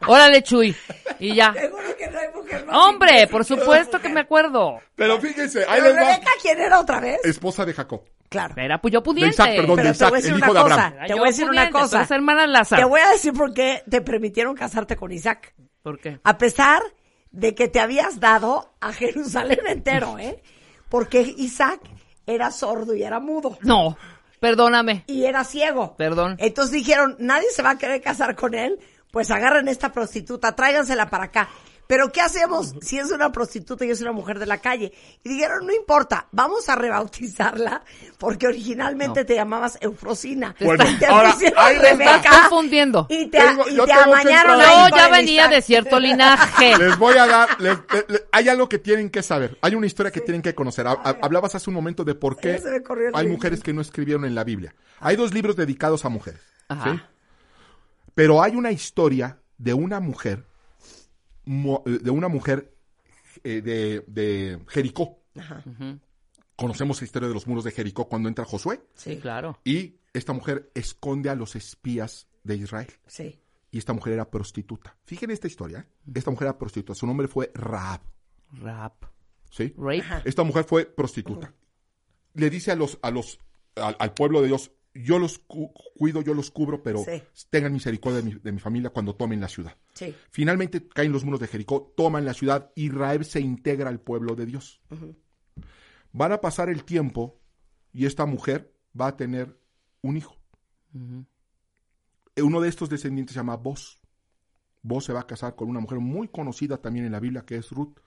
Órale, 0.07 0.43
Chuy. 0.43 0.77
Y 1.19 1.35
ya. 1.35 1.53
Seguro 1.55 1.97
que 1.97 2.09
no 2.11 2.19
hay 2.19 2.29
mujer 2.35 2.67
más 2.67 2.77
Hombre, 2.77 3.27
por 3.29 3.45
supuesto 3.45 4.01
que 4.01 4.09
me 4.09 4.21
acuerdo. 4.21 4.79
Pero 4.95 5.19
fíjense, 5.21 5.61
ahí 5.69 5.81
Pero 5.81 5.85
les 5.87 5.97
va. 5.97 6.01
Rebeca, 6.11 6.31
¿quién 6.43 6.61
era 6.61 6.79
otra 6.79 7.01
vez? 7.01 7.25
Esposa 7.25 7.65
de 7.65 7.73
Jacob. 7.73 8.03
Claro. 8.29 8.55
Era 8.59 8.79
pues 8.81 8.93
yo 8.93 9.03
pudiente. 9.03 9.31
Isaac, 9.35 9.57
perdón. 9.57 9.77
Pero 9.77 9.93
de 9.93 9.95
te 9.99 10.05
voy 10.05 10.15
a 10.17 10.19
Isaac, 10.19 10.23
decir 10.23 10.31
el 10.31 10.37
una 10.37 10.47
hijo 10.47 10.55
de 10.55 10.61
cosa. 10.63 10.75
Abraham. 10.75 11.07
Te 11.07 11.09
yo 11.09 11.17
voy 11.17 11.25
a 11.25 11.31
decir 11.31 11.49
una 11.49 11.71
cosa. 11.71 12.07
hermana 12.11 12.43
Te 12.43 12.49
Lázaro. 12.49 12.89
voy 12.89 13.01
a 13.01 13.09
decir 13.11 13.33
por 13.33 13.55
qué 13.55 13.83
te 13.89 14.01
permitieron 14.03 14.55
casarte 14.55 14.97
con 14.97 15.13
Isaac. 15.13 15.55
¿Por 15.83 15.99
qué? 15.99 16.21
A 16.25 16.37
pesar 16.39 16.83
de 17.31 17.55
que 17.55 17.69
te 17.69 17.81
habías 17.81 18.21
dado 18.21 18.75
a 18.81 18.93
Jerusalén 18.93 19.61
entero, 19.67 20.19
¿eh? 20.19 20.43
Porque 20.89 21.21
Isaac 21.37 21.81
era 22.27 22.51
sordo 22.51 22.95
y 22.95 23.03
era 23.03 23.21
mudo. 23.21 23.57
No, 23.63 23.97
perdóname. 24.41 25.05
Y 25.07 25.25
era 25.25 25.45
ciego. 25.45 25.95
Perdón. 25.97 26.37
Entonces 26.39 26.73
dijeron, 26.73 27.17
nadie 27.19 27.49
se 27.51 27.63
va 27.63 27.71
a 27.71 27.79
querer 27.79 28.03
casar 28.03 28.35
con 28.37 28.55
él, 28.55 28.79
pues 29.11 29.31
agarren 29.31 29.69
esta 29.69 29.93
prostituta, 29.93 30.55
tráigansela 30.55 31.09
para 31.09 31.25
acá. 31.25 31.49
Pero 31.87 32.11
¿qué 32.11 32.21
hacemos 32.21 32.75
si 32.83 32.99
es 32.99 33.11
una 33.13 33.31
prostituta 33.31 33.85
y 33.85 33.91
es 33.91 34.01
una 34.01 34.13
mujer 34.13 34.39
de 34.39 34.47
la 34.47 34.59
calle? 34.59 34.93
Y 35.23 35.29
dijeron, 35.29 35.67
no 35.67 35.73
importa, 35.73 36.27
vamos 36.33 36.69
a 36.69 36.75
rebautizarla 36.75 37.83
porque 38.19 38.47
originalmente 38.49 39.25
te 39.25 39.35
llamabas 39.37 39.79
Eufrosina. 39.81 40.55
Bueno, 40.61 40.85
Y 40.89 40.99
te 40.99 41.07
ahora, 41.07 41.35
ahí 41.57 41.79
va. 41.79 42.17
Estás 42.17 42.41
confundiendo. 42.41 43.07
Y 43.09 43.27
te, 43.27 43.39
Tengo- 43.39 43.69
y 43.69 43.77
te 43.85 43.93
amañaron 43.93 44.61
con 44.91 44.99
ya 44.99 45.09
venía 45.09 45.49
de 45.49 45.63
cierto 45.63 46.01
linaje. 46.01 46.77
Les 46.77 46.99
voy 46.99 47.17
a 47.19 47.27
dar, 47.27 47.61
les- 47.61 47.79
hay 48.33 48.49
algo 48.49 48.69
que 48.69 48.79
tienen 48.79 49.09
que 49.11 49.23
saber. 49.23 49.57
Hay 49.63 49.75
una 49.75 49.87
historia 49.87 50.11
que 50.11 50.21
tienen 50.21 50.43
que 50.43 50.55
conocer. 50.55 50.87
Ha- 50.87 50.93
ha- 51.05 51.17
Hablabas 51.23 51.55
hace 51.55 51.71
un 51.71 51.75
momento 51.75 52.05
de 52.05 52.15
por 52.15 52.37
qué 52.37 52.61
hay 53.15 53.29
mujeres 53.29 53.63
que 53.63 53.73
no 53.73 53.81
escribieron 53.81 54.25
en 54.25 54.35
la 54.35 54.45
Biblia. 54.45 54.75
Hay 54.99 55.17
dos 55.17 55.33
libros 55.33 55.55
dedicados 55.57 56.05
a 56.05 56.09
mujeres. 56.09 56.41
Ajá. 56.69 56.93
¿sí? 56.95 57.01
Pero 58.15 58.43
hay 58.43 58.57
una 58.57 58.71
historia 58.73 59.39
de 59.59 59.75
una 59.75 60.01
mujer, 60.01 60.45
de 61.47 62.11
una 62.11 62.29
mujer 62.29 62.77
eh, 63.45 63.63
de, 63.63 64.05
de 64.07 64.61
Jericó. 64.69 65.23
Conocemos 66.57 67.01
la 67.01 67.05
historia 67.05 67.29
de 67.29 67.35
los 67.35 67.47
muros 67.47 67.65
de 67.65 67.71
Jericó 67.71 68.09
cuando 68.09 68.29
entra 68.29 68.45
Josué. 68.45 68.81
Sí, 68.95 69.19
claro. 69.19 69.59
Y 69.65 69.97
esta 70.13 70.33
mujer 70.33 70.71
esconde 70.75 71.31
a 71.31 71.35
los 71.35 71.55
espías 71.55 72.29
de 72.43 72.57
Israel. 72.57 72.93
Sí. 73.07 73.41
Y 73.71 73.79
esta 73.79 73.93
mujer 73.93 74.15
era 74.15 74.31
prostituta. 74.31 74.97
Fíjense 75.05 75.35
esta 75.35 75.47
historia. 75.47 75.81
¿eh? 75.81 76.13
Esta 76.15 76.31
mujer 76.31 76.47
era 76.49 76.59
prostituta. 76.59 76.95
Su 76.95 77.07
nombre 77.07 77.29
fue 77.29 77.51
Raab. 77.55 78.01
Rap. 78.53 79.05
¿sí? 79.51 79.75
Rape. 79.77 80.23
Esta 80.25 80.43
mujer 80.45 80.65
fue 80.65 80.87
prostituta. 80.87 81.53
Le 82.35 82.51
dice 82.51 82.73
a 82.73 82.77
los, 82.77 82.99
a 83.03 83.11
los, 83.11 83.39
al, 83.75 83.97
al 83.99 84.15
pueblo 84.15 84.41
de 84.41 84.49
Dios, 84.49 84.71
yo 85.03 85.19
los 85.19 85.39
cu- 85.39 85.73
cuido, 85.97 86.23
yo 86.23 86.35
los 86.35 86.51
cubro, 86.51 86.83
pero 86.83 86.99
Sí. 87.05 87.23
tengan 87.51 87.73
misericordia 87.73 88.21
de 88.23 88.31
mi, 88.31 88.35
de 88.39 88.53
mi 88.53 88.59
familia 88.59 88.91
cuando 88.91 89.15
tomen 89.15 89.41
la 89.41 89.49
ciudad. 89.49 89.77
Sí. 89.95 90.15
Finalmente 90.31 90.87
caen 90.89 91.13
los 91.13 91.25
muros 91.25 91.41
de 91.41 91.47
Jericó, 91.49 91.93
toman 91.97 92.25
la 92.25 92.35
ciudad 92.35 92.71
y 92.75 92.91
Raab 92.91 93.25
se 93.25 93.41
integra 93.41 93.89
al 93.89 94.01
pueblo 94.01 94.35
de 94.35 94.47
Dios. 94.47 94.81
Van 96.13 96.33
a 96.33 96.41
pasar 96.41 96.69
el 96.71 96.85
tiempo 96.85 97.41
y 97.93 98.07
esta 98.07 98.27
mujer 98.27 98.75
va 98.99 99.09
a 99.09 99.17
tener 99.17 99.59
un 100.03 100.17
hijo. 100.17 100.37
Eh, 102.37 102.43
Uno 102.43 102.61
de 102.61 102.69
estos 102.69 102.89
descendientes 102.89 103.35
se 103.35 103.41
llama 103.41 103.57
Boz. 103.57 104.01
Boz 104.83 105.05
se 105.05 105.13
va 105.13 105.21
a 105.21 105.27
casar 105.27 105.57
con 105.57 105.69
una 105.69 105.81
mujer 105.81 105.99
muy 105.99 106.29
conocida 106.29 106.77
también 106.81 107.07
en 107.07 107.13
la 107.13 107.21
Biblia 107.21 107.43
que 107.45 107.57
es 107.57 107.71
Ruth. 107.71 107.99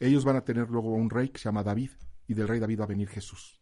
Ellos 0.00 0.24
van 0.24 0.36
a 0.36 0.44
tener 0.44 0.68
luego 0.70 0.90
un 0.90 1.10
rey 1.10 1.28
que 1.28 1.38
se 1.38 1.44
llama 1.44 1.62
David 1.62 1.90
y 2.26 2.34
del 2.34 2.48
rey 2.48 2.58
David 2.60 2.80
va 2.80 2.84
a 2.84 2.88
venir 2.88 3.08
Jesús. 3.08 3.61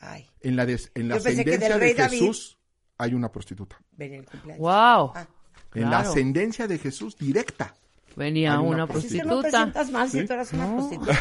Ay, 0.00 0.28
En 0.40 0.56
la, 0.56 0.64
des- 0.66 0.90
en 0.94 1.08
la 1.08 1.16
ascendencia 1.16 1.58
de 1.68 1.78
rey 1.78 1.94
David- 1.94 2.18
Jesús 2.20 2.58
hay 2.98 3.14
una 3.14 3.30
prostituta. 3.32 3.76
venía 3.92 4.18
el 4.20 4.26
cumpleaños. 4.26 4.60
Wow. 4.60 5.12
Ah. 5.14 5.26
En 5.74 5.90
la 5.90 5.98
ascendencia 6.00 6.66
de 6.66 6.78
Jesús 6.78 7.16
directa. 7.16 7.74
Venía 8.16 8.58
una 8.58 8.84
una 8.84 8.84
es 8.84 8.88
que 8.88 9.18
no 9.18 9.40
prostituta. 9.40 9.40
presentas 9.42 9.90
mal 9.90 10.10
si 10.10 10.20
¿Sí? 10.20 10.26
tú 10.26 10.32
eras 10.32 10.52
una 10.52 10.74
prostituta. 10.76 11.12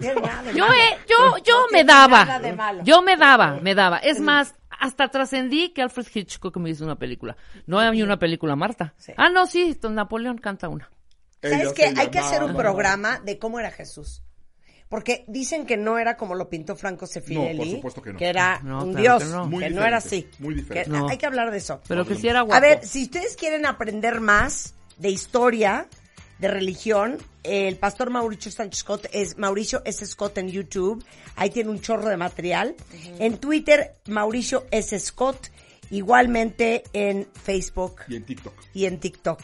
No 0.00 0.42
de 0.42 0.54
Yo, 0.54 0.66
he- 0.66 0.98
yo, 1.08 1.36
yo 1.44 1.60
No 1.60 1.66
me 1.72 1.84
daba. 1.84 2.82
Yo 2.82 3.02
me 3.02 3.16
daba, 3.16 3.60
me 3.60 3.74
daba. 3.74 3.98
Es 3.98 4.20
más, 4.20 4.54
hasta 4.70 5.08
trascendí 5.08 5.70
que 5.70 5.82
Alfred 5.82 6.06
Hitchcock 6.12 6.56
me 6.56 6.70
hizo 6.70 6.84
una 6.84 6.98
película. 6.98 7.36
No 7.66 7.78
hay 7.78 8.02
una 8.02 8.18
película, 8.18 8.56
Marta. 8.56 8.94
Sí. 8.96 9.12
Ah, 9.16 9.28
no, 9.28 9.46
sí, 9.46 9.76
don 9.80 9.94
Napoleón 9.94 10.38
canta 10.38 10.68
una. 10.68 10.90
¿Sabes 11.42 11.72
qué? 11.74 11.92
Hay 11.96 12.08
que 12.08 12.18
hacer 12.18 12.42
un 12.42 12.56
programa 12.56 13.20
de 13.20 13.38
cómo 13.38 13.60
era 13.60 13.70
Jesús. 13.70 14.22
Porque 14.88 15.24
dicen 15.26 15.66
que 15.66 15.76
no 15.76 15.98
era 15.98 16.16
como 16.16 16.34
lo 16.34 16.48
pintó 16.48 16.76
Franco 16.76 17.06
Sefirelli. 17.06 17.58
No, 17.58 17.64
por 17.64 17.94
supuesto 17.94 18.02
que 18.02 18.12
no. 18.12 18.18
era 18.20 18.60
No, 18.62 18.84
un 18.84 18.92
claro 18.94 19.18
dios. 19.18 19.24
que 19.24 19.28
no. 19.36 19.42
Que 19.44 19.48
Muy 19.48 19.70
no 19.70 19.84
era 19.84 19.96
así. 19.96 20.16
diferente, 20.16 20.36
muy 20.40 20.54
diferente. 20.54 20.90
Que- 20.90 20.96
No. 20.98 21.08
Hay 21.08 21.18
que 21.18 21.26
hablar 21.26 21.50
de 21.50 21.58
eso. 21.58 21.80
Pero 21.88 22.06
que 22.06 22.14
sí 22.14 22.28
era 22.28 22.42
guapo. 22.42 22.56
A 22.56 22.60
ver, 22.60 22.86
si 22.86 23.04
ustedes 23.04 23.34
quieren 23.36 23.66
aprender 23.66 24.20
más 24.20 24.74
de 24.98 25.10
historia, 25.10 25.88
de 26.38 26.48
religión, 26.48 27.18
el 27.44 27.76
pastor 27.76 28.10
Mauricio 28.10 28.50
Sánchez 28.52 28.80
Scott 28.80 29.06
es 29.12 29.38
Mauricio 29.38 29.82
S. 29.84 30.04
Scott 30.06 30.36
en 30.38 30.48
YouTube. 30.48 31.04
Ahí 31.36 31.50
tiene 31.50 31.70
un 31.70 31.80
chorro 31.80 32.08
de 32.08 32.16
material. 32.16 32.74
En 33.18 33.38
Twitter, 33.38 33.96
Mauricio 34.06 34.66
S. 34.70 34.98
Scott. 35.00 35.48
Igualmente 35.90 36.82
en 36.92 37.26
Facebook 37.44 38.00
Y 38.08 38.16
en 38.16 38.24
TikTok. 38.24 38.54
y 38.74 38.84
en 38.86 38.98
TikTok. 38.98 39.40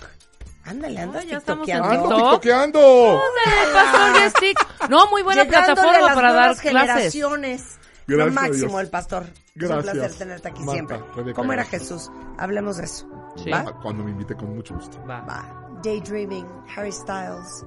Ándale, 0.71 1.01
andas 1.01 1.27
ya 1.27 1.39
estamos 1.39 1.69
en 1.69 1.75
tiktokeando. 1.77 2.05
¡Ando 2.05 2.17
TikTok? 2.17 2.41
tiktokeando! 2.41 3.21
Ándale, 3.21 4.31
pastor. 4.33 4.91
No, 4.91 5.07
muy 5.11 5.23
buena 5.23 5.43
Llegándole 5.45 5.75
plataforma 5.75 6.07
las 6.07 6.15
para 6.15 6.33
dar 6.33 6.45
clases. 6.57 6.63
generaciones. 6.63 7.79
Lo 8.07 8.17
Gracias 8.17 8.37
a 8.37 8.41
máximo 8.41 8.69
Dios. 8.69 8.81
el 8.81 8.91
pastor. 8.91 9.23
Es 9.23 9.31
un 9.63 9.69
Gracias, 9.69 9.93
placer 9.95 10.15
tenerte 10.19 10.49
aquí 10.49 10.59
Marta, 10.63 10.73
siempre. 10.73 11.01
Rebeca, 11.15 11.37
¿Cómo 11.37 11.53
era 11.53 11.63
gracias. 11.63 11.83
Jesús? 11.83 12.11
Hablemos 12.39 12.77
de 12.79 12.85
eso. 12.85 13.07
Sí. 13.37 13.51
¿Va? 13.51 13.65
Ah, 13.69 13.73
Cuando 13.83 14.05
me 14.05 14.11
invite 14.11 14.35
con 14.35 14.55
mucho 14.57 14.75
gusto. 14.75 14.99
Va. 15.09 15.21
Va. 15.21 15.45
Daydreaming, 15.83 16.47
Harry 16.77 16.93
Styles, 16.93 17.65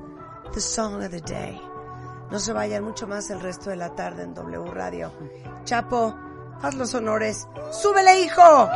The 0.53 0.59
Song 0.59 0.95
of 1.03 1.09
the 1.09 1.21
Day. 1.21 1.61
No 2.31 2.39
se 2.39 2.51
vayan 2.51 2.83
mucho 2.83 3.07
más 3.07 3.29
el 3.29 3.39
resto 3.41 3.69
de 3.69 3.75
la 3.77 3.93
tarde 3.95 4.23
en 4.23 4.33
W 4.33 4.71
Radio. 4.71 5.11
Chapo, 5.65 6.15
haz 6.61 6.73
los 6.75 6.93
honores. 6.95 7.47
¡Súbele, 7.71 8.21
hijo! 8.21 8.69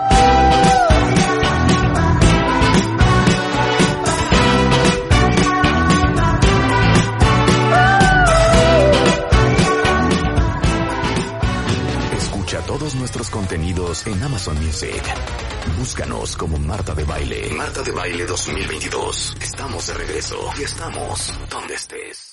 todos 12.68 12.96
nuestros 12.96 13.30
contenidos 13.30 14.06
en 14.06 14.22
Amazon 14.22 14.62
Music. 14.64 15.02
Búscanos 15.80 16.36
como 16.36 16.60
Marta 16.60 16.94
de 16.94 17.06
Baile. 17.06 17.50
Marta 17.56 17.82
de 17.82 17.92
Baile 17.92 18.26
2022. 18.26 19.38
Estamos 19.42 19.88
de 19.88 19.94
regreso 19.94 20.38
y 20.60 20.64
estamos 20.64 21.34
donde 21.50 21.74
estés. 21.76 22.26